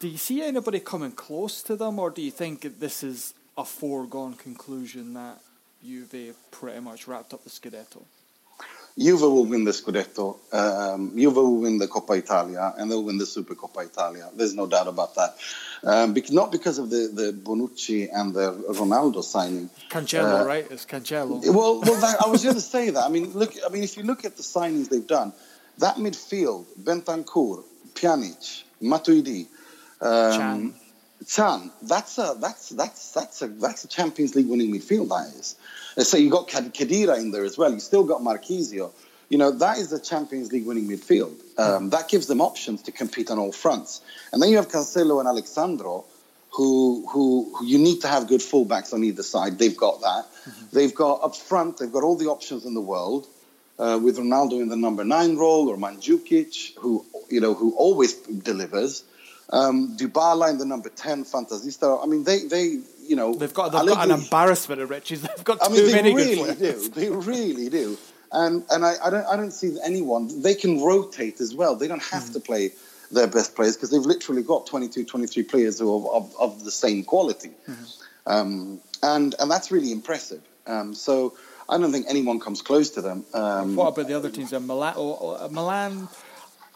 Do 0.00 0.08
you 0.08 0.16
see 0.18 0.42
anybody 0.42 0.80
coming 0.80 1.12
close 1.12 1.62
to 1.64 1.76
them, 1.76 1.98
or 1.98 2.10
do 2.10 2.22
you 2.22 2.30
think 2.30 2.80
this 2.80 3.02
is 3.02 3.34
a 3.58 3.64
foregone 3.64 4.34
conclusion 4.34 5.14
that 5.14 5.38
Juve 5.84 6.34
pretty 6.52 6.80
much 6.80 7.06
wrapped 7.08 7.34
up 7.34 7.42
the 7.44 7.50
Scudetto? 7.50 8.02
Juve 8.96 9.20
will 9.20 9.44
win 9.44 9.64
the 9.64 9.70
Scudetto. 9.72 10.36
Um, 10.52 11.12
Juve 11.16 11.36
will 11.36 11.56
win 11.60 11.78
the 11.78 11.86
Coppa 11.86 12.18
Italia, 12.18 12.74
and 12.76 12.90
they'll 12.90 13.04
win 13.04 13.18
the 13.18 13.26
Super 13.26 13.54
Coppa 13.54 13.84
Italia. 13.84 14.28
There's 14.34 14.54
no 14.54 14.66
doubt 14.66 14.88
about 14.88 15.14
that. 15.16 15.36
Um, 15.84 16.14
bec- 16.14 16.32
not 16.32 16.50
because 16.50 16.78
of 16.78 16.90
the, 16.90 17.10
the 17.12 17.32
Bonucci 17.32 18.08
and 18.12 18.34
the 18.34 18.52
Ronaldo 18.70 19.22
signing. 19.22 19.70
Cancelo, 19.88 20.40
Uh, 20.40 20.44
right? 20.44 20.66
It's 20.70 20.84
Cancelo. 20.84 21.40
Well, 21.44 21.80
well, 21.80 22.00
that, 22.00 22.22
I 22.24 22.28
was 22.28 22.42
going 22.42 22.56
to 22.56 22.60
say 22.60 22.90
that. 22.90 23.04
I 23.04 23.08
mean, 23.08 23.32
look. 23.34 23.54
I 23.64 23.68
mean, 23.70 23.84
if 23.84 23.96
you 23.96 24.02
look 24.02 24.24
at 24.24 24.36
the 24.36 24.42
signings 24.42 24.88
they've 24.88 25.06
done, 25.06 25.32
that 25.78 25.96
midfield: 25.96 26.64
Bentancur, 26.82 27.62
Pjanic, 27.94 28.64
Matuidi, 28.82 29.46
um, 30.00 30.38
Can. 30.38 30.74
Can. 31.26 31.70
That's 31.82 32.18
a 32.18 32.36
that's 32.40 32.68
that's 32.70 33.12
that's 33.12 33.42
a 33.42 33.48
that's 33.48 33.84
a 33.84 33.88
Champions 33.88 34.34
League 34.34 34.48
winning 34.48 34.72
midfield. 34.72 35.08
That 35.08 35.34
is. 35.38 35.56
Uh, 35.96 36.04
So 36.04 36.16
you've 36.16 36.32
got 36.32 36.48
Kad- 36.48 36.72
Khedira 36.72 37.18
in 37.18 37.30
there 37.32 37.44
as 37.44 37.58
well. 37.58 37.72
You 37.72 37.80
still 37.80 38.04
got 38.04 38.20
Marchisio. 38.20 38.92
You 39.28 39.38
know 39.38 39.50
that 39.50 39.78
is 39.78 39.90
the 39.90 39.98
Champions 40.00 40.52
League 40.52 40.66
winning 40.66 40.88
midfield. 40.88 41.34
Um, 41.58 41.90
that 41.90 42.08
gives 42.08 42.26
them 42.28 42.40
options 42.40 42.82
to 42.82 42.92
compete 42.92 43.30
on 43.30 43.38
all 43.38 43.52
fronts. 43.52 44.00
And 44.32 44.40
then 44.40 44.48
you 44.50 44.56
have 44.56 44.68
Cancelo 44.68 45.18
and 45.18 45.28
Alex 45.28 45.50
Sandro, 45.50 46.04
who, 46.50 47.06
who 47.10 47.52
who 47.56 47.66
you 47.66 47.78
need 47.78 48.00
to 48.02 48.08
have 48.08 48.26
good 48.28 48.40
fullbacks 48.40 48.94
on 48.94 49.04
either 49.04 49.22
side. 49.24 49.58
They've 49.58 49.76
got 49.76 50.00
that. 50.02 50.24
They've 50.72 50.94
got 50.94 51.22
up 51.24 51.36
front. 51.36 51.78
They've 51.78 51.92
got 51.92 52.04
all 52.04 52.16
the 52.16 52.28
options 52.28 52.64
in 52.64 52.74
the 52.74 52.80
world. 52.80 53.26
Uh, 53.78 53.96
with 54.02 54.18
Ronaldo 54.18 54.60
in 54.60 54.68
the 54.68 54.76
number 54.76 55.04
nine 55.04 55.36
role 55.36 55.68
or 55.68 55.76
Mandzukic, 55.76 56.74
who 56.78 57.04
you 57.28 57.40
know 57.40 57.54
who 57.54 57.74
always 57.76 58.14
delivers. 58.14 59.04
Um, 59.50 59.96
Dybala 59.96 60.50
in 60.50 60.58
the 60.58 60.66
number 60.66 60.90
ten, 60.90 61.24
Fantasista. 61.24 62.02
I 62.02 62.06
mean, 62.06 62.24
they 62.24 62.40
they 62.44 62.78
you 63.06 63.16
know 63.16 63.34
They've 63.34 63.52
got, 63.54 63.72
they've 63.72 63.86
got 63.94 64.10
an 64.10 64.20
embarrassment 64.20 64.80
of 64.82 64.90
riches. 64.90 65.22
They've 65.28 65.44
got 65.44 65.62
I 65.62 65.68
too 65.68 65.74
mean, 65.74 65.86
they 65.86 65.92
many 65.92 66.14
really 66.14 66.34
good 66.36 66.58
players. 66.58 66.88
do. 66.90 67.00
They 67.00 67.08
really 67.10 67.68
do. 67.70 67.96
And 68.30 68.64
and 68.70 68.84
I, 68.84 68.94
I 69.02 69.08
don't 69.08 69.26
I 69.26 69.36
don't 69.36 69.52
see 69.52 69.78
anyone. 69.82 70.42
They 70.42 70.54
can 70.54 70.82
rotate 70.82 71.40
as 71.40 71.54
well. 71.54 71.76
They 71.76 71.88
don't 71.88 72.02
have 72.02 72.24
Mm-hmm. 72.24 72.32
to 72.34 72.40
play 72.40 72.72
their 73.10 73.26
best 73.26 73.56
players 73.56 73.74
because 73.74 73.88
they've 73.90 74.02
literally 74.02 74.42
got 74.42 74.66
22, 74.66 75.06
23 75.06 75.42
players 75.44 75.78
who 75.78 75.88
are 76.08 76.16
of, 76.16 76.34
of 76.38 76.62
the 76.64 76.70
same 76.70 77.04
quality. 77.04 77.52
Mm-hmm. 77.66 78.30
Um, 78.30 78.80
and 79.02 79.34
and 79.40 79.50
that's 79.50 79.70
really 79.70 79.92
impressive. 79.92 80.42
Um, 80.66 80.92
so 80.94 81.32
I 81.70 81.78
don't 81.78 81.90
think 81.90 82.04
anyone 82.10 82.38
comes 82.38 82.60
close 82.60 82.90
to 82.90 83.00
them. 83.00 83.24
Um, 83.32 83.76
What 83.76 83.88
about 83.94 84.08
the 84.08 84.14
other 84.14 84.28
teams? 84.28 84.52
Milan, 84.52 84.92
oh, 84.98 85.36
uh, 85.40 85.48
Milan. 85.50 86.08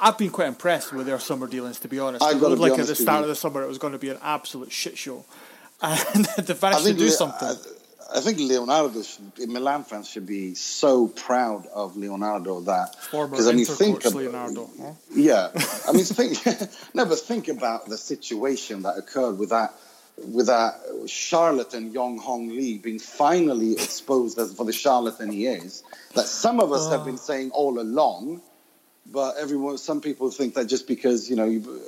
I've 0.03 0.19
been 0.19 0.31
quite 0.31 0.49
impressed 0.49 0.93
with 0.93 1.07
their 1.07 1.21
summer 1.21 1.47
dealings, 1.47 1.79
to 1.81 1.89
be 1.89 2.01
honest. 2.01 2.25
I've 2.25 2.37
It 2.37 2.41
looked 2.41 2.61
like 2.61 2.77
at 2.77 2.89
the 2.89 2.97
start 2.97 3.23
of 3.23 3.29
the 3.29 3.37
summer 3.37 3.63
it 3.63 3.69
was 3.69 3.79
going 3.79 3.93
to 3.93 4.01
be 4.01 4.09
an 4.09 4.19
absolute 4.21 4.73
shit 4.73 4.99
show, 4.99 5.25
and 5.81 6.25
they 6.25 6.55
I 6.55 6.71
managed 6.71 6.87
to 6.87 6.95
do 6.95 7.05
Le- 7.05 7.11
something. 7.11 7.49
I, 7.49 8.19
I 8.19 8.21
think 8.21 8.39
Leonardo, 8.41 9.01
should, 9.03 9.49
Milan 9.49 9.85
fans 9.85 10.09
should 10.09 10.27
be 10.27 10.55
so 10.55 11.07
proud 11.07 11.67
of 11.69 11.97
Leonardo 11.97 12.61
that 12.63 12.97
because 13.13 13.47
I 13.47 13.53
mean, 13.53 13.65
think 13.65 14.03
coach 14.03 14.13
ab- 14.13 14.19
Leonardo. 14.19 14.69
huh? 14.81 14.93
Yeah, 15.15 15.51
I 15.89 15.93
mean, 15.93 16.05
think 16.05 16.45
no, 16.95 17.07
but 17.07 17.21
think 17.21 17.47
about 17.47 17.87
the 17.87 17.97
situation 17.97 18.83
that 18.83 18.99
occurred 18.99 19.39
with 19.39 19.51
that 19.51 19.73
with 20.19 20.47
that 20.49 20.75
charlatan 21.07 21.93
Yonghong 21.93 22.49
Li 22.49 22.77
being 22.77 22.99
finally 22.99 23.75
exposed 23.75 24.37
as 24.39 24.53
for 24.53 24.67
the 24.67 24.73
charlatan 24.73 25.31
he 25.31 25.47
is. 25.47 25.85
That 26.15 26.27
some 26.27 26.59
of 26.59 26.73
us 26.73 26.91
have 26.91 27.03
oh. 27.03 27.05
been 27.05 27.19
saying 27.19 27.53
all 27.53 27.79
along, 27.81 28.43
but 29.07 29.37
everyone, 29.39 29.79
some 29.79 30.01
people 30.01 30.31
think 30.31 30.55
that 30.55 30.67
just 30.67 30.87
because 30.87 31.29
you 31.29 31.37
know. 31.37 31.47
You, 31.47 31.81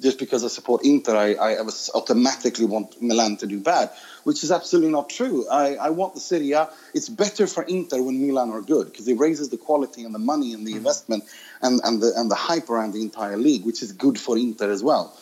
just 0.00 0.18
because 0.18 0.44
I 0.44 0.48
support 0.48 0.84
Inter, 0.84 1.16
I, 1.16 1.34
I 1.34 1.66
automatically 1.94 2.66
want 2.66 3.00
Milan 3.00 3.38
to 3.38 3.46
do 3.46 3.60
bad, 3.60 3.90
which 4.24 4.44
is 4.44 4.50
absolutely 4.52 4.92
not 4.92 5.08
true. 5.08 5.48
I, 5.48 5.76
I 5.76 5.90
want 5.90 6.14
the 6.14 6.20
Serie 6.20 6.52
A. 6.52 6.68
It's 6.94 7.08
better 7.08 7.46
for 7.46 7.62
Inter 7.62 8.02
when 8.02 8.26
Milan 8.26 8.50
are 8.50 8.60
good 8.60 8.86
because 8.86 9.08
it 9.08 9.18
raises 9.18 9.48
the 9.48 9.56
quality 9.56 10.04
and 10.04 10.14
the 10.14 10.18
money 10.18 10.52
and 10.52 10.66
the 10.66 10.76
investment 10.76 11.24
and, 11.62 11.80
and 11.82 12.02
the 12.02 12.12
and 12.16 12.30
the 12.30 12.34
hype 12.34 12.68
around 12.70 12.92
the 12.92 13.02
entire 13.02 13.36
league, 13.36 13.64
which 13.64 13.82
is 13.82 13.92
good 13.92 14.20
for 14.20 14.36
Inter 14.36 14.70
as 14.70 14.82
well. 14.82 15.16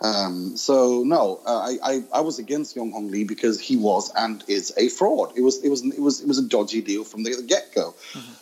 Um, 0.00 0.56
so 0.56 1.02
no, 1.04 1.40
uh, 1.46 1.58
I, 1.58 1.78
I 1.82 2.04
I 2.14 2.20
was 2.20 2.38
against 2.38 2.76
Yonghong 2.76 3.10
Li 3.10 3.24
because 3.24 3.60
he 3.60 3.76
was 3.76 4.10
and 4.14 4.42
is 4.48 4.72
a 4.76 4.88
fraud. 4.88 5.32
It 5.36 5.42
was 5.42 5.62
it 5.62 5.68
was 5.68 5.84
it 5.84 6.00
was 6.00 6.20
it 6.20 6.28
was 6.28 6.38
a 6.38 6.48
dodgy 6.48 6.82
deal 6.82 7.04
from 7.04 7.22
the, 7.22 7.34
the 7.36 7.42
get 7.42 7.74
go, 7.74 7.94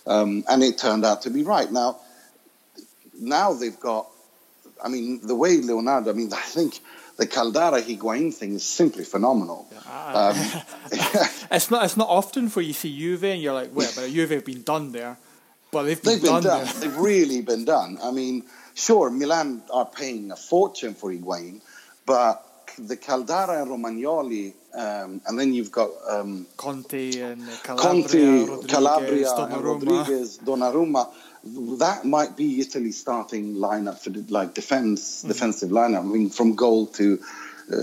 um, 0.06 0.44
and 0.48 0.62
it 0.62 0.78
turned 0.78 1.04
out 1.04 1.22
to 1.22 1.30
be 1.30 1.42
right. 1.42 1.70
Now 1.70 1.98
now 3.22 3.52
they've 3.52 3.78
got 3.78 4.08
I 4.82 4.88
mean, 4.88 5.20
the 5.22 5.34
way 5.34 5.58
Leonardo, 5.58 6.10
I 6.10 6.14
mean, 6.14 6.32
I 6.32 6.40
think 6.40 6.80
the 7.16 7.26
Caldara 7.26 7.80
Higuain 7.80 8.34
thing 8.34 8.54
is 8.54 8.64
simply 8.64 9.04
phenomenal. 9.04 9.68
Um, 9.88 10.36
It's 11.50 11.70
not. 11.70 11.84
It's 11.84 11.96
not 11.96 12.08
often 12.08 12.48
for 12.48 12.60
you 12.60 12.72
see 12.72 12.96
Juve 12.96 13.24
and 13.24 13.42
you're 13.42 13.52
like, 13.52 13.74
wait, 13.74 13.92
but 13.94 14.10
Juve 14.10 14.30
have 14.30 14.44
been 14.44 14.62
done 14.62 14.92
there, 14.92 15.18
but 15.70 15.82
they've 15.84 16.02
been, 16.02 16.12
they've 16.14 16.22
been 16.22 16.32
done, 16.32 16.42
done. 16.42 16.64
there. 16.64 16.74
They've 16.74 16.96
really 16.96 17.42
been 17.42 17.64
done. 17.64 17.98
I 18.02 18.10
mean, 18.10 18.44
sure, 18.74 19.10
Milan 19.10 19.62
are 19.70 19.86
paying 19.86 20.30
a 20.32 20.36
fortune 20.36 20.94
for 20.94 21.12
Higuain, 21.12 21.60
but 22.06 22.44
the 22.78 22.96
Caldara 22.96 23.62
and 23.62 23.70
Romagnoli, 23.70 24.54
um, 24.74 25.20
and 25.26 25.38
then 25.38 25.52
you've 25.52 25.72
got 25.72 25.90
um, 26.08 26.46
Conti 26.56 27.20
and 27.20 27.46
Calabria, 27.62 28.02
Conti, 28.02 28.44
Rodriguez, 28.46 28.70
Calabria, 28.70 29.34
and 29.36 29.52
Donnarumma. 29.52 29.64
Rodriguez, 29.64 30.38
Donnarumma. 30.38 31.08
That 31.78 32.04
might 32.04 32.36
be 32.36 32.60
Italy's 32.60 33.00
starting 33.00 33.54
lineup 33.56 33.98
for 33.98 34.10
like 34.32 34.54
defense, 34.54 35.20
Mm-hmm. 35.20 35.28
defensive 35.28 35.70
lineup. 35.70 36.00
I 36.00 36.02
mean, 36.04 36.30
from 36.30 36.54
goal 36.54 36.86
to 36.98 37.18
uh, 37.70 37.74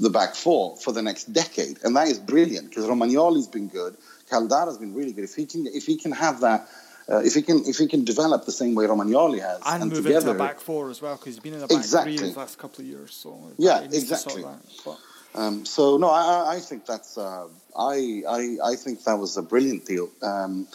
the 0.00 0.10
back 0.12 0.34
four 0.34 0.76
for 0.76 0.92
the 0.92 1.02
next 1.02 1.32
decade, 1.32 1.78
and 1.84 1.96
that 1.96 2.08
is 2.08 2.18
brilliant 2.18 2.68
because 2.68 2.84
Romagnoli's 2.86 3.48
been 3.48 3.68
good. 3.68 3.96
Caldara's 4.30 4.78
been 4.78 4.94
really 4.94 5.12
good. 5.12 5.24
If 5.24 5.34
he 5.34 5.46
can, 5.46 5.66
if 5.66 5.86
he 5.86 5.96
can 5.96 6.12
have 6.12 6.40
that, 6.40 6.68
uh, 7.10 7.18
if 7.24 7.34
he 7.34 7.42
can, 7.42 7.64
if 7.66 7.78
he 7.78 7.86
can 7.86 8.04
develop 8.04 8.44
the 8.44 8.52
same 8.52 8.74
way 8.74 8.84
Romagnoli 8.86 9.40
has, 9.40 9.60
and, 9.64 9.82
and, 9.82 9.92
move 9.92 10.04
together, 10.04 10.30
into 10.30 10.42
a 10.42 10.46
back 10.46 10.60
four 10.60 10.90
as 10.90 11.00
well 11.00 11.14
because 11.16 11.34
he's 11.34 11.40
been 11.42 11.54
in 11.54 11.60
the 11.60 11.66
back 11.66 11.78
Exactly. 11.78 12.16
three 12.18 12.28
in 12.28 12.32
the 12.34 12.38
last 12.38 12.58
couple 12.58 12.82
of 12.82 12.86
years. 12.86 13.14
So 13.14 13.38
Yeah, 13.56 13.80
he 13.82 13.88
needs 13.88 14.08
to 14.08 14.16
sort 14.16 14.38
exactly. 14.38 14.92
that. 15.34 15.40
Um, 15.40 15.64
so 15.66 15.96
no, 15.98 16.08
I, 16.08 16.22
I- 16.22 16.54
I 16.56 16.60
think 16.60 16.86
that's 16.86 17.16
uh, 17.18 17.46
I, 17.76 18.22
I 18.28 18.56
I 18.72 18.74
think 18.76 19.04
that 19.04 19.18
was 19.18 19.36
a 19.36 19.42
brilliant 19.42 19.84
deal 19.86 20.08
um, 20.22 20.66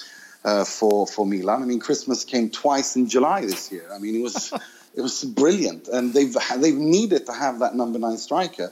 uh, 0.45 0.63
for 0.63 1.07
for 1.07 1.25
Milan. 1.25 1.61
I 1.63 1.65
mean, 1.65 1.79
Christmas 1.79 2.23
came 2.23 2.49
twice 2.49 2.95
in 2.95 3.09
July 3.09 3.41
this 3.41 3.71
year. 3.71 3.87
I 3.93 3.97
mean, 3.97 4.15
it 4.15 4.21
was 4.23 4.53
it 4.95 5.01
was 5.01 5.23
brilliant, 5.23 5.87
and 5.87 6.13
they've 6.13 6.35
they've 6.57 6.77
needed 6.77 7.25
to 7.25 7.33
have 7.33 7.59
that 7.59 7.75
number 7.75 7.99
nine 7.99 8.17
striker 8.17 8.71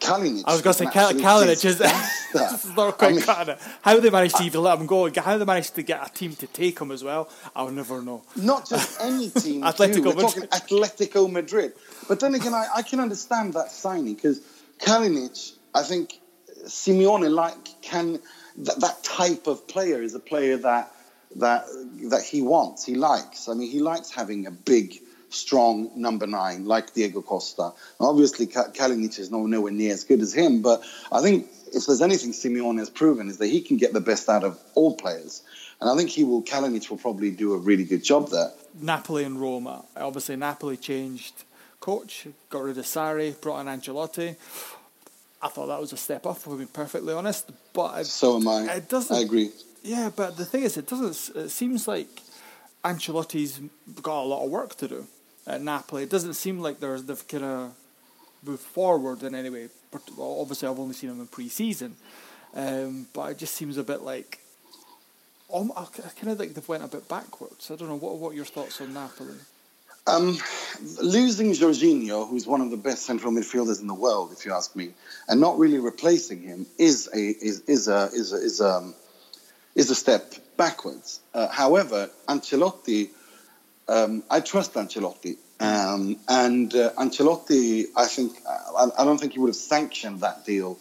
Kalinic. 0.00 0.44
I 0.46 0.52
was 0.52 0.62
going 0.62 0.74
to 0.74 0.84
say 0.84 0.90
Kal- 0.90 1.12
Kalinic 1.12 1.64
is, 1.64 1.78
this 1.78 2.64
is 2.64 2.76
not 2.76 2.98
quite 2.98 3.10
I 3.10 3.12
mean, 3.12 3.22
cutting. 3.22 3.56
How 3.82 3.98
they 4.00 4.10
managed 4.10 4.36
to 4.36 4.44
even 4.44 4.62
let 4.62 4.78
him 4.78 4.86
go, 4.86 5.10
how 5.20 5.38
they 5.38 5.44
managed 5.44 5.74
to 5.76 5.82
get 5.82 6.06
a 6.06 6.12
team 6.12 6.34
to 6.36 6.46
take 6.46 6.78
him 6.78 6.90
as 6.90 7.02
well, 7.02 7.28
I'll 7.54 7.70
never 7.70 8.00
know. 8.02 8.22
Not 8.36 8.68
just 8.68 9.00
any 9.00 9.30
team. 9.44 9.62
Atletico 9.62 10.14
We're 10.14 10.22
talking 10.22 10.42
Atletico 10.44 11.30
Madrid. 11.30 11.72
But 12.06 12.20
then 12.20 12.34
again, 12.34 12.54
I, 12.54 12.66
I 12.76 12.82
can 12.82 13.00
understand 13.00 13.54
that 13.54 13.70
signing 13.70 14.14
because 14.14 14.40
Kalinic, 14.78 15.52
I 15.74 15.82
think 15.82 16.14
Simeone 16.66 17.30
like 17.30 17.80
can 17.82 18.20
that, 18.58 18.80
that 18.80 19.04
type 19.04 19.46
of 19.46 19.66
player 19.68 20.02
is 20.02 20.14
a 20.14 20.20
player 20.20 20.56
that 20.58 20.92
that 21.36 21.66
that 22.10 22.22
he 22.22 22.42
wants, 22.42 22.84
he 22.84 22.94
likes. 22.94 23.48
I 23.48 23.54
mean, 23.54 23.70
he 23.70 23.80
likes 23.80 24.10
having 24.10 24.46
a 24.46 24.50
big 24.50 25.00
strong 25.30 25.90
number 25.94 26.26
nine 26.26 26.64
like 26.64 26.94
Diego 26.94 27.22
Costa. 27.22 27.72
Obviously, 28.00 28.46
Kalinic 28.46 29.18
is 29.18 29.30
nowhere 29.30 29.72
near 29.72 29.92
as 29.92 30.04
good 30.04 30.20
as 30.20 30.32
him, 30.32 30.62
but 30.62 30.82
I 31.12 31.20
think 31.22 31.48
if 31.72 31.86
there's 31.86 32.02
anything 32.02 32.32
Simeone 32.32 32.78
has 32.78 32.90
proven 32.90 33.28
is 33.28 33.38
that 33.38 33.46
he 33.46 33.60
can 33.60 33.76
get 33.76 33.92
the 33.92 34.00
best 34.00 34.28
out 34.28 34.44
of 34.44 34.58
all 34.74 34.96
players. 34.96 35.42
And 35.80 35.88
I 35.88 35.96
think 35.96 36.10
he 36.10 36.24
will, 36.24 36.42
Kalinic 36.42 36.90
will 36.90 36.96
probably 36.96 37.30
do 37.30 37.54
a 37.54 37.58
really 37.58 37.84
good 37.84 38.02
job 38.02 38.30
there. 38.30 38.50
Napoli 38.80 39.24
and 39.24 39.40
Roma. 39.40 39.84
Obviously, 39.96 40.36
Napoli 40.36 40.76
changed 40.76 41.44
coach, 41.80 42.26
got 42.50 42.62
rid 42.62 42.78
of 42.78 42.84
Sarri, 42.84 43.40
brought 43.40 43.60
in 43.60 43.66
Ancelotti. 43.66 44.36
I 45.40 45.48
thought 45.48 45.66
that 45.66 45.80
was 45.80 45.92
a 45.92 45.96
step 45.96 46.26
up, 46.26 46.36
if 46.36 46.46
I'm 46.46 46.56
being 46.56 46.68
perfectly 46.68 47.14
honest. 47.14 47.50
But 47.72 48.00
it, 48.00 48.06
so 48.06 48.36
am 48.36 48.48
I. 48.48 48.74
It 48.74 48.88
doesn't. 48.88 49.14
I 49.14 49.20
agree. 49.20 49.52
Yeah, 49.84 50.10
but 50.14 50.36
the 50.36 50.44
thing 50.44 50.64
is, 50.64 50.76
it 50.76 50.88
doesn't. 50.88 51.36
It 51.36 51.50
seems 51.50 51.86
like 51.86 52.08
Ancelotti's 52.84 53.60
got 54.02 54.22
a 54.22 54.26
lot 54.26 54.44
of 54.44 54.50
work 54.50 54.76
to 54.78 54.88
do 54.88 55.06
at 55.48 55.62
Napoli. 55.62 56.02
It 56.04 56.10
doesn't 56.10 56.34
seem 56.34 56.60
like 56.60 56.78
they're, 56.78 57.00
they've 57.00 57.26
kind 57.26 57.44
of 57.44 57.74
moved 58.44 58.62
forward 58.62 59.22
in 59.22 59.34
any 59.34 59.50
way. 59.50 59.68
Obviously, 60.18 60.68
I've 60.68 60.78
only 60.78 60.94
seen 60.94 61.10
them 61.10 61.20
in 61.20 61.26
pre-season, 61.26 61.96
um, 62.54 63.06
but 63.14 63.32
it 63.32 63.38
just 63.38 63.54
seems 63.54 63.78
a 63.78 63.82
bit 63.82 64.02
like. 64.02 64.38
Um, 65.52 65.72
I 65.74 65.86
kind 66.20 66.30
of 66.30 66.36
think 66.36 66.52
they've 66.52 66.68
went 66.68 66.84
a 66.84 66.88
bit 66.88 67.08
backwards. 67.08 67.70
I 67.70 67.76
don't 67.76 67.88
know 67.88 67.96
what 67.96 68.18
what 68.18 68.34
your 68.34 68.44
thoughts 68.44 68.82
on 68.82 68.92
Napoli. 68.92 69.34
Um, 70.06 70.38
losing 71.02 71.52
Jorginho, 71.52 72.28
who's 72.28 72.46
one 72.46 72.60
of 72.60 72.70
the 72.70 72.76
best 72.76 73.02
central 73.04 73.32
midfielders 73.32 73.80
in 73.80 73.86
the 73.86 73.94
world, 73.94 74.32
if 74.32 74.44
you 74.44 74.52
ask 74.52 74.76
me, 74.76 74.92
and 75.26 75.40
not 75.40 75.58
really 75.58 75.78
replacing 75.78 76.42
him 76.42 76.66
is 76.76 77.08
a 77.14 77.18
is, 77.18 77.60
is 77.60 77.88
a 77.88 78.10
is 78.12 78.32
a, 78.32 78.36
is 78.36 78.60
a, 78.60 78.68
um, 78.68 78.94
is 79.74 79.90
a 79.90 79.94
step 79.94 80.34
backwards. 80.58 81.20
Uh, 81.32 81.48
however, 81.48 82.10
Ancelotti 82.26 83.08
um, 83.88 84.22
I 84.30 84.40
trust 84.40 84.74
Ancelotti. 84.74 85.36
Um, 85.60 86.16
and 86.28 86.72
uh, 86.74 86.92
Ancelotti, 86.92 87.86
I 87.96 88.06
think, 88.06 88.36
I, 88.46 88.88
I, 88.98 89.04
don't 89.04 89.18
think 89.18 89.32
he 89.32 89.40
would 89.40 89.48
have 89.48 89.56
sanctioned 89.56 90.20
that 90.20 90.44
deal 90.44 90.78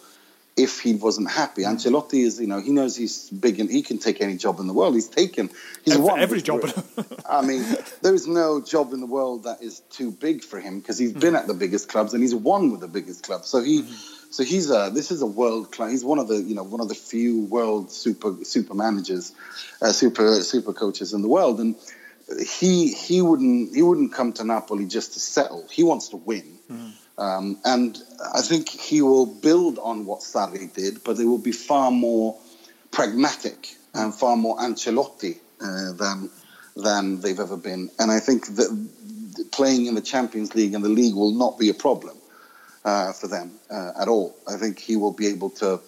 if 0.55 0.81
he 0.81 0.93
wasn't 0.93 1.31
happy. 1.31 1.63
Mm. 1.63 1.77
Ancelotti 1.77 2.23
is, 2.23 2.39
you 2.39 2.45
know, 2.45 2.59
he 2.59 2.71
knows 2.71 2.95
he's 2.95 3.27
big 3.29 3.59
and 3.59 3.71
he 3.71 3.81
can 3.81 3.97
take 3.97 4.21
any 4.21 4.37
job 4.37 4.59
in 4.59 4.67
the 4.67 4.73
world. 4.73 4.93
He's 4.93 5.07
taken, 5.07 5.49
he's 5.83 5.95
every, 5.95 6.05
won 6.05 6.19
every 6.19 6.41
job. 6.41 6.61
I 7.29 7.41
mean, 7.43 7.65
there 8.03 8.13
is 8.13 8.27
no 8.27 8.61
job 8.61 8.93
in 8.93 8.99
the 8.99 9.07
world 9.07 9.45
that 9.45 9.63
is 9.63 9.79
too 9.91 10.11
big 10.11 10.43
for 10.43 10.59
him 10.59 10.79
because 10.79 10.99
he's 10.99 11.13
mm. 11.13 11.21
been 11.21 11.35
at 11.35 11.47
the 11.47 11.55
biggest 11.55 11.89
clubs 11.89 12.13
and 12.13 12.21
he's 12.21 12.35
won 12.35 12.71
with 12.71 12.81
the 12.81 12.87
biggest 12.87 13.23
clubs. 13.23 13.47
So 13.47 13.61
he. 13.61 13.83
Mm. 13.83 14.13
So 14.29 14.43
he's 14.43 14.69
a 14.69 14.91
this 14.93 15.09
is 15.09 15.21
a 15.21 15.25
world 15.25 15.71
class. 15.71 15.89
He's 15.91 16.03
one 16.03 16.19
of 16.19 16.27
the 16.27 16.35
you 16.35 16.53
know 16.53 16.63
one 16.63 16.81
of 16.81 16.89
the 16.89 16.95
few 16.95 17.45
world 17.45 17.89
super 17.89 18.43
super 18.43 18.73
managers, 18.73 19.33
uh, 19.81 19.93
super 19.93 20.41
super 20.41 20.73
coaches 20.73 21.13
in 21.13 21.21
the 21.21 21.29
world, 21.29 21.61
and 21.61 21.75
he 22.45 22.91
he 22.91 23.21
wouldn't 23.21 23.73
he 23.75 23.81
wouldn't 23.81 24.13
come 24.13 24.33
to 24.33 24.43
Napoli 24.43 24.85
just 24.85 25.13
to 25.13 25.19
settle. 25.19 25.65
He 25.71 25.83
wants 25.83 26.09
to 26.09 26.17
win, 26.17 26.59
mm. 26.69 26.91
um, 27.17 27.57
and 27.63 27.97
I 28.33 28.41
think 28.41 28.69
he 28.69 29.01
will 29.01 29.25
build 29.25 29.79
on 29.79 30.05
what 30.05 30.19
Sarri 30.19 30.73
did, 30.73 31.03
but 31.03 31.19
it 31.19 31.25
will 31.25 31.37
be 31.37 31.53
far 31.53 31.89
more 31.91 32.37
pragmatic 32.91 33.75
and 33.93 34.13
far 34.13 34.35
more 34.35 34.57
Ancelotti 34.57 35.37
uh, 35.61 35.93
than 35.93 36.29
than 36.75 37.21
they've 37.21 37.39
ever 37.39 37.57
been. 37.57 37.89
And 37.97 38.11
I 38.11 38.19
think 38.19 38.47
that 38.55 38.87
playing 39.51 39.85
in 39.85 39.95
the 39.95 40.01
Champions 40.01 40.53
League 40.53 40.73
and 40.73 40.83
the 40.83 40.89
league 40.89 41.15
will 41.15 41.33
not 41.33 41.57
be 41.57 41.69
a 41.69 41.73
problem 41.73 42.17
uh, 42.83 43.13
for 43.13 43.27
them 43.27 43.51
uh, 43.71 43.93
at 43.99 44.07
all. 44.07 44.35
I 44.47 44.57
think 44.57 44.79
he 44.79 44.97
will 44.97 45.13
be 45.13 45.27
able 45.27 45.51
to 45.61 45.79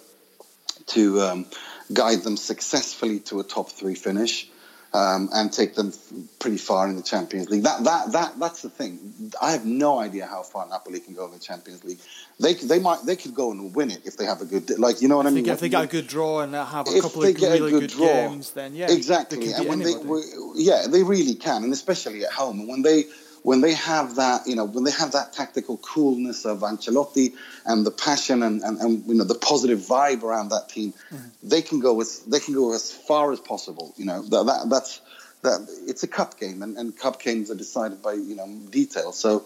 to 0.88 1.22
um, 1.22 1.46
guide 1.92 2.24
them 2.24 2.38
successfully 2.38 3.20
to 3.20 3.42
a 3.42 3.44
top 3.44 3.70
three 3.70 3.96
finish 3.96 4.50
um, 4.94 5.30
and 5.34 5.54
take 5.54 5.76
them 5.76 5.94
pretty 6.40 6.58
far 6.58 6.88
in 6.88 6.96
the 6.96 7.04
Champions 7.04 7.50
League. 7.50 7.64
That 7.64 7.84
that 7.84 8.12
that 8.12 8.40
that's 8.40 8.62
the 8.62 8.70
thing. 8.70 9.32
I 9.42 9.52
have 9.52 9.66
no 9.66 10.00
idea 10.00 10.26
how 10.26 10.42
far 10.42 10.68
Napoli 10.68 11.00
can 11.00 11.14
go 11.14 11.26
in 11.26 11.32
the 11.32 11.40
Champions 11.40 11.84
League. 11.84 12.00
They 12.40 12.56
they 12.56 12.80
might 12.80 13.06
they 13.06 13.16
could 13.16 13.36
go 13.36 13.52
and 13.52 13.74
win 13.76 13.92
it 13.92 14.02
if 14.06 14.18
they 14.18 14.26
have 14.26 14.42
a 14.42 14.46
good 14.46 14.80
like 14.80 15.02
you 15.02 15.08
know 15.08 15.18
what 15.18 15.28
if 15.28 15.32
I 15.32 15.36
mean. 15.36 15.48
If 15.48 15.60
they 15.60 15.70
get 15.70 15.84
a 15.84 15.88
good 15.88 16.08
draw 16.08 16.42
and 16.42 16.56
have 16.56 16.88
a 16.88 17.02
couple 17.02 17.24
of 17.24 17.36
really 17.36 17.72
good, 17.72 17.82
good 17.82 17.90
draw, 17.92 18.06
games, 18.06 18.52
then 18.52 18.76
yeah, 18.76 18.92
exactly. 18.92 19.54
And 19.54 19.68
when 19.68 19.82
anybody. 19.82 20.06
they 20.06 20.64
yeah 20.64 20.88
they 20.90 21.04
really 21.04 21.36
can, 21.36 21.64
and 21.64 21.74
especially 21.74 22.26
at 22.26 22.32
home. 22.32 22.62
And 22.62 22.70
when 22.70 22.82
they 22.82 23.06
when 23.44 23.62
they 23.62 23.74
have 23.74 24.16
that, 24.16 24.48
you 24.48 24.56
know, 24.56 24.66
when 24.66 24.84
they 24.84 24.92
have 24.92 25.14
that 25.14 25.34
tactical 25.34 25.78
coolness 25.78 26.46
of 26.46 26.60
Ancelotti 26.60 27.34
and 27.66 27.86
the 27.86 27.92
passion 27.92 28.44
and, 28.44 28.62
and, 28.62 28.80
and 28.80 29.06
you 29.06 29.16
know 29.16 29.24
the 29.24 29.36
positive 29.36 29.80
vibe 29.80 30.24
around 30.24 30.50
that 30.50 30.70
team, 30.70 30.94
mm-hmm. 31.12 31.28
they 31.44 31.62
can 31.62 31.80
go 31.80 32.00
as 32.02 32.20
they 32.20 32.40
can 32.40 32.54
go 32.54 32.74
as 32.74 32.92
far 32.92 33.32
as 33.32 33.40
possible. 33.40 33.94
You 33.98 34.06
know, 34.06 34.22
that, 34.24 34.46
that 34.46 34.70
that's 34.70 35.02
that 35.42 35.68
it's 35.88 36.04
a 36.04 36.08
cup 36.08 36.40
game, 36.40 36.62
and, 36.62 36.78
and 36.78 36.98
cup 36.98 37.22
games 37.22 37.50
are 37.50 37.56
decided 37.56 38.02
by 38.02 38.14
you 38.14 38.36
know 38.36 38.48
detail. 38.70 39.12
So. 39.12 39.46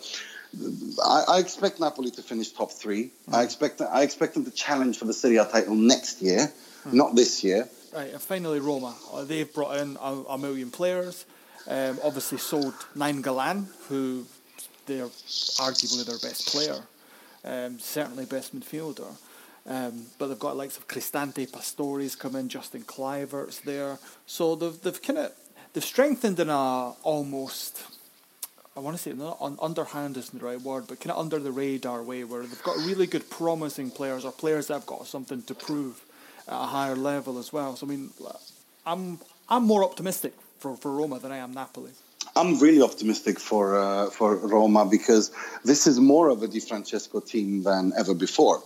I, 1.04 1.24
I 1.30 1.40
expect 1.40 1.80
Napoli 1.80 2.12
to 2.12 2.22
finish 2.22 2.52
top 2.52 2.72
3 2.72 3.06
mm-hmm. 3.06 3.34
I 3.34 3.42
expect 3.42 3.82
I 3.82 4.04
expect 4.04 4.36
them 4.36 4.46
to 4.46 4.52
challenge 4.52 5.00
for 5.00 5.06
the 5.06 5.14
Serie 5.14 5.38
A 5.38 5.46
title 5.46 5.74
next 5.74 6.22
year, 6.22 6.42
mm-hmm. 6.42 6.96
not 6.96 7.16
this 7.16 7.44
year. 7.44 7.68
Right, 7.92 8.12
and 8.14 8.22
finally 8.22 8.60
Roma. 8.60 8.94
Uh, 9.12 9.24
they've 9.24 9.52
brought 9.52 9.78
in 9.78 9.98
a, 10.00 10.14
a 10.30 10.38
million 10.38 10.70
players. 10.70 11.26
Um, 11.68 12.00
obviously 12.04 12.38
sold 12.38 12.74
Nainggolan, 12.96 13.68
who 13.88 14.26
they're 14.86 15.08
arguably 15.08 16.06
their 16.06 16.20
best 16.20 16.48
player, 16.48 16.82
um, 17.46 17.80
certainly 17.80 18.26
best 18.26 18.58
midfielder. 18.58 19.16
Um, 19.66 20.08
but 20.20 20.28
they've 20.28 20.40
got 20.40 20.58
likes 20.58 20.78
of 20.78 20.88
Cristante, 20.88 21.50
Pastores 21.50 22.20
come 22.20 22.36
in, 22.36 22.50
Justin 22.50 22.82
Kluivert's 22.82 23.62
there. 23.62 23.98
So 24.26 24.56
they've 24.56 24.82
they've 24.82 25.02
kind 25.02 25.20
of 25.20 25.32
they've 25.72 25.84
strengthened 25.84 26.40
in 26.40 26.50
a 26.50 26.90
almost 27.04 27.86
I 28.76 28.80
want 28.80 28.98
to 28.98 29.02
say 29.02 29.14
not 29.14 29.38
on, 29.40 29.58
underhand 29.62 30.18
isn't 30.18 30.38
the 30.38 30.46
right 30.46 30.60
word, 30.60 30.86
but 30.88 31.00
kind 31.00 31.12
of 31.12 31.20
under 31.20 31.40
the 31.40 31.52
radar 31.52 32.02
way 32.02 32.24
where 32.24 32.42
they've 32.42 32.64
got 32.64 32.76
really 32.78 33.06
good, 33.06 33.30
promising 33.30 33.92
players 33.92 34.26
or 34.26 34.32
players 34.32 34.68
that 34.68 34.74
have 34.74 34.86
got 34.86 35.06
something 35.06 35.44
to 35.44 35.54
prove 35.54 36.04
at 36.48 36.54
a 36.54 36.66
higher 36.66 36.96
level 36.96 37.38
as 37.38 37.54
well. 37.54 37.76
So 37.76 37.86
I 37.86 37.90
mean, 37.90 38.10
I'm 38.86 39.20
I'm 39.48 39.64
more 39.64 39.84
optimistic 39.84 40.34
for, 40.64 40.78
for 40.78 40.92
Roma 40.92 41.20
than 41.20 41.32
I 41.34 41.38
am 41.38 41.54
Napoli. 41.54 41.92
I'm 42.38 42.58
really 42.60 42.82
optimistic 42.82 43.38
for 43.38 43.78
uh, 43.78 44.10
for 44.10 44.30
Roma 44.38 44.86
because 44.86 45.26
this 45.66 45.88
is 45.88 46.00
more 46.00 46.30
of 46.30 46.42
a 46.42 46.48
Di 46.48 46.62
Francesco 46.62 47.20
team 47.20 47.64
than 47.64 47.92
ever 47.98 48.14
before. 48.14 48.64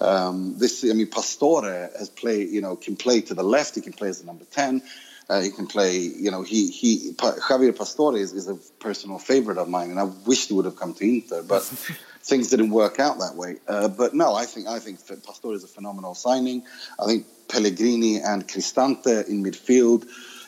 Um, 0.00 0.58
this, 0.58 0.84
I 0.84 0.92
mean, 0.92 1.06
Pastore 1.06 1.88
has 1.98 2.10
played, 2.10 2.50
you 2.50 2.60
know, 2.60 2.74
can 2.76 2.96
play 2.96 3.20
to 3.22 3.34
the 3.34 3.44
left. 3.44 3.76
He 3.76 3.80
can 3.80 3.94
play 3.94 4.08
as 4.08 4.20
a 4.20 4.26
number 4.26 4.44
ten. 4.44 4.82
Uh, 5.28 5.40
he 5.40 5.50
can 5.50 5.66
play, 5.66 5.98
you 5.98 6.30
know, 6.32 6.42
he 6.42 6.68
he 6.70 7.12
pa- 7.16 7.38
Javier 7.48 7.74
Pastore 7.80 8.16
is, 8.16 8.32
is, 8.32 8.48
a 8.48 8.56
personal 8.80 9.18
favorite 9.18 9.58
of 9.58 9.68
mine, 9.68 9.90
and 9.90 9.98
I 9.98 10.04
wished 10.04 10.48
he 10.48 10.54
would 10.54 10.66
have 10.66 10.76
come 10.76 10.94
to 10.94 11.04
Inter, 11.04 11.42
but 11.42 11.62
things 12.22 12.50
didn't 12.50 12.70
work 12.70 12.98
out 13.00 13.18
that 13.20 13.34
way. 13.36 13.56
Uh, 13.66 13.88
but 13.88 14.14
no, 14.14 14.34
I 14.34 14.46
think 14.46 14.66
I 14.66 14.80
think 14.80 14.98
Pastore 15.26 15.54
is 15.54 15.64
a 15.64 15.68
phenomenal 15.68 16.14
signing. 16.14 16.64
I 17.00 17.06
think 17.06 17.26
Pellegrini 17.48 18.20
and 18.20 18.46
Cristante 18.46 19.28
in 19.28 19.44
midfield 19.44 20.06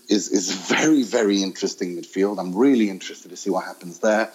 is 0.09 0.29
is 0.29 0.51
very 0.51 1.03
very 1.03 1.43
interesting 1.43 1.97
midfield. 1.97 2.39
I'm 2.39 2.55
really 2.55 2.91
interested 2.91 3.31
to 3.31 3.37
see 3.37 3.51
what 3.51 3.65
happens 3.65 4.01
there. 4.01 4.33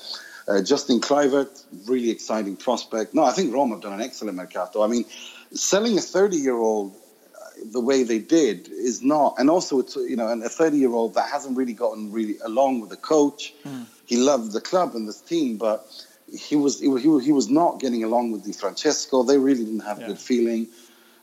Uh, 0.47 0.61
Justin 0.61 0.99
Kluivert, 0.99 1.63
really 1.85 2.09
exciting 2.09 2.57
prospect. 2.57 3.13
No, 3.13 3.23
I 3.23 3.31
think 3.31 3.53
Rome 3.53 3.71
have 3.71 3.81
done 3.81 3.93
an 3.93 4.01
excellent 4.01 4.35
mercato. 4.35 4.83
I 4.83 4.87
mean, 4.87 5.05
selling 5.53 5.97
a 5.97 6.01
30 6.01 6.35
year 6.35 6.57
old 6.57 6.93
uh, 6.93 7.49
the 7.71 7.79
way 7.79 8.03
they 8.03 8.19
did 8.19 8.67
is 8.67 9.01
not, 9.01 9.35
and 9.37 9.49
also 9.49 9.79
it's 9.79 9.95
you 9.95 10.17
know, 10.17 10.27
and 10.27 10.43
a 10.43 10.49
30 10.49 10.77
year 10.77 10.91
old 10.91 11.15
that 11.15 11.29
hasn't 11.29 11.57
really 11.57 11.73
gotten 11.73 12.11
really 12.11 12.37
along 12.39 12.81
with 12.81 12.89
the 12.89 12.97
coach. 12.97 13.53
Mm. 13.63 13.85
He 14.05 14.17
loved 14.17 14.51
the 14.51 14.61
club 14.61 14.95
and 14.95 15.07
this 15.07 15.21
team, 15.21 15.57
but 15.57 15.87
he 16.31 16.55
was 16.55 16.79
he, 16.79 16.87
he, 17.21 17.31
was 17.31 17.49
not 17.49 17.79
getting 17.79 18.03
along 18.03 18.31
with 18.31 18.43
Di 18.43 18.51
Francesco. 18.51 19.23
They 19.23 19.37
really 19.37 19.63
didn't 19.63 19.81
have 19.81 19.99
yeah. 19.99 20.05
a 20.05 20.07
good 20.09 20.19
feeling. 20.19 20.67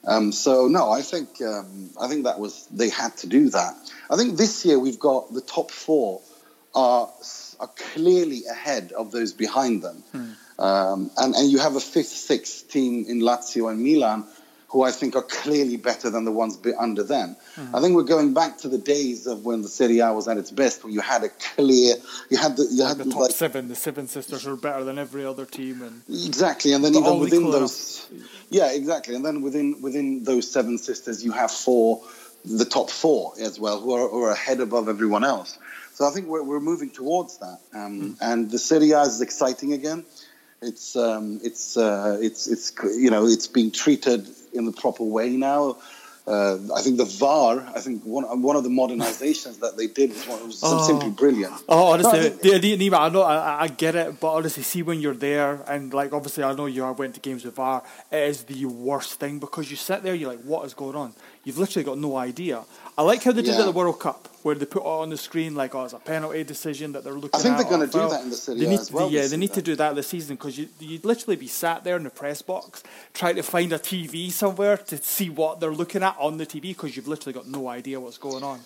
Um, 0.06 0.32
so 0.32 0.66
no, 0.68 0.90
I 0.90 1.02
think 1.02 1.42
um, 1.42 1.90
I 2.00 2.08
think 2.08 2.24
that 2.24 2.38
was 2.38 2.66
they 2.70 2.88
had 2.88 3.16
to 3.18 3.26
do 3.26 3.50
that. 3.50 3.74
I 4.10 4.16
think 4.16 4.36
this 4.36 4.64
year 4.64 4.78
we've 4.78 4.98
got 4.98 5.32
the 5.32 5.42
top 5.42 5.70
four 5.70 6.22
are 6.74 7.10
are 7.58 7.70
clearly 7.76 8.42
ahead 8.50 8.92
of 8.92 9.10
those 9.10 9.32
behind 9.32 9.82
them, 9.82 10.02
hmm. 10.12 10.30
um, 10.58 11.10
and 11.18 11.34
and 11.34 11.50
you 11.50 11.58
have 11.58 11.76
a 11.76 11.80
fifth, 11.80 12.08
sixth 12.08 12.70
team 12.70 13.04
in 13.08 13.20
Lazio 13.20 13.70
and 13.70 13.82
Milan 13.82 14.26
who 14.70 14.82
I 14.82 14.92
think 14.92 15.16
are 15.16 15.22
clearly 15.42 15.76
better 15.76 16.10
than 16.10 16.24
the 16.24 16.32
ones 16.32 16.58
under 16.78 17.02
them. 17.02 17.36
I 17.74 17.80
think 17.80 17.94
we're 17.94 18.02
going 18.04 18.32
back 18.34 18.58
to 18.58 18.68
the 18.68 18.78
days 18.78 19.26
of 19.26 19.44
when 19.44 19.62
the 19.62 19.68
Serie 19.68 19.98
A 19.98 20.12
was 20.12 20.28
at 20.28 20.38
its 20.38 20.50
best, 20.50 20.84
where 20.84 20.92
you 20.92 21.00
had 21.00 21.24
a 21.24 21.28
clear, 21.28 21.96
you 22.30 22.38
had 22.38 22.56
the, 22.56 22.64
you 22.70 22.84
Like 22.84 22.96
had 22.96 23.06
the 23.06 23.10
top 23.10 23.20
like 23.22 23.30
seven, 23.32 23.68
the 23.68 23.74
seven 23.74 24.06
sisters 24.06 24.46
are 24.46 24.56
better 24.56 24.84
than 24.84 24.98
every 24.98 25.24
other 25.24 25.44
team, 25.44 25.82
and 25.82 26.02
Exactly, 26.08 26.72
and 26.72 26.84
then 26.84 26.94
even 26.94 27.18
within 27.18 27.50
those, 27.50 28.08
yeah, 28.48 28.72
exactly, 28.72 29.14
and 29.14 29.24
then 29.24 29.42
within 29.42 29.82
within 29.82 30.24
those 30.24 30.50
seven 30.50 30.78
sisters, 30.78 31.24
you 31.24 31.32
have 31.32 31.50
four, 31.50 32.02
the 32.44 32.64
top 32.64 32.90
four 32.90 33.34
as 33.40 33.58
well, 33.58 33.80
who 33.80 33.92
are, 33.92 34.08
who 34.08 34.22
are 34.22 34.30
ahead 34.30 34.60
above 34.60 34.88
everyone 34.88 35.24
else. 35.24 35.58
So 35.94 36.06
I 36.06 36.10
think 36.10 36.28
we're, 36.28 36.42
we're 36.42 36.60
moving 36.60 36.90
towards 36.90 37.38
that, 37.38 37.58
um, 37.74 38.16
and 38.20 38.50
the 38.50 38.58
Serie 38.58 38.92
A 38.92 39.02
is 39.02 39.20
exciting 39.20 39.72
again. 39.72 40.04
It's 40.62 40.94
um, 40.94 41.40
it's 41.42 41.76
uh, 41.78 42.18
it's 42.20 42.46
it's 42.46 42.72
you 42.82 43.10
know 43.10 43.26
it's 43.26 43.46
being 43.46 43.70
treated 43.70 44.28
in 44.52 44.66
the 44.66 44.72
proper 44.72 45.04
way 45.04 45.30
now. 45.30 45.78
Uh, 46.26 46.58
I 46.76 46.82
think 46.82 46.98
the 46.98 47.06
VAR. 47.06 47.66
I 47.74 47.80
think 47.80 48.04
one 48.04 48.24
one 48.42 48.56
of 48.56 48.62
the 48.62 48.68
modernizations 48.68 49.60
that 49.60 49.78
they 49.78 49.86
did 49.86 50.10
was, 50.10 50.26
one, 50.28 50.46
was 50.46 50.60
Oh. 50.62 50.86
simply 50.86 51.10
brilliant. 51.10 51.54
Oh, 51.66 51.88
I 51.88 51.92
honestly, 51.94 52.28
the, 52.28 52.58
the, 52.58 52.76
Nima, 52.76 53.00
I 53.00 53.08
know, 53.08 53.22
I, 53.22 53.62
I 53.62 53.68
get 53.68 53.94
it, 53.94 54.20
but 54.20 54.34
honestly, 54.34 54.62
see 54.62 54.82
when 54.82 55.00
you're 55.00 55.14
there, 55.14 55.64
and 55.66 55.94
like 55.94 56.12
obviously, 56.12 56.44
I 56.44 56.52
know 56.52 56.66
you 56.66 56.84
are 56.84 56.92
went 56.92 57.14
to 57.14 57.20
games 57.20 57.42
with 57.44 57.54
VAR. 57.56 57.82
It 58.12 58.28
is 58.28 58.44
the 58.44 58.66
worst 58.66 59.14
thing 59.14 59.38
because 59.38 59.70
you 59.70 59.78
sit 59.78 60.02
there, 60.02 60.14
you're 60.14 60.28
like, 60.30 60.42
what 60.42 60.66
is 60.66 60.74
going 60.74 60.94
on? 60.94 61.14
You've 61.44 61.58
literally 61.58 61.84
got 61.84 61.96
no 61.98 62.16
idea. 62.16 62.62
I 62.98 63.02
like 63.02 63.22
how 63.22 63.32
they 63.32 63.40
did 63.40 63.50
it 63.50 63.54
Yeah. 63.54 63.60
at 63.60 63.64
the 63.64 63.72
World 63.72 63.98
Cup, 63.98 64.28
where 64.42 64.54
they 64.54 64.66
put 64.66 64.82
it 64.82 64.86
on 64.86 65.08
the 65.08 65.16
screen 65.16 65.54
like, 65.54 65.74
oh, 65.74 65.84
it's 65.84 65.94
a 65.94 65.98
penalty 65.98 66.44
decision 66.44 66.92
that 66.92 67.02
they're 67.02 67.14
looking. 67.14 67.30
At. 67.32 67.40
I 67.40 67.42
think 67.42 67.56
they're 67.56 67.70
gonna 67.70 67.86
do 67.86 68.08
that 68.10 68.22
in 68.24 68.28
the 68.30 68.36
Serie 68.36 68.58
They 68.60 68.66
need 68.68 68.80
as 68.80 68.88
to, 68.88 68.94
well 68.94 69.10
yeah, 69.10 69.26
they 69.26 69.38
need 69.38 69.54
to 69.54 69.62
do 69.62 69.74
that 69.76 69.94
this 69.94 70.08
season 70.08 70.36
because 70.36 70.58
you 70.58 70.68
you'd 70.80 71.06
literally 71.06 71.36
be 71.36 71.46
sat 71.46 71.82
there 71.82 71.96
in 71.96 72.04
the 72.04 72.10
press 72.10 72.42
box 72.42 72.82
trying 73.14 73.36
to 73.36 73.42
find 73.42 73.72
a 73.72 73.78
TV 73.78 74.30
somewhere 74.30 74.76
to 74.76 74.98
see 74.98 75.30
what 75.30 75.60
they're 75.60 75.72
looking 75.72 76.02
at 76.02 76.14
on 76.18 76.36
the 76.36 76.44
TV 76.44 76.60
because 76.76 76.94
you've 76.94 77.08
literally 77.08 77.32
got 77.32 77.46
no 77.48 77.68
idea 77.68 77.98
what's 77.98 78.18
going 78.18 78.44
on. 78.44 78.60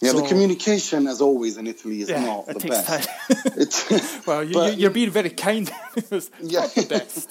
Yeah, 0.00 0.12
the 0.12 0.22
communication, 0.22 1.06
as 1.06 1.20
always 1.20 1.58
in 1.58 1.66
Italy, 1.66 2.00
is 2.02 2.08
Yeah, 2.08 2.24
not 2.24 2.48
it 2.48 2.58
the 2.60 2.68
best. 2.68 3.10
Well, 4.26 4.42
you, 4.44 4.54
but- 4.54 4.78
you're 4.78 4.90
being 4.90 5.10
very 5.10 5.30
kind. 5.30 5.70
it's 5.96 6.30
Yeah. 6.40 6.60
not 6.60 6.74
the 6.74 6.86
best. 6.86 7.30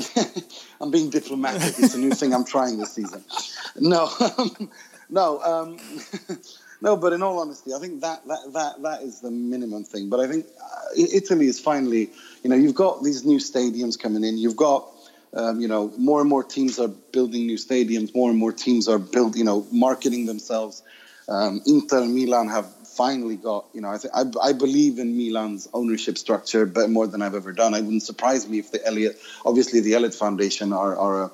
I'm 0.80 0.90
being 0.90 1.10
diplomatic. 1.10 1.62
It's 1.78 1.94
a 1.94 1.98
new 1.98 2.10
thing 2.10 2.34
I'm 2.34 2.44
trying 2.44 2.78
this 2.78 2.92
season. 2.92 3.24
No, 3.78 4.10
no, 5.10 5.40
um, 5.40 5.78
no. 6.80 6.96
But 6.96 7.12
in 7.12 7.22
all 7.22 7.38
honesty, 7.38 7.72
I 7.74 7.78
think 7.78 8.00
that 8.00 8.26
that 8.26 8.52
that 8.52 8.82
that 8.82 9.02
is 9.02 9.20
the 9.20 9.30
minimum 9.30 9.84
thing. 9.84 10.08
But 10.08 10.20
I 10.20 10.28
think 10.28 10.46
uh, 10.60 10.88
Italy 10.96 11.46
is 11.46 11.60
finally, 11.60 12.10
you 12.42 12.50
know, 12.50 12.56
you've 12.56 12.74
got 12.74 13.02
these 13.02 13.24
new 13.24 13.38
stadiums 13.38 13.98
coming 13.98 14.24
in. 14.24 14.38
You've 14.38 14.56
got. 14.56 14.88
Um, 15.34 15.62
you 15.62 15.66
know, 15.66 15.90
more 15.96 16.20
and 16.20 16.28
more 16.28 16.44
teams 16.44 16.78
are 16.78 16.88
building 16.88 17.46
new 17.46 17.56
stadiums. 17.56 18.14
More 18.14 18.28
and 18.28 18.38
more 18.38 18.52
teams 18.52 18.86
are 18.86 18.98
build, 18.98 19.34
you 19.34 19.44
know, 19.44 19.66
marketing 19.72 20.26
themselves. 20.26 20.82
Um, 21.26 21.62
Inter 21.64 22.04
Milan 22.04 22.48
have 22.48 22.66
finally 22.92 23.36
got, 23.36 23.66
you 23.74 23.80
know, 23.80 23.88
I, 23.90 23.98
think 23.98 24.14
I, 24.14 24.24
I 24.48 24.52
believe 24.52 24.98
in 24.98 25.16
Milan's 25.16 25.68
ownership 25.72 26.16
structure, 26.18 26.66
but 26.66 26.90
more 26.90 27.06
than 27.06 27.22
I've 27.22 27.34
ever 27.34 27.52
done. 27.52 27.74
It 27.74 27.82
wouldn't 27.82 28.02
surprise 28.02 28.48
me 28.48 28.58
if 28.58 28.70
the 28.70 28.84
Elliott, 28.86 29.18
obviously 29.44 29.80
the 29.80 29.94
Elliott 29.94 30.14
Foundation 30.14 30.72
are 30.72 30.96
are 30.96 31.22
a, 31.24 31.30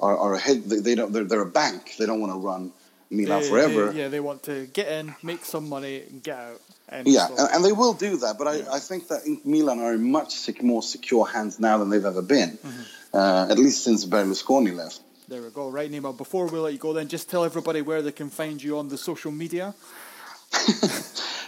are, 0.00 0.16
are 0.18 0.34
ahead. 0.34 0.64
They, 0.64 0.80
they 0.80 0.94
don't. 0.94 1.12
They're, 1.12 1.24
they're 1.24 1.42
a 1.42 1.46
bank. 1.64 1.94
They 1.98 2.06
don't 2.06 2.20
want 2.20 2.32
to 2.32 2.38
run 2.38 2.72
Milan 3.10 3.42
They- 3.42 3.48
forever. 3.48 3.90
they- 3.92 4.00
yeah, 4.00 4.08
they 4.08 4.20
want 4.20 4.42
to 4.44 4.66
get 4.66 4.88
in, 4.88 5.14
make 5.22 5.44
some 5.44 5.68
money, 5.68 6.02
and 6.08 6.22
get 6.22 6.38
out. 6.38 6.60
And 6.88 7.06
Yeah, 7.08 7.28
and, 7.28 7.48
and 7.54 7.64
they 7.64 7.72
will 7.72 7.94
do 7.94 8.16
that. 8.18 8.36
But 8.38 8.48
I, 8.48 8.54
I 8.76 8.78
think 8.78 9.08
that 9.08 9.20
Milan 9.44 9.78
are 9.80 9.94
in 9.94 10.10
much 10.10 10.34
sec- 10.34 10.62
more 10.62 10.82
secure 10.82 11.24
hands 11.26 11.58
now 11.58 11.78
than 11.78 11.88
they've 11.90 12.04
ever 12.04 12.22
been, 12.22 12.50
Mm-hmm. 12.58 13.16
uh, 13.16 13.46
at 13.52 13.58
least 13.58 13.82
since 13.84 14.04
Berlusconi 14.04 14.74
left. 14.74 15.00
there 15.28 15.40
we 15.40 15.48
go. 15.50 15.70
Right, 15.70 15.90
Nima. 15.90 16.14
Before 16.14 16.44
we 16.46 16.58
let 16.58 16.72
you 16.74 16.78
go, 16.78 16.92
then 16.92 17.08
just 17.08 17.30
tell 17.30 17.44
everybody 17.44 17.80
where 17.80 18.02
they 18.02 18.12
can 18.12 18.28
find 18.28 18.62
you 18.62 18.76
on 18.78 18.88
the 18.88 18.98
social 18.98 19.32
media. 19.32 19.74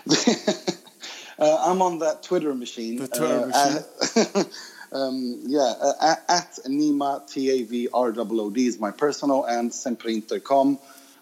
Uh, 1.36 1.58
I'm 1.66 1.82
on 1.82 1.98
that 1.98 2.22
Twitter 2.22 2.54
machine. 2.54 2.96
The 2.96 3.08
Twitter 3.08 3.50
uh, 3.52 3.82
machine. 4.14 4.44
um, 4.92 5.40
yeah, 5.46 5.74
uh, 5.80 5.92
at, 6.00 6.24
at 6.28 6.52
Nima 6.66 7.26
T 7.28 7.50
A 7.50 7.62
V 7.64 7.88
R 7.92 8.14
O 8.16 8.40
O 8.40 8.50
D 8.50 8.66
is 8.66 8.78
my 8.78 8.92
personal, 8.92 9.44
and 9.44 9.72
Sempreintercom 9.72 10.78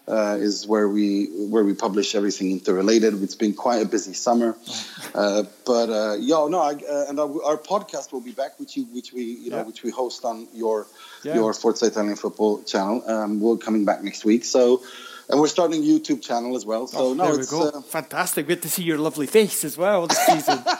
uh, 0.07 0.37
is 0.39 0.67
where 0.67 0.87
we 0.87 1.25
where 1.49 1.63
we 1.63 1.73
publish 1.73 2.13
everything 2.13 2.51
interrelated. 2.51 3.21
It's 3.23 3.35
been 3.35 3.53
quite 3.55 3.81
a 3.81 3.87
busy 3.87 4.13
summer, 4.13 4.55
uh, 5.15 5.43
but 5.65 5.89
uh, 5.89 6.15
yo, 6.19 6.47
no, 6.47 6.59
I, 6.59 6.73
uh, 6.73 7.05
and 7.09 7.19
our, 7.19 7.43
our 7.43 7.57
podcast 7.57 8.11
will 8.11 8.21
be 8.21 8.33
back, 8.33 8.59
which 8.59 8.77
you 8.77 8.83
which 8.93 9.13
we 9.13 9.23
you 9.23 9.49
know 9.49 9.57
Yeah. 9.57 9.63
which 9.63 9.81
we 9.81 9.89
host 9.89 10.25
on 10.25 10.47
your 10.53 10.85
Yeah. 11.23 11.35
your 11.35 11.53
Forza 11.55 11.87
Italian 11.87 12.17
Football 12.17 12.61
channel. 12.63 13.03
Um, 13.09 13.39
we're 13.39 13.57
coming 13.57 13.83
back 13.85 14.03
next 14.03 14.23
week, 14.25 14.45
so. 14.45 14.83
And 15.29 15.39
we're 15.39 15.47
starting 15.47 15.81
a 15.81 15.85
YouTube 15.85 16.21
channel 16.21 16.55
as 16.55 16.65
well. 16.65 16.87
So 16.87 16.97
Oh, 16.99 17.13
no, 17.13 17.23
there 17.25 17.33
we 17.33 17.39
it's 17.39 17.51
go. 17.51 17.69
uh, 17.69 17.81
Fantastic. 17.81 18.47
Good 18.47 18.61
to 18.63 18.69
see 18.69 18.83
your 18.83 18.97
lovely 18.97 19.27
face 19.27 19.63
as 19.63 19.77
well 19.77 20.07
this 20.07 20.17
season. 20.25 20.59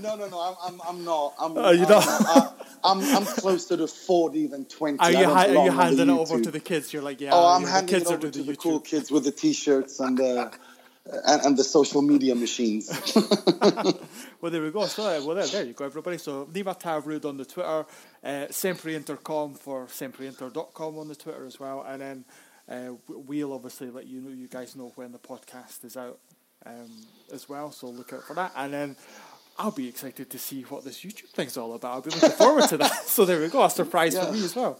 No, 0.00 0.16
no, 0.16 0.26
no. 0.28 0.40
I'm, 0.40 0.56
I'm, 0.74 0.80
I'm 0.88 1.04
not. 1.04 1.34
I'm, 1.38 1.56
Oh, 1.56 1.70
you're 1.70 1.84
I'm, 1.86 1.90
not? 2.24 2.66
I'm, 2.82 3.00
I'm 3.16 3.24
closer 3.24 3.76
to 3.76 3.86
40 3.86 4.48
than 4.48 4.64
20. 4.64 4.98
are 4.98 5.12
you, 5.12 5.24
ha- 5.26 5.44
are 5.46 5.64
you 5.64 5.70
handing 5.70 6.10
it 6.10 6.12
over 6.12 6.40
to 6.40 6.50
the 6.50 6.58
kids? 6.58 6.92
You're 6.92 7.04
like, 7.04 7.20
yeah. 7.20 7.30
Oh, 7.32 7.46
I'm 7.46 7.62
handing 7.62 8.00
it 8.00 8.06
over 8.08 8.28
to 8.28 8.42
the 8.42 8.52
YouTube. 8.52 8.58
cool 8.58 8.80
kids 8.80 9.12
with 9.12 9.22
the 9.24 9.30
t-shirts 9.30 10.00
and 10.00 10.18
the 10.18 10.50
and, 11.24 11.40
and 11.46 11.56
the 11.56 11.62
social 11.62 12.02
media 12.02 12.34
machines. 12.34 12.90
Well, 14.40 14.50
there 14.52 14.60
we 14.62 14.70
go. 14.70 14.86
So, 14.86 15.04
uh, 15.04 15.24
well, 15.24 15.36
there, 15.36 15.46
there 15.46 15.64
you 15.64 15.72
go, 15.72 15.84
everybody. 15.84 16.18
So, 16.18 16.46
Nima 16.52 16.78
Tavrood 16.78 17.24
on 17.24 17.36
the 17.36 17.44
Twitter, 17.44 17.86
uh, 18.24 18.28
Sempreintercom 18.50 19.56
for 19.56 19.86
sempreinter.com 19.86 20.98
on 20.98 21.08
the 21.08 21.14
Twitter 21.14 21.46
as 21.46 21.58
well. 21.58 21.82
And 21.88 22.02
then 22.02 22.24
uh, 22.68 22.92
we'll 23.08 23.52
obviously 23.52 23.90
let 23.90 24.06
you 24.06 24.20
know, 24.20 24.30
you 24.30 24.48
guys 24.48 24.74
know 24.76 24.92
when 24.96 25.12
the 25.12 25.18
podcast 25.18 25.84
is 25.84 25.96
out 25.96 26.18
um, 26.64 26.90
as 27.32 27.48
well. 27.48 27.70
So, 27.70 27.86
look 27.88 28.12
out 28.12 28.24
for 28.24 28.34
that. 28.34 28.52
And 28.56 28.72
then 28.72 28.96
I'll 29.58 29.70
be 29.70 29.88
excited 29.88 30.30
to 30.30 30.38
see 30.38 30.62
what 30.62 30.84
this 30.84 31.00
YouTube 31.04 31.28
thing's 31.30 31.56
all 31.56 31.74
about. 31.74 31.92
I'll 31.92 32.00
be 32.02 32.10
looking 32.10 32.30
forward 32.30 32.68
to 32.70 32.76
that. 32.78 32.92
So, 33.06 33.24
there 33.24 33.40
we 33.40 33.48
go. 33.48 33.62
A 33.64 33.70
surprise 33.70 34.14
Yeah. 34.14 34.26
for 34.26 34.32
me 34.32 34.44
as 34.44 34.54
well. 34.56 34.78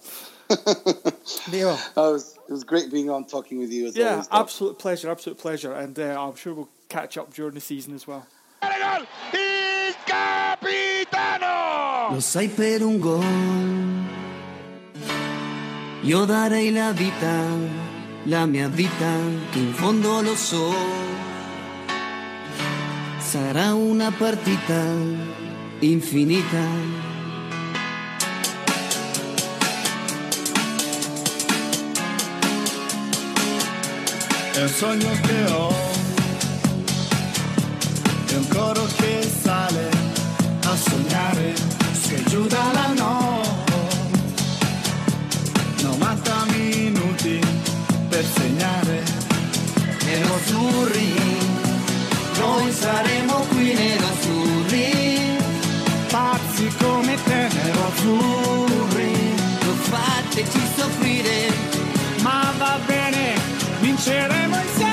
Nima. 0.48 1.78
Oh, 1.96 2.10
it, 2.10 2.12
was, 2.14 2.38
it 2.48 2.52
was 2.52 2.64
great 2.64 2.90
being 2.90 3.08
on 3.10 3.24
talking 3.24 3.58
with 3.58 3.70
you 3.72 3.86
as 3.86 3.96
Yeah, 3.96 4.10
always. 4.10 4.26
Doc. 4.28 4.40
absolute 4.40 4.78
pleasure, 4.78 5.10
absolute 5.10 5.38
pleasure. 5.38 5.72
And 5.72 5.98
uh, 5.98 6.22
I'm 6.22 6.34
sure 6.36 6.54
we'll 6.54 6.68
catch 6.88 7.16
up 7.18 7.32
during 7.34 7.54
the 7.54 7.60
season 7.60 7.94
as 7.94 8.06
well. 8.06 8.26
Lo 12.12 12.20
sai 12.20 12.48
per 12.48 12.82
un 12.82 12.98
gol. 13.00 14.25
Io 16.06 16.24
darei 16.24 16.70
la 16.70 16.92
vita, 16.92 17.34
la 18.26 18.46
mia 18.46 18.68
vita, 18.68 19.10
che 19.50 19.58
in 19.58 19.72
fondo 19.74 20.20
lo 20.20 20.36
so. 20.36 20.72
Sarà 23.18 23.74
una 23.74 24.12
partita 24.16 24.84
infinita. 25.80 26.64
Un 34.60 34.68
sogno 34.68 35.10
che 35.22 35.44
ho, 35.50 35.74
un 38.30 38.48
coro 38.48 38.86
che 38.96 39.28
sale 39.42 39.90
a 40.62 40.76
sognare, 40.76 41.54
che 42.06 42.22
giù 42.28 42.46
dalla 42.46 42.92
notte. 42.94 43.15
Per 48.16 48.24
segnare. 48.24 49.02
Nerazzurri, 50.04 51.14
noi 52.38 52.72
saremo 52.72 53.34
qui 53.50 53.74
nerazzurri, 53.74 55.36
Pazzi 56.08 56.66
come 56.78 57.14
te, 57.24 57.48
nerazzurri, 57.52 59.12
non 59.64 59.76
fateci 59.76 60.60
soffrire, 60.76 61.52
ma 62.22 62.54
va 62.56 62.78
bene, 62.86 63.34
vinceremo 63.80 64.56
insieme. 64.62 64.85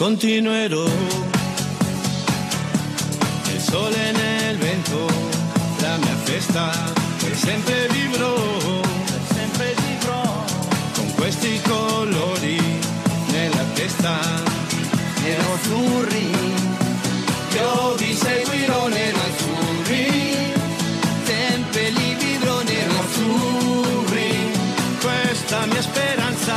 Continuerò. 0.00 0.86
Il 3.52 3.60
sole 3.60 4.12
nel 4.12 4.56
vento, 4.56 5.06
la 5.80 5.96
mia 5.98 6.16
testa 6.24 6.72
e 7.22 7.34
sempre 7.34 7.86
vivrò, 7.90 8.34
sempre 9.34 9.74
vivrò 9.84 10.44
con 10.94 11.14
questi 11.16 11.60
colori 11.68 12.58
nella 13.30 13.64
testa 13.74 14.16
nerazzurri. 15.22 16.30
Io 17.56 17.94
vi 17.96 18.14
seguirò 18.14 18.88
nerazzurri, 18.88 20.52
sempre 21.24 21.90
li 21.90 22.14
vivrò 22.14 22.62
nerazzurri. 22.62 24.32
Questa 24.98 25.66
mia 25.66 25.82
speranza 25.82 26.56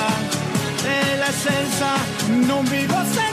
è 0.82 1.18
l'essenza, 1.18 1.88
non 2.48 2.64
vivo 2.70 3.04
senza. 3.12 3.33